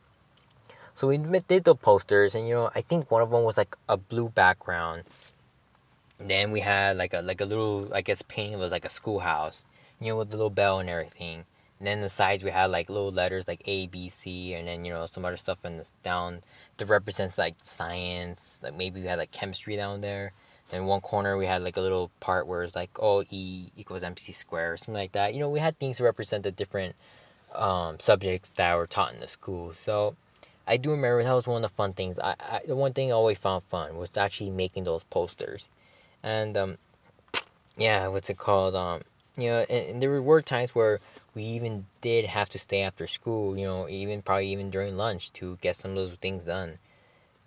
so 0.95 1.09
we 1.09 1.17
did 1.49 1.65
the 1.65 1.75
posters, 1.75 2.35
and 2.35 2.47
you 2.47 2.55
know, 2.55 2.71
I 2.75 2.83
think 2.83 3.11
one 3.11 3.23
of 3.23 3.31
them 3.31 3.43
was 3.43 3.57
like 3.57 3.75
a 3.89 3.97
blue 3.97 4.29
background. 4.29 5.05
Then 6.21 6.51
we 6.51 6.61
had 6.61 6.99
like 6.99 7.15
a 7.15 7.23
like 7.23 7.41
a 7.41 7.47
little 7.47 7.93
I 7.95 8.03
guess 8.03 8.21
painting 8.29 8.59
was 8.59 8.71
like 8.71 8.85
a 8.85 8.91
schoolhouse, 8.91 9.65
you 9.99 10.09
know, 10.09 10.19
with 10.19 10.29
the 10.29 10.37
little 10.37 10.51
bell 10.51 10.79
and 10.79 10.91
everything. 10.91 11.47
And 11.79 11.87
then 11.87 12.01
the 12.01 12.09
sides 12.09 12.43
we 12.43 12.51
had 12.51 12.67
like 12.67 12.89
little 12.89 13.13
letters 13.13 13.47
like 13.47 13.63
A, 13.67 13.87
B, 13.87 14.09
C, 14.09 14.55
and 14.55 14.67
then 14.67 14.85
you 14.85 14.93
know 14.93 15.07
some 15.07 15.25
other 15.25 15.37
stuff 15.37 15.65
in 15.65 15.79
this 15.79 15.93
down 16.03 16.43
that 16.77 16.87
represents 16.87 17.39
like 17.39 17.57
science. 17.63 18.61
Like 18.63 18.77
maybe 18.77 19.01
we 19.01 19.07
had 19.07 19.19
like 19.19 19.31
chemistry 19.31 19.77
down 19.77 20.01
there. 20.01 20.33
In 20.71 20.85
one 20.85 21.01
corner 21.01 21.37
we 21.39 21.47
had 21.47 21.63
like 21.63 21.77
a 21.77 21.81
little 21.81 22.11
part 22.21 22.47
where 22.47 22.63
it's 22.63 22.77
like 22.77 22.91
oh 22.99 23.25
E 23.31 23.71
equals 23.77 24.03
MC 24.03 24.33
squared 24.33 24.75
or 24.75 24.77
something 24.77 24.95
like 24.95 25.13
that. 25.13 25.35
You 25.35 25.41
know 25.41 25.51
we 25.51 25.61
had 25.61 25.79
things 25.79 25.99
to 25.99 26.05
represent 26.05 26.43
the 26.43 26.51
different 26.51 26.97
um, 27.55 27.99
subjects 28.01 28.51
that 28.51 28.77
were 28.77 28.87
taught 28.87 29.15
in 29.15 29.21
the 29.21 29.29
school. 29.29 29.73
So 29.73 30.17
I 30.67 30.77
do 30.77 30.91
remember 30.91 31.23
that 31.23 31.33
was 31.33 31.47
one 31.47 31.65
of 31.65 31.71
the 31.71 31.75
fun 31.75 31.95
things. 31.95 32.19
I, 32.19 32.35
I 32.41 32.61
the 32.67 32.77
one 32.77 32.93
thing 32.93 33.11
I 33.11 33.15
always 33.15 33.39
found 33.39 33.65
fun 33.65 33.97
was 33.97 34.17
actually 34.17 34.51
making 34.51 34.85
those 34.85 35.05
posters, 35.05 35.69
and 36.23 36.57
um, 36.57 36.79
yeah, 37.77 38.09
what's 38.09 38.29
it 38.29 38.37
called? 38.37 38.75
Um, 38.75 39.01
you 39.39 39.49
know, 39.51 39.67
and, 39.71 39.91
and 39.91 40.03
there 40.03 40.21
were 40.21 40.43
times 40.43 40.75
where 40.75 41.01
we 41.35 41.43
even 41.43 41.87
did 42.01 42.27
have 42.27 42.49
to 42.51 42.59
stay 42.59 42.83
after 42.83 43.07
school. 43.07 43.57
You 43.57 43.65
know, 43.65 43.89
even 43.89 44.23
probably 44.23 44.49
even 44.49 44.71
during 44.71 44.97
lunch 44.97 45.33
to 45.35 45.59
get 45.61 45.77
some 45.77 45.93
of 45.93 45.97
those 45.97 46.13
things 46.13 46.45
done, 46.45 46.79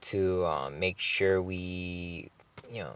to 0.01 0.45
um, 0.45 0.79
make 0.79 0.97
sure 0.99 1.41
we 1.41 2.31
you 2.71 2.83
know, 2.83 2.95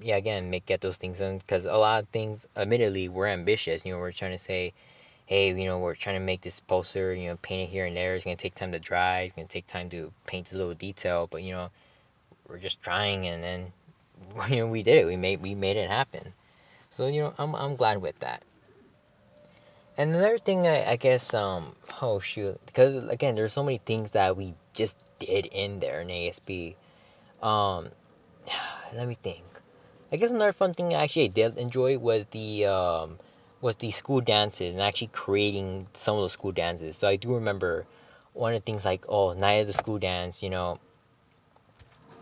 yeah, 0.00 0.16
again, 0.16 0.50
make 0.50 0.66
get 0.66 0.80
those 0.80 0.96
things 0.96 1.18
done 1.18 1.38
because 1.38 1.64
a 1.64 1.76
lot 1.76 2.02
of 2.02 2.08
things, 2.10 2.46
admittedly, 2.56 3.08
we're 3.08 3.26
ambitious. 3.26 3.84
You 3.84 3.94
know, 3.94 3.98
we're 3.98 4.12
trying 4.12 4.32
to 4.32 4.38
say, 4.38 4.72
hey, 5.26 5.48
you 5.48 5.66
know, 5.66 5.78
we're 5.78 5.94
trying 5.94 6.18
to 6.18 6.24
make 6.24 6.42
this 6.42 6.60
poster, 6.60 7.12
you 7.14 7.28
know, 7.28 7.36
paint 7.42 7.68
it 7.68 7.72
here 7.72 7.84
and 7.86 7.96
there. 7.96 8.14
It's 8.14 8.24
gonna 8.24 8.36
take 8.36 8.54
time 8.54 8.72
to 8.72 8.78
dry. 8.78 9.20
It's 9.22 9.34
gonna 9.34 9.48
take 9.48 9.66
time 9.66 9.90
to 9.90 10.12
paint 10.26 10.46
this 10.46 10.54
little 10.54 10.74
detail. 10.74 11.26
But 11.30 11.42
you 11.42 11.52
know, 11.52 11.70
we're 12.48 12.58
just 12.58 12.80
trying, 12.82 13.26
and 13.26 13.42
then 13.42 13.72
you 14.48 14.56
know, 14.56 14.68
we 14.68 14.82
did 14.82 14.98
it. 14.98 15.06
We 15.06 15.16
made 15.16 15.42
we 15.42 15.54
made 15.54 15.76
it 15.76 15.90
happen. 15.90 16.32
So 16.90 17.06
you 17.06 17.22
know, 17.22 17.34
I'm 17.38 17.54
I'm 17.54 17.76
glad 17.76 18.02
with 18.02 18.18
that. 18.18 18.42
And 19.96 20.14
another 20.14 20.38
thing, 20.38 20.66
I, 20.66 20.92
I 20.92 20.96
guess, 20.96 21.34
um, 21.34 21.74
oh 22.00 22.20
shoot, 22.20 22.58
because 22.66 22.96
again, 23.08 23.34
there's 23.34 23.52
so 23.52 23.62
many 23.62 23.78
things 23.78 24.12
that 24.12 24.36
we 24.36 24.54
just 24.72 24.96
did 25.18 25.46
in 25.46 25.80
there 25.80 26.00
in 26.00 26.08
ASB. 26.08 26.74
Um, 27.42 27.90
let 28.94 29.06
me 29.06 29.16
think. 29.22 29.44
I 30.12 30.16
guess 30.16 30.30
another 30.30 30.52
fun 30.52 30.74
thing 30.74 30.94
I 30.94 31.04
actually 31.04 31.28
did 31.28 31.56
enjoy 31.56 31.96
was 31.98 32.26
the 32.32 32.66
um, 32.66 33.18
was 33.60 33.76
the 33.76 33.90
school 33.90 34.20
dances 34.20 34.74
and 34.74 34.82
actually 34.82 35.10
creating 35.12 35.86
some 35.92 36.16
of 36.16 36.22
the 36.22 36.30
school 36.30 36.52
dances. 36.52 36.96
So 36.96 37.06
I 37.06 37.16
do 37.16 37.34
remember 37.34 37.86
one 38.32 38.54
of 38.54 38.60
the 38.60 38.64
things 38.64 38.84
like 38.84 39.04
oh 39.08 39.34
night 39.34 39.60
of 39.60 39.66
the 39.68 39.72
school 39.72 39.98
dance, 39.98 40.42
you 40.42 40.50
know, 40.50 40.80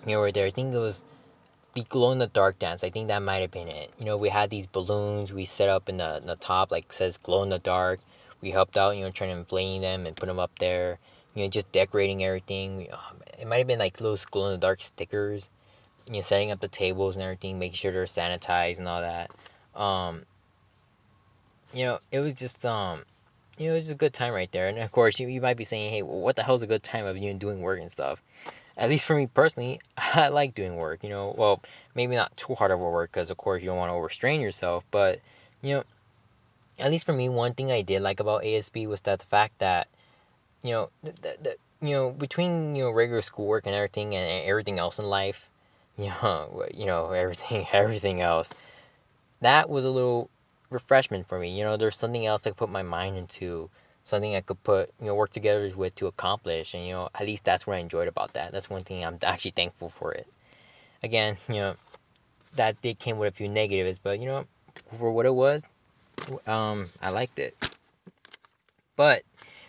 you 0.05 0.13
know, 0.13 0.21
were 0.21 0.33
there. 0.33 0.47
I 0.47 0.51
think 0.51 0.75
it 0.75 0.79
was 0.79 1.05
the 1.75 1.83
glow 1.83 2.13
in 2.13 2.19
the 2.19 2.27
dark 2.27 2.59
dance. 2.59 2.83
I 2.83 2.91
think 2.91 3.09
that 3.09 3.23
might 3.23 3.39
have 3.39 3.51
been 3.51 3.69
it. 3.69 3.93
You 3.99 4.05
know, 4.05 4.17
we 4.17 4.31
had 4.31 4.51
these 4.51 4.67
balloons 4.67 5.33
we 5.33 5.45
set 5.45 5.69
up 5.69 5.89
in 5.89 5.99
the 5.99 6.19
in 6.19 6.27
the 6.27 6.37
top 6.37 6.71
like 6.71 6.93
says 6.93 7.19
glow 7.19 7.43
in 7.43 7.51
the 7.51 7.59
dark. 7.59 8.01
We 8.41 8.51
helped 8.51 8.77
out, 8.77 8.97
you 8.97 9.05
know, 9.05 9.11
trying 9.11 9.31
to 9.31 9.37
inflate 9.37 9.83
them 9.83 10.07
and 10.07 10.17
put 10.17 10.27
them 10.27 10.39
up 10.39 10.59
there. 10.59 10.99
You 11.35 11.45
know, 11.45 11.51
just 11.51 11.71
decorating 11.73 12.25
everything. 12.25 12.89
Oh, 12.93 13.13
it 13.39 13.47
might 13.47 13.59
have 13.59 13.67
been 13.67 13.79
like 13.79 13.99
those 13.99 14.25
glow 14.25 14.47
in 14.47 14.53
the 14.53 14.59
dark 14.59 14.81
stickers. 14.81 15.51
You 16.07 16.15
know, 16.15 16.23
setting 16.23 16.51
up 16.51 16.61
the 16.61 16.69
tables 16.69 17.17
and 17.17 17.23
everything, 17.23 17.59
making 17.59 17.77
sure 17.77 17.93
they're 17.93 18.05
sanitized 18.05 18.79
and 18.79 18.89
all 18.89 19.03
that. 19.03 19.31
Um, 19.79 20.23
you 21.73 21.85
know, 21.85 21.99
it 22.11 22.21
was 22.21 22.35
just 22.35 22.65
um, 22.65 23.03
you 23.59 23.67
know, 23.69 23.73
it 23.73 23.77
was 23.77 23.91
a 23.91 23.95
good 23.95 24.15
time 24.15 24.33
right 24.33 24.51
there. 24.53 24.69
And 24.69 24.79
of 24.79 24.93
course, 24.93 25.19
you, 25.19 25.29
you 25.29 25.41
might 25.41 25.57
be 25.57 25.65
saying, 25.65 25.93
hey, 25.93 26.03
what 26.03 26.37
the 26.37 26.43
hell 26.43 26.55
is 26.55 26.63
a 26.63 26.67
good 26.67 26.83
time 26.83 27.05
of 27.05 27.19
you 27.19 27.35
doing 27.35 27.61
work 27.61 27.81
and 27.81 27.91
stuff? 27.91 28.23
At 28.79 28.89
least 28.89 29.05
for 29.07 29.17
me 29.17 29.27
personally, 29.27 29.81
I 29.99 30.29
like 30.29 30.55
doing 30.55 30.77
work. 30.77 31.03
You 31.03 31.11
know, 31.11 31.35
well, 31.37 31.61
maybe 31.95 32.15
not 32.17 32.37
too 32.37 32.55
hard 32.55 32.71
of 32.71 32.81
a 32.81 32.89
work 32.89 33.13
because 33.13 33.31
of 33.31 33.37
course 33.37 33.63
you 33.63 33.69
don't 33.69 33.77
want 33.77 33.91
to 33.91 33.95
overstrain 33.95 34.41
yourself, 34.41 34.85
but 34.91 35.21
you 35.61 35.75
know, 35.75 35.85
at 36.79 36.91
least 36.91 37.05
for 37.05 37.13
me, 37.13 37.29
one 37.29 37.55
thing 37.55 37.73
I 37.73 37.83
did 37.83 38.03
like 38.03 38.21
about 38.21 38.45
ASB 38.45 38.87
was 38.87 39.01
that 39.03 39.19
the 39.19 39.25
fact 39.27 39.59
that, 39.59 39.89
you 40.63 40.73
know, 40.73 40.91
the, 41.03 41.37
the, 41.43 41.57
you 41.81 41.95
know 41.95 42.13
between 42.13 42.75
you 42.75 42.85
know 42.85 42.91
regular 42.91 43.21
schoolwork 43.23 43.67
and 43.67 43.75
everything 43.75 44.15
and, 44.15 44.29
and 44.29 44.49
everything 44.49 44.79
else 44.79 44.99
in 44.99 45.07
life, 45.07 45.49
you 45.99 46.11
know, 46.23 46.65
you 46.73 46.87
know 46.87 47.11
everything 47.11 47.67
everything 47.73 48.21
else, 48.21 48.53
that 49.41 49.69
was 49.69 49.85
a 49.85 49.91
little 49.91 50.31
refreshment 50.71 51.27
for 51.29 51.39
me. 51.39 51.57
You 51.57 51.65
know, 51.65 51.77
there's 51.77 51.97
something 51.97 52.27
else 52.27 52.47
I 52.47 52.51
could 52.51 52.57
put 52.57 52.71
my 52.71 52.83
mind 52.83 53.17
into, 53.17 53.71
something 54.09 54.35
I 54.35 54.41
could 54.41 54.63
put, 54.63 54.91
you 55.01 55.07
know, 55.07 55.15
work 55.15 55.33
together 55.33 55.71
with 55.77 55.95
to 55.97 56.07
accomplish. 56.07 56.75
And, 56.75 56.85
you 56.87 56.93
know, 56.93 57.09
at 57.15 57.27
least 57.27 57.45
that's 57.45 57.67
what 57.67 57.77
I 57.77 57.81
enjoyed 57.81 58.09
about 58.09 58.33
that. 58.33 58.53
That's 58.53 58.71
one 58.71 58.83
thing 58.83 59.05
I'm 59.05 59.19
actually 59.23 59.53
thankful 59.53 59.89
for 59.89 60.13
it. 60.13 60.27
Again, 61.03 61.37
you 61.49 61.57
know, 61.57 61.77
that 62.57 62.81
did 62.81 62.99
came 62.99 63.19
with 63.19 63.35
a 63.35 63.37
few 63.37 63.49
negatives, 63.49 63.99
but, 63.99 64.19
you 64.19 64.27
know, 64.27 64.47
for 64.99 65.13
what 65.13 65.27
it 65.27 65.35
was, 65.35 65.63
um, 66.47 66.89
I 67.03 67.11
liked 67.11 67.39
it. 67.39 67.55
But, 68.97 69.23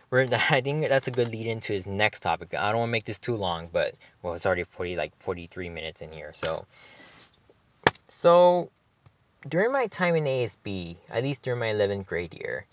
we're, 0.09 0.27
I 0.49 0.61
think 0.61 0.87
that's 0.87 1.07
a 1.07 1.11
good 1.11 1.27
lead 1.27 1.45
into 1.45 1.73
his 1.73 1.85
next 1.85 2.21
topic. 2.21 2.53
I 2.53 2.69
don't 2.69 2.79
want 2.79 2.89
to 2.89 2.93
make 2.93 3.05
this 3.05 3.19
too 3.19 3.35
long, 3.35 3.69
but, 3.71 3.95
well, 4.23 4.33
it's 4.33 4.45
already 4.45 4.63
40, 4.63 4.95
like 4.95 5.11
43 5.19 5.69
minutes 5.69 6.01
in 6.01 6.13
here. 6.13 6.31
So, 6.33 6.65
so 8.07 8.71
during 9.47 9.71
my 9.71 9.87
time 9.87 10.15
in 10.15 10.23
ASB, 10.23 10.95
at 11.11 11.23
least 11.23 11.41
during 11.41 11.59
my 11.59 11.67
11th 11.67 12.05
grade 12.05 12.33
year, 12.33 12.65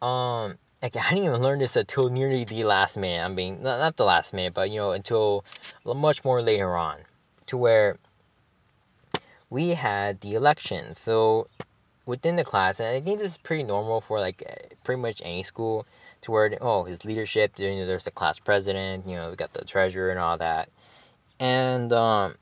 um, 0.00 0.58
like 0.82 0.96
I 0.96 1.10
didn't 1.10 1.24
even 1.24 1.42
learn 1.42 1.58
this 1.58 1.76
until 1.76 2.08
nearly 2.08 2.44
the 2.44 2.64
last 2.64 2.96
minute. 2.96 3.24
I 3.24 3.28
mean, 3.28 3.62
not, 3.62 3.78
not 3.78 3.96
the 3.96 4.04
last 4.04 4.32
minute, 4.32 4.54
but 4.54 4.70
you 4.70 4.78
know 4.78 4.92
until 4.92 5.44
much 5.84 6.24
more 6.24 6.40
later 6.42 6.76
on, 6.76 6.98
to 7.46 7.56
where 7.56 7.98
we 9.50 9.70
had 9.70 10.20
the 10.20 10.34
election. 10.34 10.94
So 10.94 11.48
within 12.06 12.36
the 12.36 12.44
class, 12.44 12.80
and 12.80 12.88
I 12.88 13.00
think 13.00 13.18
this 13.18 13.32
is 13.32 13.38
pretty 13.38 13.62
normal 13.62 14.00
for 14.00 14.20
like 14.20 14.42
pretty 14.84 15.00
much 15.00 15.20
any 15.24 15.42
school, 15.42 15.86
to 16.22 16.30
where 16.30 16.56
oh 16.60 16.84
his 16.84 17.04
leadership. 17.04 17.58
You 17.58 17.74
know, 17.74 17.86
there's 17.86 18.04
the 18.04 18.10
class 18.10 18.38
president. 18.38 19.06
You 19.06 19.16
know, 19.16 19.30
we 19.30 19.36
got 19.36 19.52
the 19.52 19.64
treasurer 19.64 20.10
and 20.10 20.18
all 20.18 20.38
that, 20.38 20.70
and 21.38 21.92
um, 21.92 22.34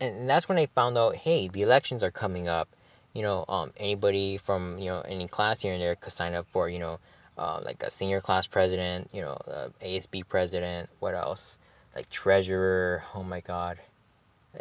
and 0.00 0.28
that's 0.28 0.48
when 0.48 0.58
I 0.58 0.66
found 0.66 0.98
out, 0.98 1.16
hey, 1.16 1.48
the 1.48 1.62
elections 1.62 2.02
are 2.02 2.10
coming 2.10 2.48
up. 2.48 2.68
You 3.14 3.22
know, 3.22 3.46
um, 3.48 3.72
anybody 3.78 4.36
from 4.36 4.78
you 4.78 4.90
know 4.90 5.00
any 5.08 5.26
class 5.26 5.62
here 5.62 5.72
and 5.72 5.80
there 5.80 5.94
could 5.94 6.12
sign 6.12 6.34
up 6.34 6.46
for 6.50 6.68
you 6.68 6.78
know, 6.78 6.98
uh, 7.38 7.60
like 7.64 7.82
a 7.82 7.90
senior 7.90 8.20
class 8.20 8.46
president. 8.46 9.10
You 9.12 9.22
know, 9.22 9.38
uh, 9.46 9.68
ASB 9.82 10.28
president. 10.28 10.90
What 10.98 11.14
else? 11.14 11.58
Like 11.94 12.10
treasurer. 12.10 13.04
Oh 13.14 13.22
my 13.22 13.40
God, 13.40 13.78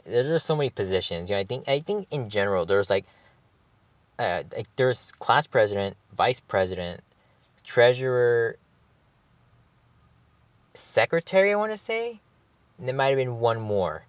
there's 0.06 0.28
just 0.28 0.46
so 0.46 0.56
many 0.56 0.70
positions. 0.70 1.30
You 1.30 1.36
know, 1.36 1.40
I 1.42 1.44
think 1.44 1.68
I 1.68 1.80
think 1.80 2.08
in 2.12 2.30
general 2.30 2.66
there's 2.66 2.90
like, 2.90 3.06
uh, 4.20 4.44
like 4.56 4.68
there's 4.76 5.12
class 5.14 5.48
president, 5.48 5.98
vice 6.16 6.40
president, 6.40 7.02
treasurer, 7.64 8.58
secretary. 10.74 11.52
I 11.52 11.56
want 11.56 11.72
to 11.72 11.78
say, 11.78 12.20
and 12.78 12.88
there 12.88 12.96
might 12.96 13.08
have 13.08 13.18
been 13.18 13.40
one 13.40 13.60
more 13.60 14.06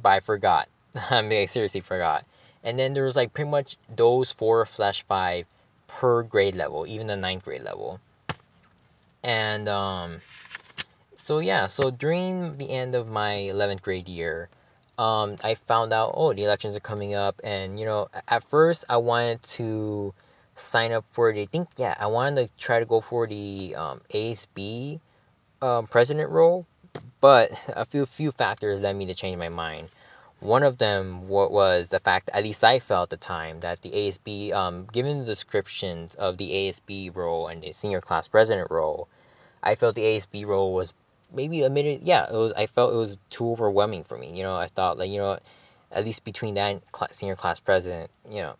but 0.00 0.08
I 0.10 0.20
forgot. 0.20 0.68
I 1.10 1.22
mean, 1.22 1.42
I 1.42 1.46
seriously 1.46 1.80
forgot. 1.80 2.24
And 2.62 2.78
then 2.78 2.94
there 2.94 3.04
was 3.04 3.16
like 3.16 3.32
pretty 3.32 3.50
much 3.50 3.76
those 3.94 4.32
four 4.32 4.66
slash 4.66 5.02
five 5.02 5.46
per 5.86 6.22
grade 6.22 6.54
level, 6.54 6.86
even 6.86 7.06
the 7.06 7.16
ninth 7.16 7.44
grade 7.44 7.62
level. 7.62 8.00
And 9.22 9.68
um, 9.68 10.20
so 11.18 11.40
yeah, 11.40 11.66
so 11.66 11.90
during 11.90 12.58
the 12.58 12.70
end 12.70 12.94
of 12.94 13.08
my 13.08 13.34
eleventh 13.34 13.82
grade 13.82 14.08
year, 14.08 14.48
um, 14.98 15.36
I 15.42 15.54
found 15.54 15.92
out 15.92 16.12
oh 16.14 16.32
the 16.32 16.44
elections 16.44 16.76
are 16.76 16.80
coming 16.80 17.14
up, 17.14 17.40
and 17.42 17.78
you 17.80 17.84
know 17.84 18.08
at 18.28 18.48
first 18.48 18.84
I 18.88 18.98
wanted 18.98 19.42
to 19.58 20.14
sign 20.54 20.92
up 20.92 21.04
for 21.10 21.32
the 21.32 21.42
I 21.42 21.46
think 21.46 21.68
yeah 21.76 21.96
I 21.98 22.06
wanted 22.06 22.36
to 22.46 22.50
try 22.56 22.78
to 22.78 22.86
go 22.86 23.00
for 23.00 23.26
the 23.26 23.74
um, 23.76 24.00
ASB 24.14 25.00
um, 25.60 25.86
president 25.86 26.30
role, 26.30 26.66
but 27.20 27.50
a 27.68 27.84
few 27.84 28.06
few 28.06 28.32
factors 28.32 28.80
led 28.80 28.96
me 28.96 29.06
to 29.06 29.14
change 29.14 29.36
my 29.38 29.48
mind. 29.48 29.88
One 30.40 30.62
of 30.62 30.78
them 30.78 31.28
was 31.28 31.88
the 31.88 31.98
fact, 31.98 32.30
at 32.32 32.44
least 32.44 32.62
I 32.62 32.78
felt 32.78 33.12
at 33.12 33.20
the 33.20 33.24
time, 33.24 33.60
that 33.60 33.80
the 33.80 33.90
ASB, 33.90 34.52
um, 34.52 34.86
given 34.92 35.18
the 35.18 35.24
descriptions 35.24 36.14
of 36.14 36.36
the 36.36 36.50
ASB 36.50 37.14
role 37.14 37.48
and 37.48 37.62
the 37.62 37.72
senior 37.72 38.00
class 38.00 38.28
president 38.28 38.70
role, 38.70 39.08
I 39.62 39.74
felt 39.74 39.94
the 39.94 40.02
ASB 40.02 40.46
role 40.46 40.74
was 40.74 40.92
maybe 41.32 41.62
a 41.62 41.70
minute. 41.70 42.00
Yeah, 42.02 42.26
it 42.26 42.32
was. 42.32 42.52
I 42.52 42.66
felt 42.66 42.92
it 42.92 42.96
was 42.96 43.16
too 43.30 43.50
overwhelming 43.50 44.04
for 44.04 44.16
me. 44.18 44.30
You 44.36 44.42
know, 44.42 44.56
I 44.56 44.66
thought 44.66 44.98
like 44.98 45.10
you 45.10 45.18
know, 45.18 45.38
at 45.90 46.04
least 46.04 46.24
between 46.24 46.54
that 46.54 46.70
and 46.70 46.82
senior 47.10 47.34
class 47.36 47.58
president, 47.58 48.10
you 48.28 48.42
know, 48.42 48.54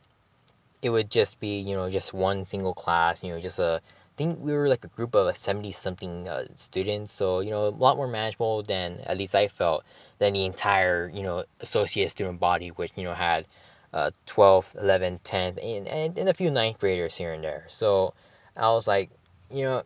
it 0.82 0.90
would 0.90 1.10
just 1.10 1.38
be 1.40 1.58
you 1.58 1.76
know 1.76 1.90
just 1.90 2.12
one 2.12 2.44
single 2.44 2.74
class. 2.74 3.22
You 3.22 3.32
know, 3.32 3.40
just 3.40 3.58
a 3.58 3.80
think 4.16 4.38
we 4.40 4.52
were 4.52 4.68
like 4.68 4.84
a 4.84 4.88
group 4.88 5.14
of 5.14 5.26
like 5.26 5.36
70 5.36 5.72
something 5.72 6.28
uh, 6.28 6.44
students 6.54 7.12
so 7.12 7.40
you 7.40 7.50
know 7.50 7.68
a 7.68 7.70
lot 7.70 7.96
more 7.96 8.06
manageable 8.08 8.62
than 8.62 9.00
at 9.06 9.18
least 9.18 9.34
i 9.34 9.46
felt 9.46 9.84
than 10.18 10.32
the 10.32 10.44
entire 10.44 11.10
you 11.12 11.22
know 11.22 11.44
associate 11.60 12.10
student 12.10 12.40
body 12.40 12.68
which 12.68 12.92
you 12.96 13.04
know 13.04 13.14
had 13.14 13.46
uh, 13.92 14.10
12 14.26 14.76
11 14.80 15.20
10 15.22 15.58
and, 15.62 15.88
and, 15.88 16.18
and 16.18 16.28
a 16.28 16.34
few 16.34 16.50
ninth 16.50 16.78
graders 16.78 17.16
here 17.16 17.32
and 17.32 17.44
there. 17.44 17.66
So 17.68 18.14
i 18.56 18.68
was 18.70 18.86
like 18.86 19.10
you 19.50 19.62
know 19.62 19.82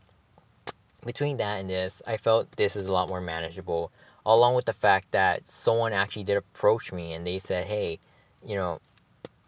between 1.04 1.36
that 1.38 1.60
and 1.60 1.68
this 1.68 2.02
i 2.06 2.16
felt 2.16 2.50
this 2.56 2.76
is 2.76 2.86
a 2.86 2.92
lot 2.92 3.08
more 3.08 3.20
manageable 3.20 3.90
along 4.24 4.54
with 4.54 4.66
the 4.66 4.72
fact 4.72 5.10
that 5.12 5.48
someone 5.48 5.92
actually 5.92 6.24
did 6.24 6.36
approach 6.36 6.92
me 6.92 7.12
and 7.12 7.26
they 7.26 7.38
said 7.38 7.66
hey 7.66 7.98
you 8.46 8.54
know 8.54 8.80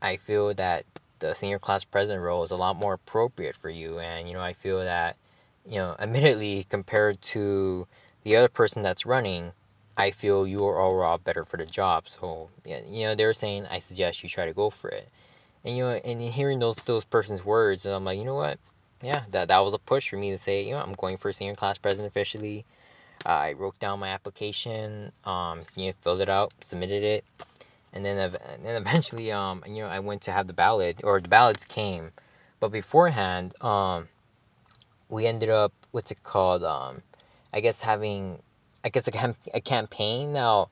i 0.00 0.16
feel 0.16 0.52
that 0.54 0.84
the 1.22 1.34
senior 1.34 1.58
class 1.58 1.84
president 1.84 2.22
role 2.22 2.42
is 2.42 2.50
a 2.50 2.56
lot 2.56 2.76
more 2.76 2.94
appropriate 2.94 3.56
for 3.56 3.70
you. 3.70 3.98
And, 3.98 4.28
you 4.28 4.34
know, 4.34 4.42
I 4.42 4.52
feel 4.52 4.80
that, 4.80 5.16
you 5.66 5.76
know, 5.76 5.96
admittedly, 6.00 6.66
compared 6.68 7.22
to 7.22 7.86
the 8.24 8.36
other 8.36 8.48
person 8.48 8.82
that's 8.82 9.06
running, 9.06 9.52
I 9.96 10.10
feel 10.10 10.46
you 10.46 10.66
are 10.66 10.80
overall 10.80 11.18
better 11.18 11.44
for 11.44 11.56
the 11.56 11.64
job. 11.64 12.08
So, 12.08 12.50
you 12.66 13.06
know, 13.06 13.14
they 13.14 13.24
were 13.24 13.32
saying, 13.32 13.66
I 13.70 13.78
suggest 13.78 14.22
you 14.22 14.28
try 14.28 14.46
to 14.46 14.52
go 14.52 14.68
for 14.68 14.90
it. 14.90 15.08
And, 15.64 15.76
you 15.76 15.84
know, 15.84 15.90
and 15.92 16.20
hearing 16.20 16.58
those, 16.58 16.76
those 16.76 17.04
person's 17.04 17.44
words, 17.44 17.86
and 17.86 17.94
I'm 17.94 18.04
like, 18.04 18.18
you 18.18 18.24
know 18.24 18.34
what? 18.34 18.58
Yeah, 19.00 19.22
that, 19.30 19.48
that 19.48 19.58
was 19.64 19.74
a 19.74 19.78
push 19.78 20.10
for 20.10 20.16
me 20.16 20.30
to 20.30 20.38
say, 20.38 20.64
you 20.64 20.72
know, 20.72 20.80
I'm 20.80 20.94
going 20.94 21.16
for 21.16 21.32
senior 21.32 21.54
class 21.54 21.78
president 21.78 22.10
officially. 22.10 22.64
Uh, 23.24 23.28
I 23.28 23.52
wrote 23.52 23.78
down 23.78 24.00
my 24.00 24.08
application, 24.08 25.12
um, 25.24 25.62
you 25.76 25.86
know, 25.86 25.92
filled 26.02 26.20
it 26.20 26.28
out, 26.28 26.52
submitted 26.60 27.04
it 27.04 27.24
and 27.92 28.04
then 28.04 28.18
and 28.18 28.64
then 28.64 28.80
eventually 28.80 29.30
um 29.32 29.62
you 29.66 29.82
know 29.82 29.88
I 29.88 30.00
went 30.00 30.22
to 30.22 30.32
have 30.32 30.46
the 30.46 30.52
ballot 30.52 31.00
or 31.04 31.20
the 31.20 31.28
ballots 31.28 31.64
came, 31.64 32.12
but 32.60 32.68
beforehand 32.68 33.54
um 33.62 34.08
we 35.08 35.26
ended 35.26 35.50
up 35.50 35.72
what's 35.90 36.10
it 36.10 36.22
called 36.22 36.64
um 36.64 37.02
I 37.52 37.60
guess 37.60 37.82
having 37.82 38.42
I 38.84 38.88
guess 38.88 39.06
a, 39.06 39.10
cam- 39.12 39.36
a 39.54 39.60
campaign 39.60 40.32
now. 40.32 40.68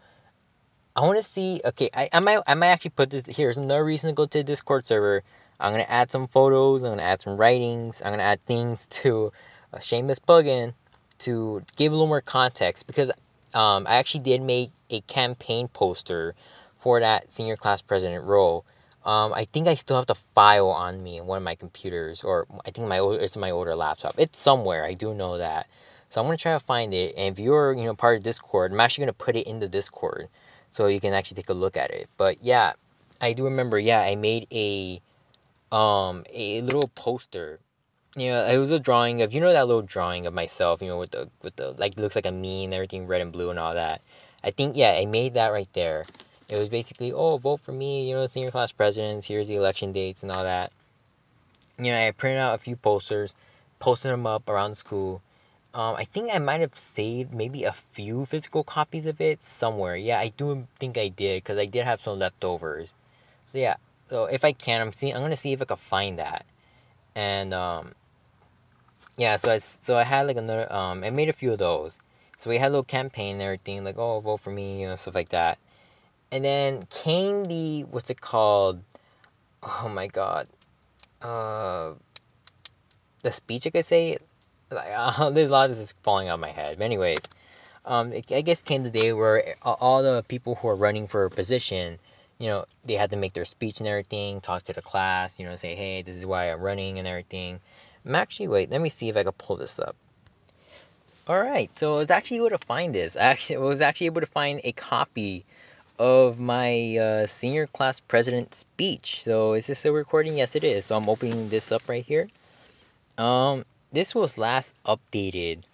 I 0.97 1.03
want 1.03 1.19
to 1.19 1.23
see. 1.23 1.61
Okay, 1.65 1.89
I, 1.95 2.09
I 2.13 2.21
might 2.21 2.41
I 2.47 2.55
might 2.55 2.69
actually 2.69 2.91
put 2.91 3.11
this. 3.11 3.27
Here's 3.27 3.57
another 3.57 3.85
reason 3.85 4.11
to 4.11 4.15
go 4.15 4.27
to 4.27 4.39
the 4.39 4.45
Discord 4.45 4.87
server. 4.87 5.23
I'm 5.61 5.73
gonna 5.73 5.85
add 5.89 6.11
some 6.11 6.27
photos. 6.27 6.83
I'm 6.83 6.91
gonna 6.91 7.03
add 7.03 7.21
some 7.21 7.37
writings. 7.37 8.03
I'm 8.05 8.13
gonna 8.13 8.25
add 8.25 8.45
things 8.47 8.87
to 9.03 9.33
a 9.73 9.81
shameless 9.81 10.19
plugin 10.19 10.75
to 11.19 11.63
give 11.77 11.93
a 11.93 11.95
little 11.95 12.09
more 12.09 12.21
context 12.21 12.87
because 12.87 13.11
um, 13.55 13.87
I 13.87 13.95
actually 13.97 14.25
did 14.25 14.41
make 14.41 14.73
a 14.89 15.01
campaign 15.03 15.69
poster 15.69 16.35
for 16.81 17.01
that 17.01 17.33
senior 17.33 17.57
class 17.57 17.83
president 17.83 18.25
role. 18.25 18.65
Um, 19.05 19.33
I 19.33 19.45
think 19.45 19.67
I 19.67 19.75
still 19.75 19.97
have 19.97 20.07
the 20.07 20.15
file 20.15 20.69
on 20.69 21.03
me 21.03 21.19
in 21.19 21.27
one 21.27 21.39
of 21.39 21.43
my 21.43 21.55
computers, 21.55 22.23
or 22.23 22.47
I 22.67 22.71
think 22.71 22.87
my 22.87 22.99
old, 22.99 23.21
it's 23.21 23.37
my 23.37 23.51
older 23.51 23.75
laptop. 23.75 24.15
It's 24.19 24.39
somewhere. 24.39 24.85
I 24.85 24.95
do 24.95 25.15
know 25.15 25.39
that. 25.39 25.67
So 26.11 26.21
I'm 26.21 26.27
gonna 26.27 26.37
try 26.37 26.53
to 26.53 26.61
find 26.61 26.93
it. 26.93 27.15
And 27.17 27.33
if 27.33 27.39
you're 27.39 27.73
you 27.73 27.85
know 27.85 27.95
part 27.95 28.19
of 28.19 28.23
Discord, 28.25 28.73
I'm 28.73 28.81
actually 28.81 29.03
gonna 29.03 29.13
put 29.15 29.37
it 29.37 29.47
in 29.47 29.61
the 29.61 29.69
Discord, 29.69 30.29
so 30.71 30.87
you 30.87 31.01
can 31.01 31.15
actually 31.15 31.37
take 31.37 31.49
a 31.49 31.55
look 31.55 31.77
at 31.77 31.91
it. 31.91 32.09
But 32.17 32.37
yeah, 32.43 32.73
I 33.21 33.33
do 33.33 33.45
remember. 33.45 33.79
Yeah, 33.79 34.01
I 34.01 34.17
made 34.17 34.47
a 34.53 35.01
um 35.73 36.25
a 36.33 36.61
little 36.63 36.89
poster. 36.89 37.61
Know, 38.17 38.45
it 38.45 38.59
was 38.59 38.73
a 38.73 38.81
drawing 38.81 39.23
of 39.23 39.33
you 39.33 39.41
know 39.41 39.53
that 39.53 39.67
little 39.67 39.83
drawing 39.83 40.27
of 40.27 40.35
myself. 40.35 40.83
You 40.83 40.89
know, 40.89 40.99
with 40.99 41.13
the 41.13 41.31
with 41.43 41.57
the 41.57 41.73
like 41.73 41.97
looks 41.97 42.17
like 42.17 42.27
a 42.27 42.33
me 42.33 42.65
and 42.65 42.75
everything 42.75 43.07
red 43.07 43.23
and 43.23 43.33
blue 43.33 43.51
and 43.51 43.59
all 43.59 43.75
that. 43.75 44.03
I 44.43 44.51
think 44.51 44.77
yeah, 44.77 44.99
I 45.01 45.07
made 45.07 45.35
that 45.35 45.49
right 45.53 45.73
there. 45.75 46.05
It 46.51 46.59
was 46.59 46.69
basically, 46.69 47.13
oh, 47.13 47.37
vote 47.39 47.61
for 47.61 47.73
me, 47.73 48.09
you 48.09 48.15
know, 48.15 48.27
senior 48.27 48.51
class 48.51 48.73
presidents, 48.73 49.27
here's 49.27 49.49
the 49.49 49.55
election 49.55 49.93
dates 49.93 50.23
and 50.23 50.33
all 50.33 50.43
that. 50.43 50.73
You 51.79 51.93
know, 51.93 52.07
I 52.07 52.11
printed 52.11 52.41
out 52.41 52.55
a 52.55 52.59
few 52.59 52.77
posters, 52.77 53.35
posted 53.79 54.11
them 54.11 54.27
up 54.27 54.49
around 54.49 54.77
school. 54.77 55.23
Um, 55.73 55.95
I 55.95 56.05
think 56.05 56.31
I 56.35 56.39
might 56.39 56.61
have 56.61 56.77
saved 56.77 57.33
maybe 57.33 57.63
a 57.63 57.73
few 57.73 58.27
physical 58.27 58.65
copies 58.65 59.07
of 59.07 59.21
it 59.21 59.45
somewhere. 59.45 59.97
Yeah, 59.97 60.19
I 60.19 60.33
do 60.37 60.67
think 60.79 60.99
I 60.99 61.09
did 61.09 61.45
because 61.45 61.59
I 61.59 61.67
did 61.67 61.85
have 61.85 62.01
some 62.01 62.19
leftovers. 62.19 62.93
So 63.47 63.59
yeah, 63.59 63.77
so 64.09 64.25
if 64.25 64.45
I 64.45 64.53
can, 64.53 64.81
I'm 64.81 64.93
seeing. 64.93 65.15
I'm 65.15 65.21
gonna 65.23 65.37
see 65.37 65.53
if 65.53 65.63
I 65.63 65.65
can 65.65 65.77
find 65.77 66.19
that, 66.19 66.45
and 67.15 67.55
um, 67.55 67.93
yeah. 69.17 69.37
So 69.37 69.53
I 69.53 69.59
so 69.59 69.97
I 69.97 70.03
had 70.03 70.27
like 70.27 70.37
another 70.37 70.71
um, 70.73 71.05
I 71.05 71.11
made 71.11 71.29
a 71.29 71.33
few 71.33 71.53
of 71.53 71.59
those. 71.59 71.99
So 72.39 72.51
we 72.51 72.59
had 72.59 72.69
a 72.69 72.71
little 72.71 72.85
campaign 72.85 73.35
and 73.35 73.43
everything 73.43 73.85
like 73.85 73.97
oh 73.97 74.19
vote 74.19 74.41
for 74.41 74.51
me, 74.51 74.81
you 74.81 74.89
know 74.89 74.97
stuff 74.97 75.15
like 75.15 75.29
that. 75.29 75.59
And 76.33 76.45
then 76.45 76.83
came 76.91 77.47
the 77.47 77.83
what's 77.91 78.11
it 78.11 78.21
called? 78.21 78.83
Oh 79.63 79.91
my 79.93 80.07
god. 80.07 80.49
Uh 81.21 81.93
the 83.23 83.33
speech 83.33 83.67
I 83.67 83.71
could 83.71 83.85
say 83.85 84.19
like 84.71 84.89
uh, 84.97 85.31
there's 85.31 85.51
a 85.51 85.53
lot 85.53 85.71
of 85.71 85.77
this 85.77 85.81
is 85.81 85.95
falling 86.03 86.29
out 86.29 86.35
of 86.35 86.41
my 86.41 86.51
head. 86.51 86.77
But 86.79 86.85
anyways, 86.85 87.29
um 87.85 88.13
I 88.31 88.41
guess 88.43 88.63
came 88.63 88.83
the 88.83 88.91
day 88.91 89.13
where 89.13 89.57
all 89.63 90.03
the 90.03 90.25
people 90.29 90.57
who 90.57 90.69
are 90.69 90.77
running 90.77 91.07
for 91.07 91.25
a 91.25 91.31
position, 91.31 91.99
you 92.39 92.49
know, 92.49 92.65
they 92.85 92.95
had 92.95 93.11
to 93.11 93.17
make 93.17 93.33
their 93.33 93.45
speech 93.45 93.81
and 93.81 93.89
everything, 93.89 94.41
talk 94.41 94.65
to 94.65 94.73
the 94.73 94.83
class, 94.83 95.39
you 95.39 95.45
know, 95.45 95.57
say, 95.57 95.75
"Hey, 95.75 96.03
this 96.03 96.17
is 96.17 96.25
why 96.25 96.51
I'm 96.51 96.61
running" 96.61 96.99
and 96.99 97.09
everything. 97.09 97.61
I'm 98.05 98.15
actually 98.15 98.49
wait, 98.49 98.71
let 98.71 98.81
me 98.81 98.89
see 98.89 99.09
if 99.09 99.17
I 99.17 99.25
can 99.25 99.33
pull 99.33 99.57
this 99.57 99.79
up. 99.79 99.97
Alright, 101.29 101.77
so 101.77 101.95
I 101.95 101.99
was 101.99 102.11
actually 102.11 102.39
able 102.39 102.51
to 102.51 102.59
find 102.59 102.95
this. 102.95 103.17
I 103.17 103.21
actually 103.33 103.57
I 103.57 103.61
was 103.61 103.81
actually 103.81 104.07
able 104.07 104.21
to 104.21 104.27
find 104.27 104.61
a 104.65 104.73
copy 104.73 105.45
of 106.01 106.41
my 106.41 106.97
uh, 106.97 107.27
senior 107.27 107.67
class 107.67 108.01
president 108.01 108.55
speech. 108.55 109.23
So 109.23 109.53
is 109.53 109.67
this 109.67 109.85
a 109.85 109.93
recording? 109.93 110.39
Yes, 110.39 110.57
it 110.57 110.65
is. 110.65 110.87
So 110.87 110.97
I'm 110.97 111.11
opening 111.11 111.51
this 111.51 111.71
up 111.71 111.83
right 111.87 112.05
here. 112.05 112.29
Um, 113.19 113.65
this 113.93 114.15
was 114.15 114.39
last 114.39 114.73
updated 114.87 115.65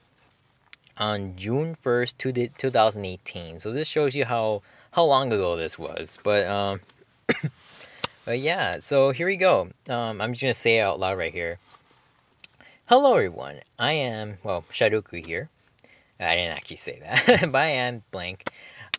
on 0.99 1.37
June 1.37 1.77
1st, 1.77 2.19
to 2.19 2.49
2018. 2.49 3.61
So 3.61 3.73
this 3.73 3.87
shows 3.87 4.17
you 4.17 4.25
how 4.25 4.63
how 4.93 5.05
long 5.05 5.33
ago 5.33 5.55
this 5.57 5.79
was. 5.79 6.19
But 6.25 6.49
um 6.49 6.81
but 8.25 8.41
yeah, 8.41 8.81
so 8.81 9.13
here 9.13 9.29
we 9.29 9.37
go. 9.37 9.69
Um 9.89 10.21
I'm 10.21 10.33
just 10.33 10.43
going 10.43 10.55
to 10.55 10.59
say 10.59 10.79
it 10.79 10.83
out 10.83 10.99
loud 10.99 11.19
right 11.19 11.33
here. 11.33 11.61
Hello 12.87 13.15
everyone. 13.15 13.61
I 13.79 13.93
am 13.93 14.39
well, 14.43 14.65
Shadoku 14.73 15.25
here. 15.25 15.51
I 16.19 16.35
didn't 16.35 16.57
actually 16.57 16.79
say 16.79 16.99
that, 17.01 17.51
but 17.53 17.59
I 17.59 17.67
am 17.67 18.03
blank. 18.11 18.51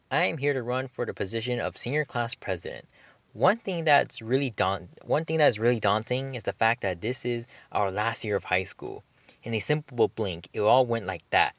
I 0.10 0.24
am 0.24 0.38
here 0.38 0.54
to 0.54 0.64
run 0.64 0.88
for 0.88 1.06
the 1.06 1.14
position 1.14 1.60
of 1.60 1.78
senior 1.78 2.06
class 2.06 2.34
president. 2.34 2.86
One 3.34 3.58
thing 3.58 3.84
that's 3.84 4.22
really 4.22 4.50
daunt 4.50 4.90
one 5.04 5.26
thing 5.26 5.40
that's 5.40 5.60
really 5.60 5.82
daunting 5.82 6.34
is 6.34 6.44
the 6.44 6.54
fact 6.54 6.82
that 6.82 7.02
this 7.02 7.26
is 7.26 7.48
our 7.74 7.92
last 7.92 8.24
year 8.24 8.38
of 8.38 8.46
high 8.46 8.64
school. 8.64 9.04
In 9.44 9.54
a 9.54 9.60
simple 9.60 10.08
blink, 10.08 10.48
it 10.54 10.62
all 10.62 10.86
went 10.86 11.06
like 11.06 11.30
that. 11.32 11.58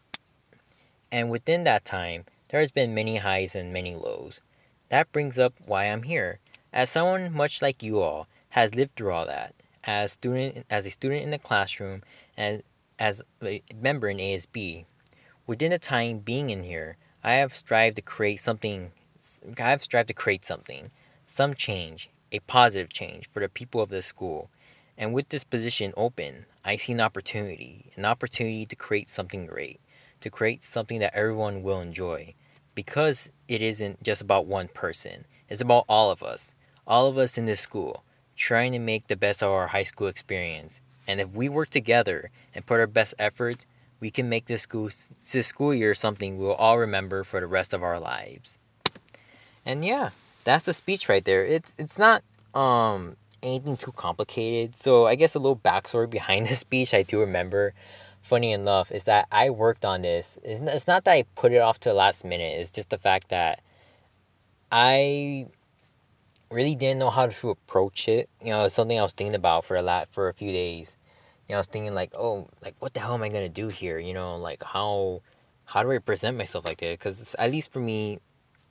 And 1.12 1.28
within 1.30 1.64
that 1.64 1.84
time, 1.84 2.24
there 2.48 2.60
has 2.60 2.70
been 2.70 2.94
many 2.94 3.18
highs 3.18 3.54
and 3.54 3.70
many 3.70 3.94
lows. 3.94 4.40
That 4.88 5.12
brings 5.12 5.38
up 5.38 5.52
why 5.66 5.84
I'm 5.84 6.04
here. 6.04 6.38
As 6.72 6.88
someone 6.88 7.34
much 7.34 7.60
like 7.60 7.82
you 7.82 8.00
all 8.00 8.28
has 8.50 8.74
lived 8.74 8.96
through 8.96 9.12
all 9.12 9.26
that, 9.26 9.54
as 9.84 10.12
student 10.12 10.64
as 10.70 10.86
a 10.86 10.90
student 10.90 11.22
in 11.22 11.32
the 11.32 11.38
classroom 11.38 12.02
and 12.34 12.62
as 12.98 13.22
a 13.42 13.62
member 13.78 14.08
in 14.08 14.16
ASB, 14.16 14.86
within 15.46 15.70
the 15.70 15.78
time 15.78 16.20
being 16.20 16.48
in 16.48 16.64
here, 16.64 16.96
I 17.22 17.34
have 17.34 17.54
strived 17.54 17.96
to 17.96 18.02
create 18.02 18.40
something 18.40 18.92
I 19.58 19.70
have 19.70 19.82
strived 19.82 20.08
to 20.08 20.14
create 20.14 20.44
something, 20.44 20.90
some 21.26 21.54
change, 21.54 22.08
a 22.32 22.38
positive 22.40 22.88
change 22.88 23.28
for 23.28 23.40
the 23.40 23.48
people 23.48 23.82
of 23.82 23.90
this 23.90 24.06
school. 24.06 24.50
And 24.96 25.12
with 25.12 25.28
this 25.28 25.44
position 25.44 25.92
open, 25.96 26.46
I 26.64 26.76
see 26.76 26.92
an 26.92 27.00
opportunity, 27.00 27.90
an 27.96 28.04
opportunity 28.04 28.64
to 28.66 28.76
create 28.76 29.10
something 29.10 29.46
great, 29.46 29.80
to 30.20 30.30
create 30.30 30.62
something 30.64 31.00
that 31.00 31.14
everyone 31.14 31.62
will 31.62 31.80
enjoy. 31.80 32.34
Because 32.74 33.28
it 33.48 33.60
isn't 33.60 34.02
just 34.02 34.22
about 34.22 34.46
one 34.46 34.68
person, 34.68 35.24
it's 35.48 35.60
about 35.60 35.84
all 35.88 36.10
of 36.10 36.22
us, 36.22 36.54
all 36.86 37.08
of 37.08 37.18
us 37.18 37.36
in 37.36 37.46
this 37.46 37.60
school, 37.60 38.04
trying 38.36 38.72
to 38.72 38.78
make 38.78 39.08
the 39.08 39.16
best 39.16 39.42
of 39.42 39.50
our 39.50 39.68
high 39.68 39.82
school 39.82 40.06
experience. 40.06 40.80
And 41.06 41.20
if 41.20 41.30
we 41.30 41.48
work 41.48 41.70
together 41.70 42.30
and 42.54 42.66
put 42.66 42.80
our 42.80 42.86
best 42.86 43.14
efforts, 43.18 43.66
we 44.00 44.10
can 44.10 44.28
make 44.28 44.46
this 44.46 44.62
school 44.62 44.90
this 45.32 45.46
school 45.46 45.74
year 45.74 45.94
something 45.94 46.38
we'll 46.38 46.52
all 46.52 46.78
remember 46.78 47.24
for 47.24 47.40
the 47.40 47.46
rest 47.46 47.72
of 47.72 47.82
our 47.82 47.98
lives. 47.98 48.58
And 49.64 49.84
yeah, 49.84 50.10
that's 50.44 50.64
the 50.64 50.72
speech 50.72 51.08
right 51.08 51.24
there. 51.24 51.44
It's 51.44 51.74
it's 51.78 51.98
not 51.98 52.22
um 52.54 53.16
anything 53.42 53.76
too 53.76 53.92
complicated. 53.92 54.76
So 54.76 55.06
I 55.06 55.14
guess 55.14 55.34
a 55.34 55.38
little 55.38 55.56
backstory 55.56 56.08
behind 56.18 56.46
the 56.46 56.54
speech 56.54 56.94
I 56.94 57.02
do 57.02 57.20
remember. 57.20 57.74
Funny 58.22 58.52
enough, 58.52 58.92
is 58.92 59.04
that 59.04 59.26
I 59.32 59.48
worked 59.48 59.86
on 59.86 60.02
this. 60.02 60.38
It's 60.44 60.86
not 60.86 61.04
that 61.04 61.12
I 61.12 61.22
put 61.34 61.52
it 61.52 61.62
off 61.62 61.80
to 61.80 61.88
the 61.88 61.94
last 61.94 62.26
minute. 62.26 62.60
It's 62.60 62.70
just 62.70 62.90
the 62.90 62.98
fact 62.98 63.28
that 63.30 63.62
I 64.70 65.46
really 66.50 66.74
didn't 66.74 66.98
know 66.98 67.08
how 67.08 67.28
to 67.28 67.50
approach 67.50 68.06
it. 68.06 68.28
You 68.42 68.50
know, 68.50 68.66
it's 68.66 68.74
something 68.74 68.98
I 68.98 69.02
was 69.02 69.12
thinking 69.12 69.34
about 69.34 69.64
for 69.64 69.76
a 69.76 69.82
lot 69.82 70.08
for 70.10 70.28
a 70.28 70.34
few 70.34 70.52
days 70.52 70.97
you 71.48 71.54
know, 71.54 71.56
I 71.56 71.60
was 71.60 71.66
thinking 71.66 71.94
like, 71.94 72.12
oh, 72.14 72.48
like 72.62 72.74
what 72.78 72.94
the 72.94 73.00
hell 73.00 73.14
am 73.14 73.22
I 73.22 73.28
gonna 73.28 73.48
do 73.48 73.68
here? 73.68 73.98
You 73.98 74.14
know, 74.14 74.36
like 74.36 74.62
how 74.62 75.22
how 75.64 75.82
do 75.82 75.90
I 75.92 75.98
present 75.98 76.36
myself 76.36 76.64
like 76.64 76.78
that? 76.78 76.98
Because 76.98 77.34
at 77.38 77.50
least 77.50 77.72
for 77.72 77.80
me, 77.80 78.18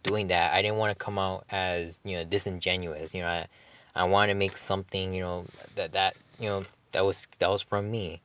doing 0.04 0.28
that, 0.28 0.54
I 0.54 0.62
didn't 0.62 0.78
want 0.78 0.98
to 0.98 1.04
come 1.04 1.18
out 1.20 1.46
as 1.50 2.02
you 2.04 2.18
know 2.18 2.24
disingenuous. 2.24 3.14
You 3.14 3.22
know, 3.22 3.30
I 3.30 3.48
I 3.96 4.06
want 4.06 4.30
to 4.30 4.36
make 4.36 4.58
something 4.58 5.14
you 5.14 5.22
know 5.22 5.46
that 5.76 5.94
that 5.94 6.16
you 6.40 6.48
know 6.48 6.66
that 6.92 7.04
was 7.06 7.28
that 7.40 7.50
was 7.50 7.62
from 7.62 7.90
me, 7.92 8.22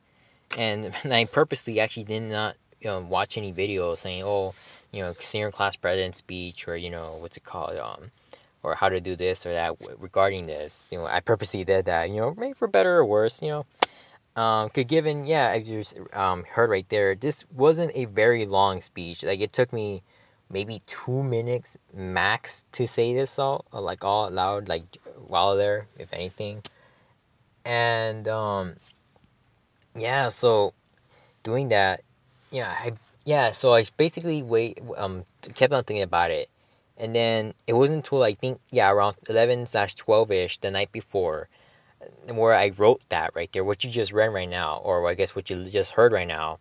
and, 0.57 0.93
and 1.03 1.13
I 1.13 1.25
purposely 1.25 1.79
actually 1.79 2.05
did 2.05 2.23
not 2.23 2.55
you 2.79 2.87
know 2.87 2.99
watch 3.01 3.37
any 3.37 3.53
videos 3.53 3.99
saying 3.99 4.23
oh 4.23 4.53
you 4.91 5.01
know 5.01 5.15
senior 5.19 5.51
class 5.51 5.75
president 5.75 6.15
speech 6.15 6.67
or 6.67 6.77
you 6.77 6.89
know 6.89 7.17
what's 7.19 7.37
it 7.37 7.43
called 7.43 7.77
um 7.77 8.11
or 8.63 8.75
how 8.75 8.89
to 8.89 9.01
do 9.01 9.15
this 9.15 9.45
or 9.45 9.53
that 9.53 9.75
regarding 9.99 10.47
this. 10.47 10.87
You 10.91 10.99
know, 10.99 11.05
I 11.05 11.19
purposely 11.19 11.63
did 11.65 11.85
that. 11.85 12.09
You 12.09 12.17
know, 12.17 12.35
maybe 12.37 12.53
for 12.53 12.67
better 12.67 12.95
or 12.95 13.05
worse. 13.05 13.41
You 13.41 13.49
know, 13.49 13.65
um, 14.35 14.69
cause 14.69 14.85
given, 14.85 15.25
yeah, 15.25 15.49
I 15.49 15.61
just 15.61 15.99
um, 16.13 16.43
heard 16.43 16.69
right 16.69 16.87
there, 16.89 17.15
this 17.15 17.45
wasn't 17.51 17.91
a 17.95 18.05
very 18.05 18.45
long 18.45 18.81
speech. 18.81 19.23
Like 19.23 19.41
it 19.41 19.53
took 19.53 19.71
me 19.73 20.03
maybe 20.49 20.81
two 20.85 21.23
minutes 21.23 21.77
max 21.93 22.63
to 22.73 22.87
say 22.87 23.13
this 23.13 23.39
all, 23.39 23.65
uh, 23.73 23.81
like 23.81 24.03
all 24.03 24.29
loud, 24.31 24.67
like 24.67 24.83
while 25.27 25.55
there, 25.57 25.87
if 25.97 26.11
anything. 26.13 26.63
and 27.65 28.27
um, 28.27 28.75
yeah, 29.95 30.29
so 30.29 30.73
doing 31.43 31.69
that, 31.69 32.01
yeah, 32.51 32.73
I 32.79 32.93
yeah, 33.25 33.51
so 33.51 33.73
I 33.73 33.85
basically 33.97 34.43
wait 34.43 34.79
um 34.97 35.25
kept 35.55 35.73
on 35.73 35.83
thinking 35.83 36.03
about 36.03 36.31
it, 36.31 36.49
and 36.97 37.15
then 37.15 37.53
it 37.67 37.73
wasn't 37.73 37.97
until 37.97 38.23
I 38.23 38.33
think 38.33 38.59
yeah 38.71 38.91
around 38.91 39.17
eleven 39.29 39.65
slash 39.65 39.95
twelve 39.95 40.31
ish 40.31 40.57
the 40.59 40.71
night 40.71 40.91
before, 40.91 41.49
where 42.27 42.53
I 42.53 42.71
wrote 42.75 43.01
that 43.09 43.31
right 43.35 43.51
there, 43.51 43.63
what 43.63 43.83
you 43.83 43.89
just 43.89 44.11
read 44.11 44.27
right 44.27 44.49
now, 44.49 44.77
or 44.77 45.07
I 45.09 45.13
guess 45.13 45.35
what 45.35 45.49
you 45.49 45.65
just 45.65 45.91
heard 45.91 46.11
right 46.11 46.27
now. 46.27 46.59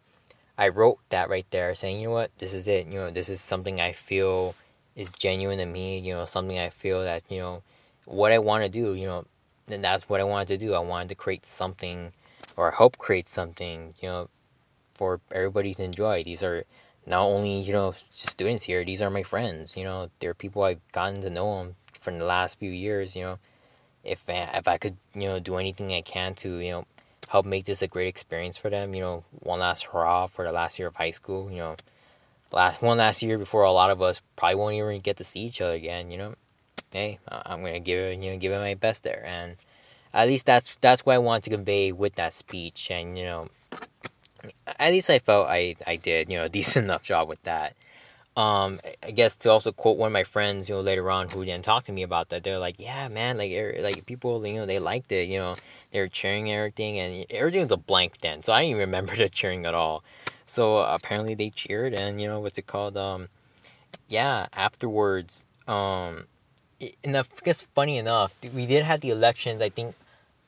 I 0.58 0.68
wrote 0.68 0.98
that 1.08 1.30
right 1.30 1.46
there, 1.50 1.74
saying, 1.74 2.00
you 2.00 2.08
know 2.08 2.14
what, 2.14 2.36
this 2.38 2.54
is 2.54 2.68
it. 2.68 2.86
You 2.86 2.98
know, 2.98 3.10
this 3.10 3.28
is 3.28 3.40
something 3.40 3.80
I 3.80 3.92
feel 3.92 4.54
is 4.94 5.10
genuine 5.10 5.58
to 5.58 5.66
me. 5.66 5.98
You 5.98 6.14
know, 6.14 6.26
something 6.26 6.58
I 6.58 6.68
feel 6.68 7.02
that 7.02 7.22
you 7.28 7.38
know, 7.38 7.62
what 8.04 8.32
I 8.32 8.38
want 8.38 8.64
to 8.64 8.68
do. 8.68 8.94
You 8.94 9.06
know, 9.06 9.24
and 9.68 9.82
that's 9.82 10.08
what 10.08 10.20
I 10.20 10.24
wanted 10.24 10.48
to 10.48 10.58
do. 10.58 10.74
I 10.74 10.80
wanted 10.80 11.08
to 11.10 11.14
create 11.14 11.46
something, 11.46 12.12
or 12.56 12.70
help 12.72 12.98
create 12.98 13.28
something. 13.28 13.94
You 14.00 14.08
know, 14.08 14.28
for 14.94 15.20
everybody 15.32 15.74
to 15.74 15.82
enjoy. 15.82 16.22
These 16.22 16.42
are 16.42 16.64
not 17.06 17.22
only 17.22 17.60
you 17.60 17.72
know 17.72 17.94
students 18.10 18.64
here. 18.64 18.84
These 18.84 19.02
are 19.02 19.10
my 19.10 19.22
friends. 19.22 19.76
You 19.76 19.84
know, 19.84 20.10
they're 20.20 20.34
people 20.34 20.62
I've 20.62 20.80
gotten 20.92 21.20
to 21.22 21.30
know 21.30 21.58
them 21.58 21.76
from 21.98 22.18
the 22.18 22.24
last 22.24 22.58
few 22.58 22.70
years. 22.70 23.16
You 23.16 23.22
know, 23.22 23.38
if 24.04 24.22
I, 24.28 24.50
if 24.54 24.68
I 24.68 24.78
could 24.78 24.96
you 25.14 25.22
know 25.28 25.40
do 25.40 25.56
anything 25.56 25.92
I 25.92 26.02
can 26.02 26.34
to 26.36 26.58
you 26.58 26.70
know 26.72 26.86
help 27.28 27.46
make 27.46 27.64
this 27.64 27.80
a 27.82 27.88
great 27.88 28.08
experience 28.08 28.58
for 28.58 28.68
them. 28.70 28.94
You 28.94 29.00
know, 29.00 29.24
one 29.30 29.60
last 29.60 29.86
hurrah 29.86 30.26
for 30.26 30.44
the 30.44 30.52
last 30.52 30.78
year 30.78 30.88
of 30.88 30.96
high 30.96 31.10
school. 31.12 31.50
You 31.50 31.58
know, 31.58 31.76
last 32.50 32.82
one 32.82 32.98
last 32.98 33.22
year 33.22 33.38
before 33.38 33.62
a 33.64 33.72
lot 33.72 33.90
of 33.90 34.02
us 34.02 34.20
probably 34.36 34.56
won't 34.56 34.74
even 34.74 35.00
get 35.00 35.16
to 35.16 35.24
see 35.24 35.40
each 35.40 35.60
other 35.60 35.74
again. 35.74 36.10
You 36.10 36.18
know, 36.18 36.34
hey, 36.92 37.18
I'm 37.28 37.62
gonna 37.62 37.80
give 37.80 37.98
it 37.98 38.18
you 38.22 38.32
know 38.32 38.38
give 38.38 38.52
it 38.52 38.58
my 38.58 38.74
best 38.74 39.02
there, 39.02 39.24
and 39.26 39.56
at 40.12 40.28
least 40.28 40.46
that's 40.46 40.76
that's 40.76 41.06
what 41.06 41.14
I 41.14 41.18
want 41.18 41.44
to 41.44 41.50
convey 41.50 41.92
with 41.92 42.14
that 42.16 42.34
speech, 42.34 42.90
and 42.90 43.16
you 43.16 43.24
know, 43.24 43.48
at 44.78 44.92
least 44.92 45.10
I 45.10 45.18
felt 45.18 45.48
I 45.48 45.76
I 45.86 45.96
did 45.96 46.30
you 46.30 46.36
know 46.36 46.44
a 46.44 46.48
decent 46.58 46.84
enough 46.84 47.02
job 47.02 47.28
with 47.28 47.42
that. 47.44 47.74
Um, 48.34 48.80
I 49.02 49.10
guess 49.10 49.36
to 49.38 49.50
also 49.50 49.72
quote 49.72 49.98
one 49.98 50.06
of 50.06 50.12
my 50.12 50.24
friends, 50.24 50.68
you 50.68 50.74
know, 50.74 50.80
later 50.80 51.10
on 51.10 51.28
who 51.28 51.44
didn't 51.44 51.66
talk 51.66 51.84
to 51.84 51.92
me 51.92 52.02
about 52.02 52.30
that, 52.30 52.44
they're 52.44 52.58
like, 52.58 52.76
yeah, 52.78 53.08
man, 53.08 53.36
like, 53.36 53.52
er, 53.52 53.76
like 53.80 54.06
people, 54.06 54.46
you 54.46 54.54
know, 54.54 54.64
they 54.64 54.78
liked 54.78 55.12
it, 55.12 55.28
you 55.28 55.38
know, 55.38 55.56
they 55.90 56.00
were 56.00 56.08
cheering 56.08 56.50
everything, 56.50 56.98
and 56.98 57.26
everything 57.28 57.60
was 57.62 57.72
a 57.72 57.76
blank 57.76 58.20
then, 58.20 58.42
so 58.42 58.54
I 58.54 58.62
didn't 58.62 58.70
even 58.70 58.80
remember 58.80 59.14
the 59.16 59.28
cheering 59.28 59.66
at 59.66 59.74
all. 59.74 60.02
So 60.46 60.78
apparently 60.78 61.34
they 61.34 61.50
cheered, 61.50 61.92
and 61.92 62.20
you 62.20 62.26
know 62.26 62.40
what's 62.40 62.56
it 62.56 62.66
called? 62.66 62.96
Um, 62.96 63.28
yeah, 64.08 64.46
afterwards, 64.54 65.44
um, 65.68 66.24
and 67.04 67.16
I 67.16 67.24
guess 67.44 67.66
funny 67.74 67.98
enough, 67.98 68.34
we 68.54 68.66
did 68.66 68.84
have 68.84 69.00
the 69.02 69.10
elections. 69.10 69.60
I 69.60 69.68
think 69.68 69.94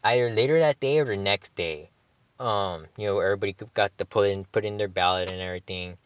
either 0.02 0.30
later 0.30 0.58
that 0.58 0.80
day 0.80 0.98
or 0.98 1.04
the 1.04 1.16
next 1.16 1.54
day. 1.54 1.90
Um, 2.38 2.86
you 2.98 3.06
know, 3.06 3.20
everybody 3.20 3.54
got 3.74 3.96
to 3.98 4.04
put 4.04 4.28
in 4.28 4.44
put 4.44 4.64
in 4.64 4.76
their 4.76 4.88
ballot 4.88 5.30
and 5.30 5.40
everything. 5.40 5.96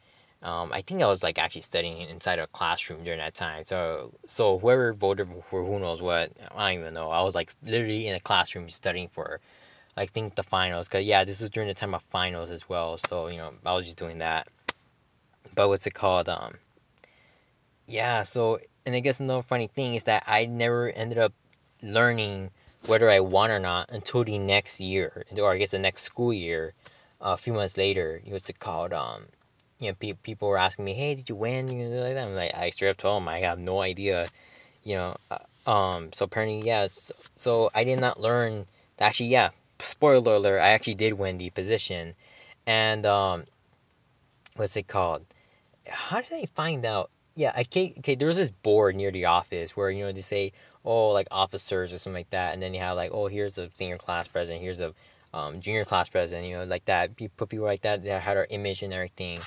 Um, 0.41 0.72
I 0.72 0.82
think 0.82 1.03
I 1.03 1.07
was 1.07 1.22
like 1.22 1.39
actually 1.39 1.62
studying 1.62 2.01
inside 2.09 2.39
a 2.39 2.47
classroom 2.47 3.03
during 3.03 3.18
that 3.18 3.34
time. 3.34 3.64
So 3.66 4.12
so 4.26 4.59
whoever 4.59 4.93
voted 4.93 5.28
for 5.51 5.64
who 5.64 5.80
knows 5.80 6.01
what, 6.01 6.30
I 6.55 6.70
don't 6.70 6.80
even 6.80 6.95
know. 6.95 7.11
I 7.11 7.22
was 7.22 7.34
like 7.34 7.53
literally 7.64 8.07
in 8.07 8.14
a 8.14 8.20
classroom 8.20 8.68
studying 8.68 9.09
for, 9.09 9.41
I 9.97 10.07
think 10.07 10.36
the 10.36 10.45
finals. 10.45 10.89
Cause 10.89 11.03
yeah, 11.05 11.24
this 11.24 11.41
was 11.41 11.51
during 11.51 11.68
the 11.68 11.74
time 11.74 11.93
of 11.95 12.03
finals 12.03 12.51
as 12.51 12.68
well. 12.68 12.99
So 13.09 13.26
you 13.26 13.39
know 13.39 13.55
I 13.66 13.74
was 13.74 13.84
just 13.84 13.99
doing 13.99 14.18
that. 14.18 14.47
But 15.55 15.68
what's 15.68 15.86
it 15.86 15.95
called? 15.95 16.28
Um. 16.28 16.55
Yeah. 17.86 18.22
So 18.22 18.61
and 18.86 18.95
I 18.95 19.01
guess 19.01 19.18
another 19.18 19.43
funny 19.43 19.66
thing 19.66 19.97
is 19.97 20.05
that 20.05 20.22
I 20.26 20.47
never 20.47 20.91
ended 20.91 21.18
up 21.18 21.32
learning 21.82 22.51
whether 22.86 23.11
I 23.11 23.18
won 23.18 23.51
or 23.51 23.59
not 23.59 23.91
until 23.91 24.22
the 24.22 24.39
next 24.39 24.78
year, 24.80 25.24
or 25.36 25.53
I 25.53 25.59
guess 25.59 25.72
the 25.72 25.78
next 25.80 26.03
school 26.05 26.32
year. 26.32 26.74
A 27.20 27.36
few 27.36 27.53
months 27.53 27.76
later, 27.76 28.22
what's 28.26 28.49
it 28.49 28.61
called? 28.61 28.93
Um 28.93 29.26
you 29.80 29.88
know, 29.90 29.94
pe- 29.98 30.14
people 30.14 30.48
were 30.48 30.58
asking 30.58 30.84
me, 30.84 30.94
"Hey, 30.94 31.14
did 31.14 31.28
you 31.28 31.36
win?" 31.36 31.68
You 31.68 31.88
know, 31.88 32.02
like 32.02 32.14
that. 32.14 32.26
I'm 32.26 32.34
like, 32.34 32.54
I 32.54 32.70
straight 32.70 32.90
up 32.90 32.96
told 32.96 33.22
them 33.22 33.28
I 33.28 33.40
have 33.40 33.58
no 33.58 33.80
idea. 33.80 34.28
You 34.84 34.96
know, 34.96 35.16
uh, 35.30 35.70
um. 35.70 36.12
So 36.12 36.24
apparently, 36.24 36.66
yeah. 36.66 36.88
So, 36.90 37.14
so 37.36 37.70
I 37.74 37.84
did 37.84 38.00
not 38.00 38.20
learn. 38.20 38.66
Actually, 38.98 39.28
yeah. 39.28 39.50
Spoiler 39.78 40.34
alert: 40.34 40.60
I 40.60 40.68
actually 40.70 40.94
did 40.94 41.14
win 41.14 41.38
the 41.38 41.50
position, 41.50 42.14
and 42.66 43.06
um, 43.06 43.44
what's 44.56 44.76
it 44.76 44.88
called? 44.88 45.24
How 45.88 46.20
did 46.20 46.32
I 46.32 46.46
find 46.54 46.84
out? 46.84 47.10
Yeah, 47.36 47.52
I 47.56 47.60
okay. 47.60 47.94
okay 47.98 48.16
there 48.16 48.26
was 48.28 48.36
this 48.36 48.50
board 48.50 48.96
near 48.96 49.12
the 49.12 49.26
office 49.26 49.76
where 49.76 49.90
you 49.90 50.04
know 50.04 50.12
they 50.12 50.22
say, 50.22 50.52
oh, 50.84 51.10
like 51.10 51.28
officers 51.30 51.92
or 51.92 51.98
something 51.98 52.18
like 52.18 52.30
that, 52.30 52.54
and 52.54 52.62
then 52.62 52.74
you 52.74 52.80
have 52.80 52.96
like, 52.96 53.12
oh, 53.12 53.28
here's 53.28 53.58
a 53.58 53.70
senior 53.74 53.98
class 53.98 54.26
president, 54.26 54.62
here's 54.62 54.80
a 54.80 54.92
um, 55.32 55.60
junior 55.60 55.84
class 55.84 56.08
president, 56.08 56.48
you 56.48 56.56
know, 56.56 56.64
like 56.64 56.86
that. 56.86 57.16
Put 57.36 57.48
people 57.48 57.66
like 57.66 57.82
that 57.82 58.02
that 58.02 58.22
had 58.22 58.36
our 58.36 58.48
image 58.50 58.82
and 58.82 58.92
everything 58.92 59.40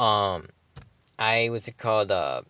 um 0.00 0.46
I 1.18 1.50
what's 1.50 1.68
it 1.68 1.76
called 1.76 2.10
uh 2.10 2.40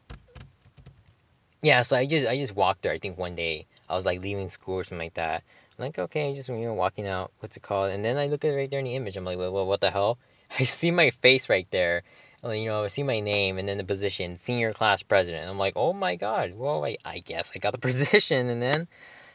yeah 1.63 1.83
so 1.83 1.97
I 1.97 2.07
just 2.07 2.27
I 2.27 2.37
just 2.37 2.55
walked 2.55 2.83
there 2.83 2.93
I 2.93 2.99
think 2.99 3.19
one 3.19 3.35
day. 3.35 3.67
I 3.89 3.97
was 3.97 4.07
like 4.07 4.23
leaving 4.23 4.49
school 4.51 4.77
or 4.77 4.85
something 4.85 5.05
like 5.05 5.15
that. 5.15 5.43
I'm 5.77 5.85
like 5.87 5.99
okay 5.99 6.33
just 6.33 6.49
you 6.49 6.55
know 6.55 6.75
walking 6.75 7.09
out 7.09 7.33
what's 7.41 7.57
it 7.57 7.63
called 7.63 7.91
and 7.91 8.05
then 8.05 8.17
I 8.17 8.29
look 8.29 8.45
at 8.45 8.53
it 8.53 8.57
right 8.57 8.71
there 8.71 8.79
in 8.79 8.85
the 8.85 8.95
image. 8.95 9.17
I'm 9.17 9.25
like 9.25 9.37
well, 9.37 9.53
well 9.53 9.67
what 9.67 9.81
the 9.81 9.91
hell? 9.91 10.19
I 10.61 10.65
see 10.65 10.93
my 10.93 11.11
face 11.11 11.49
right 11.49 11.67
there. 11.73 12.03
You 12.45 12.67
know 12.67 12.85
I 12.85 12.89
see 12.89 13.03
my 13.03 13.19
name 13.19 13.59
and 13.59 13.69
then 13.69 13.79
the 13.79 13.85
position 13.85 14.37
senior 14.37 14.73
class 14.73 15.03
president. 15.03 15.51
I'm 15.51 15.59
like 15.59 15.73
oh 15.75 15.93
my 15.93 16.15
god 16.15 16.55
well 16.55 16.85
I, 16.85 16.97
I 17.05 17.19
guess 17.19 17.51
I 17.53 17.59
got 17.59 17.73
the 17.73 17.79
position. 17.91 18.49
And 18.49 18.63
then 18.63 18.87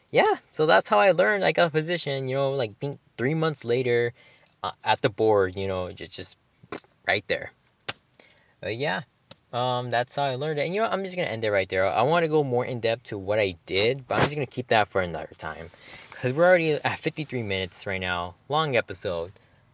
yeah 0.09 0.35
so 0.53 0.65
that's 0.65 0.87
how 0.87 0.99
I 0.99 1.11
learned 1.11 1.43
I 1.43 1.51
got 1.51 1.67
a 1.67 1.71
position 1.71 2.29
you 2.29 2.35
know 2.35 2.53
like 2.53 2.79
think 2.79 2.99
three 3.17 3.33
months 3.33 3.65
later 3.65 4.13
uh, 4.63 4.71
at 4.85 5.01
the 5.01 5.09
board 5.09 5.57
you 5.57 5.67
know 5.67 5.91
just 5.91 6.13
just 6.13 6.37
right 7.05 7.25
there 7.27 7.51
but 8.61 8.77
yeah, 8.77 9.01
um, 9.53 9.89
that's 9.89 10.15
how 10.15 10.23
I 10.23 10.35
learned 10.35 10.59
it. 10.59 10.65
And 10.65 10.75
you 10.75 10.81
know, 10.81 10.89
I'm 10.89 11.03
just 11.03 11.15
gonna 11.15 11.27
end 11.27 11.43
it 11.43 11.51
right 11.51 11.69
there. 11.69 11.87
I 11.87 12.01
want 12.01 12.23
to 12.23 12.27
go 12.27 12.43
more 12.43 12.65
in 12.65 12.79
depth 12.79 13.03
to 13.05 13.17
what 13.17 13.39
I 13.39 13.55
did, 13.65 14.07
but 14.07 14.15
I'm 14.15 14.23
just 14.23 14.35
gonna 14.35 14.45
keep 14.45 14.67
that 14.67 14.89
for 14.89 15.01
another 15.01 15.29
time, 15.37 15.69
because 16.11 16.33
we're 16.33 16.45
already 16.45 16.73
at 16.73 16.99
53 16.99 17.41
minutes 17.43 17.87
right 17.87 18.01
now. 18.01 18.35
Long 18.49 18.75
episode, 18.75 19.31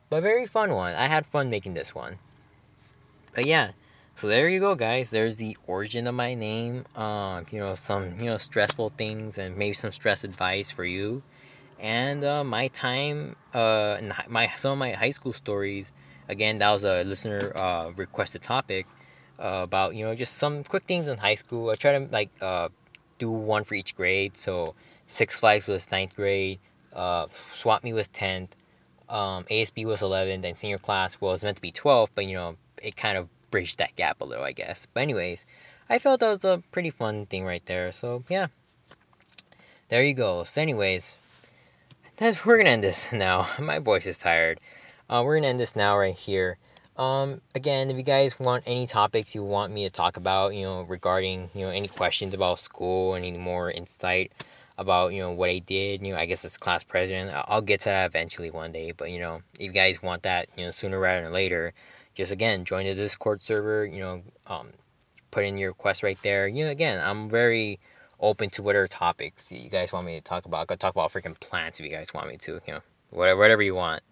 but 0.09 0.21
very 0.21 0.45
fun 0.45 0.71
one. 0.73 0.93
I 0.93 1.07
had 1.07 1.25
fun 1.25 1.49
making 1.49 1.73
this 1.73 1.95
one. 1.95 2.19
But 3.33 3.45
yeah, 3.45 3.71
so 4.15 4.27
there 4.27 4.49
you 4.49 4.59
go, 4.59 4.75
guys. 4.75 5.09
There's 5.09 5.37
the 5.37 5.57
origin 5.65 6.05
of 6.05 6.13
my 6.13 6.35
name. 6.35 6.85
Um, 6.95 7.45
you 7.49 7.59
know, 7.59 7.73
some 7.75 8.19
you 8.19 8.25
know 8.25 8.37
stressful 8.37 8.89
things 8.97 9.37
and 9.37 9.57
maybe 9.57 9.73
some 9.73 9.91
stress 9.91 10.23
advice 10.23 10.69
for 10.69 10.85
you, 10.85 11.23
and 11.79 12.23
uh, 12.23 12.43
my 12.43 12.67
time. 12.67 13.35
Uh, 13.53 13.97
my 14.27 14.47
some 14.57 14.73
of 14.73 14.77
my 14.77 14.91
high 14.91 15.11
school 15.11 15.33
stories 15.33 15.91
again, 16.31 16.57
that 16.59 16.71
was 16.71 16.83
a 16.83 17.03
listener 17.03 17.51
uh, 17.55 17.91
requested 17.95 18.41
topic 18.41 18.87
uh, 19.37 19.61
about 19.63 19.95
you 19.95 20.05
know 20.05 20.15
just 20.15 20.35
some 20.35 20.63
quick 20.63 20.83
things 20.85 21.05
in 21.07 21.17
high 21.17 21.35
school. 21.35 21.69
I 21.69 21.75
try 21.75 21.91
to 21.91 22.07
like 22.11 22.31
uh, 22.41 22.69
do 23.19 23.29
one 23.29 23.63
for 23.63 23.75
each 23.75 23.95
grade. 23.95 24.37
So 24.37 24.73
Six 25.05 25.39
Flags 25.39 25.67
was 25.67 25.91
ninth 25.91 26.15
grade, 26.15 26.59
uh, 26.93 27.27
Swap 27.51 27.83
Me 27.83 27.91
was 27.93 28.07
tenth, 28.07 28.55
um, 29.09 29.43
ASB 29.51 29.85
was 29.85 30.01
eleventh, 30.01 30.45
and 30.45 30.57
senior 30.57 30.77
class 30.77 31.19
was 31.19 31.43
meant 31.43 31.57
to 31.57 31.61
be 31.61 31.71
twelfth, 31.71 32.13
but 32.15 32.25
you 32.25 32.33
know 32.33 32.55
it 32.81 32.95
kind 32.95 33.17
of 33.17 33.27
bridged 33.51 33.77
that 33.77 33.95
gap 33.95 34.21
a 34.21 34.25
little, 34.25 34.45
I 34.45 34.53
guess. 34.53 34.87
But 34.93 35.03
anyways, 35.03 35.45
I 35.89 35.99
felt 35.99 36.21
that 36.21 36.29
was 36.29 36.45
a 36.45 36.63
pretty 36.71 36.89
fun 36.89 37.25
thing 37.25 37.43
right 37.43 37.65
there. 37.65 37.91
So 37.91 38.23
yeah, 38.29 38.47
there 39.89 40.03
you 40.03 40.13
go. 40.13 40.45
So 40.45 40.61
anyways, 40.61 41.15
that's 42.15 42.45
we're 42.45 42.57
gonna 42.57 42.69
end 42.69 42.83
this 42.83 43.11
now. 43.13 43.47
My 43.59 43.79
voice 43.79 44.05
is 44.05 44.17
tired. 44.17 44.59
Uh, 45.11 45.21
we're 45.25 45.35
gonna 45.35 45.47
end 45.47 45.59
this 45.59 45.75
now 45.75 45.97
right 45.97 46.15
here. 46.15 46.57
Um, 46.95 47.41
again, 47.53 47.89
if 47.89 47.97
you 47.97 48.03
guys 48.03 48.39
want 48.39 48.63
any 48.65 48.87
topics 48.87 49.35
you 49.35 49.43
want 49.43 49.73
me 49.73 49.83
to 49.83 49.89
talk 49.89 50.15
about, 50.15 50.55
you 50.55 50.63
know, 50.63 50.83
regarding 50.83 51.49
you 51.53 51.65
know 51.65 51.69
any 51.69 51.89
questions 51.89 52.33
about 52.33 52.59
school, 52.59 53.15
any 53.15 53.33
more 53.33 53.69
insight 53.69 54.31
about 54.77 55.11
you 55.13 55.21
know 55.21 55.31
what 55.31 55.49
I 55.49 55.59
did, 55.59 56.01
you 56.01 56.13
know, 56.13 56.17
I 56.17 56.25
guess 56.25 56.45
as 56.45 56.55
class 56.55 56.85
president, 56.85 57.33
I'll 57.49 57.61
get 57.61 57.81
to 57.81 57.89
that 57.89 58.05
eventually 58.05 58.51
one 58.51 58.71
day. 58.71 58.93
But 58.93 59.11
you 59.11 59.19
know, 59.19 59.41
if 59.55 59.65
you 59.65 59.71
guys 59.73 60.01
want 60.01 60.23
that, 60.23 60.47
you 60.55 60.63
know, 60.63 60.71
sooner 60.71 60.97
rather 60.97 61.23
than 61.23 61.33
later, 61.33 61.73
just 62.15 62.31
again 62.31 62.63
join 62.63 62.85
the 62.85 62.95
Discord 62.95 63.41
server. 63.41 63.85
You 63.85 63.99
know, 63.99 64.23
um, 64.47 64.69
put 65.29 65.43
in 65.43 65.57
your 65.57 65.71
request 65.71 66.03
right 66.03 66.19
there. 66.23 66.47
You 66.47 66.63
know, 66.63 66.71
again, 66.71 67.05
I'm 67.05 67.29
very 67.29 67.81
open 68.21 68.49
to 68.51 68.63
whatever 68.63 68.87
topics 68.87 69.51
you 69.51 69.69
guys 69.69 69.91
want 69.91 70.05
me 70.05 70.15
to 70.15 70.21
talk 70.21 70.45
about. 70.45 70.61
I 70.61 70.65
could 70.67 70.79
talk 70.79 70.95
about 70.95 71.11
freaking 71.11 71.37
plants 71.41 71.81
if 71.81 71.85
you 71.85 71.91
guys 71.91 72.13
want 72.13 72.29
me 72.29 72.37
to. 72.37 72.61
You 72.65 72.75
know, 72.75 72.81
whatever 73.09 73.37
whatever 73.37 73.61
you 73.61 73.75
want. 73.75 74.03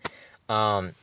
Um, 0.49 0.95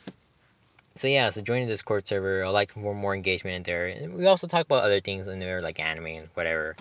so 0.97 1.09
yeah, 1.09 1.31
so 1.31 1.43
join 1.43 1.63
the 1.63 1.73
Discord 1.73 2.09
server. 2.09 2.45
I 2.45 2.49
like 2.49 2.77
more 2.77 2.95
more 2.95 3.15
engagement 3.15 3.57
in 3.57 3.63
there. 3.63 3.87
And 3.87 4.15
we 4.15 4.27
also 4.27 4.47
talk 4.47 4.67
about 4.67 4.83
other 4.83 5.01
things 5.01 5.27
in 5.27 5.39
there 5.39 5.61
like 5.61 5.79
anime 5.79 6.07
and 6.07 6.29
whatever. 6.35 6.77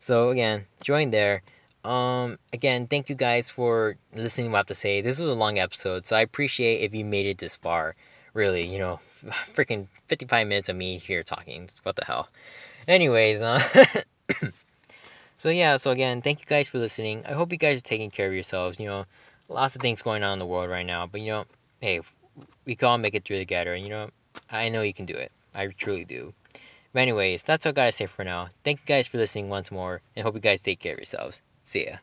So 0.00 0.30
again, 0.30 0.66
join 0.82 1.10
there. 1.10 1.42
Um, 1.84 2.38
again, 2.52 2.86
thank 2.86 3.08
you 3.08 3.14
guys 3.14 3.50
for 3.50 3.96
listening 4.14 4.48
to 4.48 4.52
what 4.52 4.56
I 4.56 4.60
have 4.60 4.66
to 4.66 4.74
say. 4.74 5.00
This 5.00 5.18
was 5.18 5.30
a 5.30 5.34
long 5.34 5.58
episode, 5.58 6.04
so 6.04 6.16
I 6.16 6.20
appreciate 6.20 6.82
if 6.82 6.94
you 6.94 7.04
made 7.04 7.26
it 7.26 7.38
this 7.38 7.56
far. 7.56 7.94
Really, 8.34 8.66
you 8.66 8.78
know, 8.78 9.00
freaking 9.54 9.86
55 10.08 10.46
minutes 10.46 10.68
of 10.68 10.76
me 10.76 10.98
here 10.98 11.22
talking. 11.22 11.70
What 11.84 11.96
the 11.96 12.04
hell? 12.04 12.28
Anyways, 12.86 13.40
uh, 13.40 13.60
so 15.38 15.48
yeah, 15.48 15.76
so 15.76 15.90
again, 15.90 16.20
thank 16.22 16.40
you 16.40 16.46
guys 16.46 16.68
for 16.68 16.78
listening. 16.78 17.24
I 17.26 17.32
hope 17.32 17.52
you 17.52 17.58
guys 17.58 17.78
are 17.78 17.84
taking 17.84 18.10
care 18.10 18.26
of 18.26 18.34
yourselves. 18.34 18.78
You 18.78 18.86
know, 18.86 19.06
lots 19.48 19.74
of 19.74 19.80
things 19.80 20.02
going 20.02 20.22
on 20.22 20.34
in 20.34 20.38
the 20.38 20.46
world 20.46 20.70
right 20.70 20.86
now. 20.86 21.06
But 21.06 21.22
you 21.22 21.30
know, 21.30 21.44
hey, 21.80 22.00
we 22.64 22.74
can 22.74 22.88
all 22.88 22.98
make 22.98 23.14
it 23.14 23.24
through 23.24 23.38
together. 23.38 23.74
And 23.74 23.84
you 23.84 23.90
know, 23.90 24.10
I 24.50 24.68
know 24.68 24.82
you 24.82 24.94
can 24.94 25.06
do 25.06 25.14
it. 25.14 25.32
I 25.54 25.66
truly 25.68 26.04
do. 26.04 26.34
But 26.92 27.02
anyways, 27.02 27.42
that's 27.42 27.66
all 27.66 27.70
I 27.70 27.72
gotta 27.72 27.92
say 27.92 28.06
for 28.06 28.24
now. 28.24 28.48
Thank 28.64 28.80
you 28.80 28.86
guys 28.86 29.06
for 29.06 29.18
listening 29.18 29.48
once 29.48 29.70
more, 29.70 30.02
and 30.16 30.24
hope 30.24 30.34
you 30.34 30.40
guys 30.40 30.60
take 30.60 30.80
care 30.80 30.94
of 30.94 30.98
yourselves. 30.98 31.40
See 31.64 31.86
ya. 31.86 31.96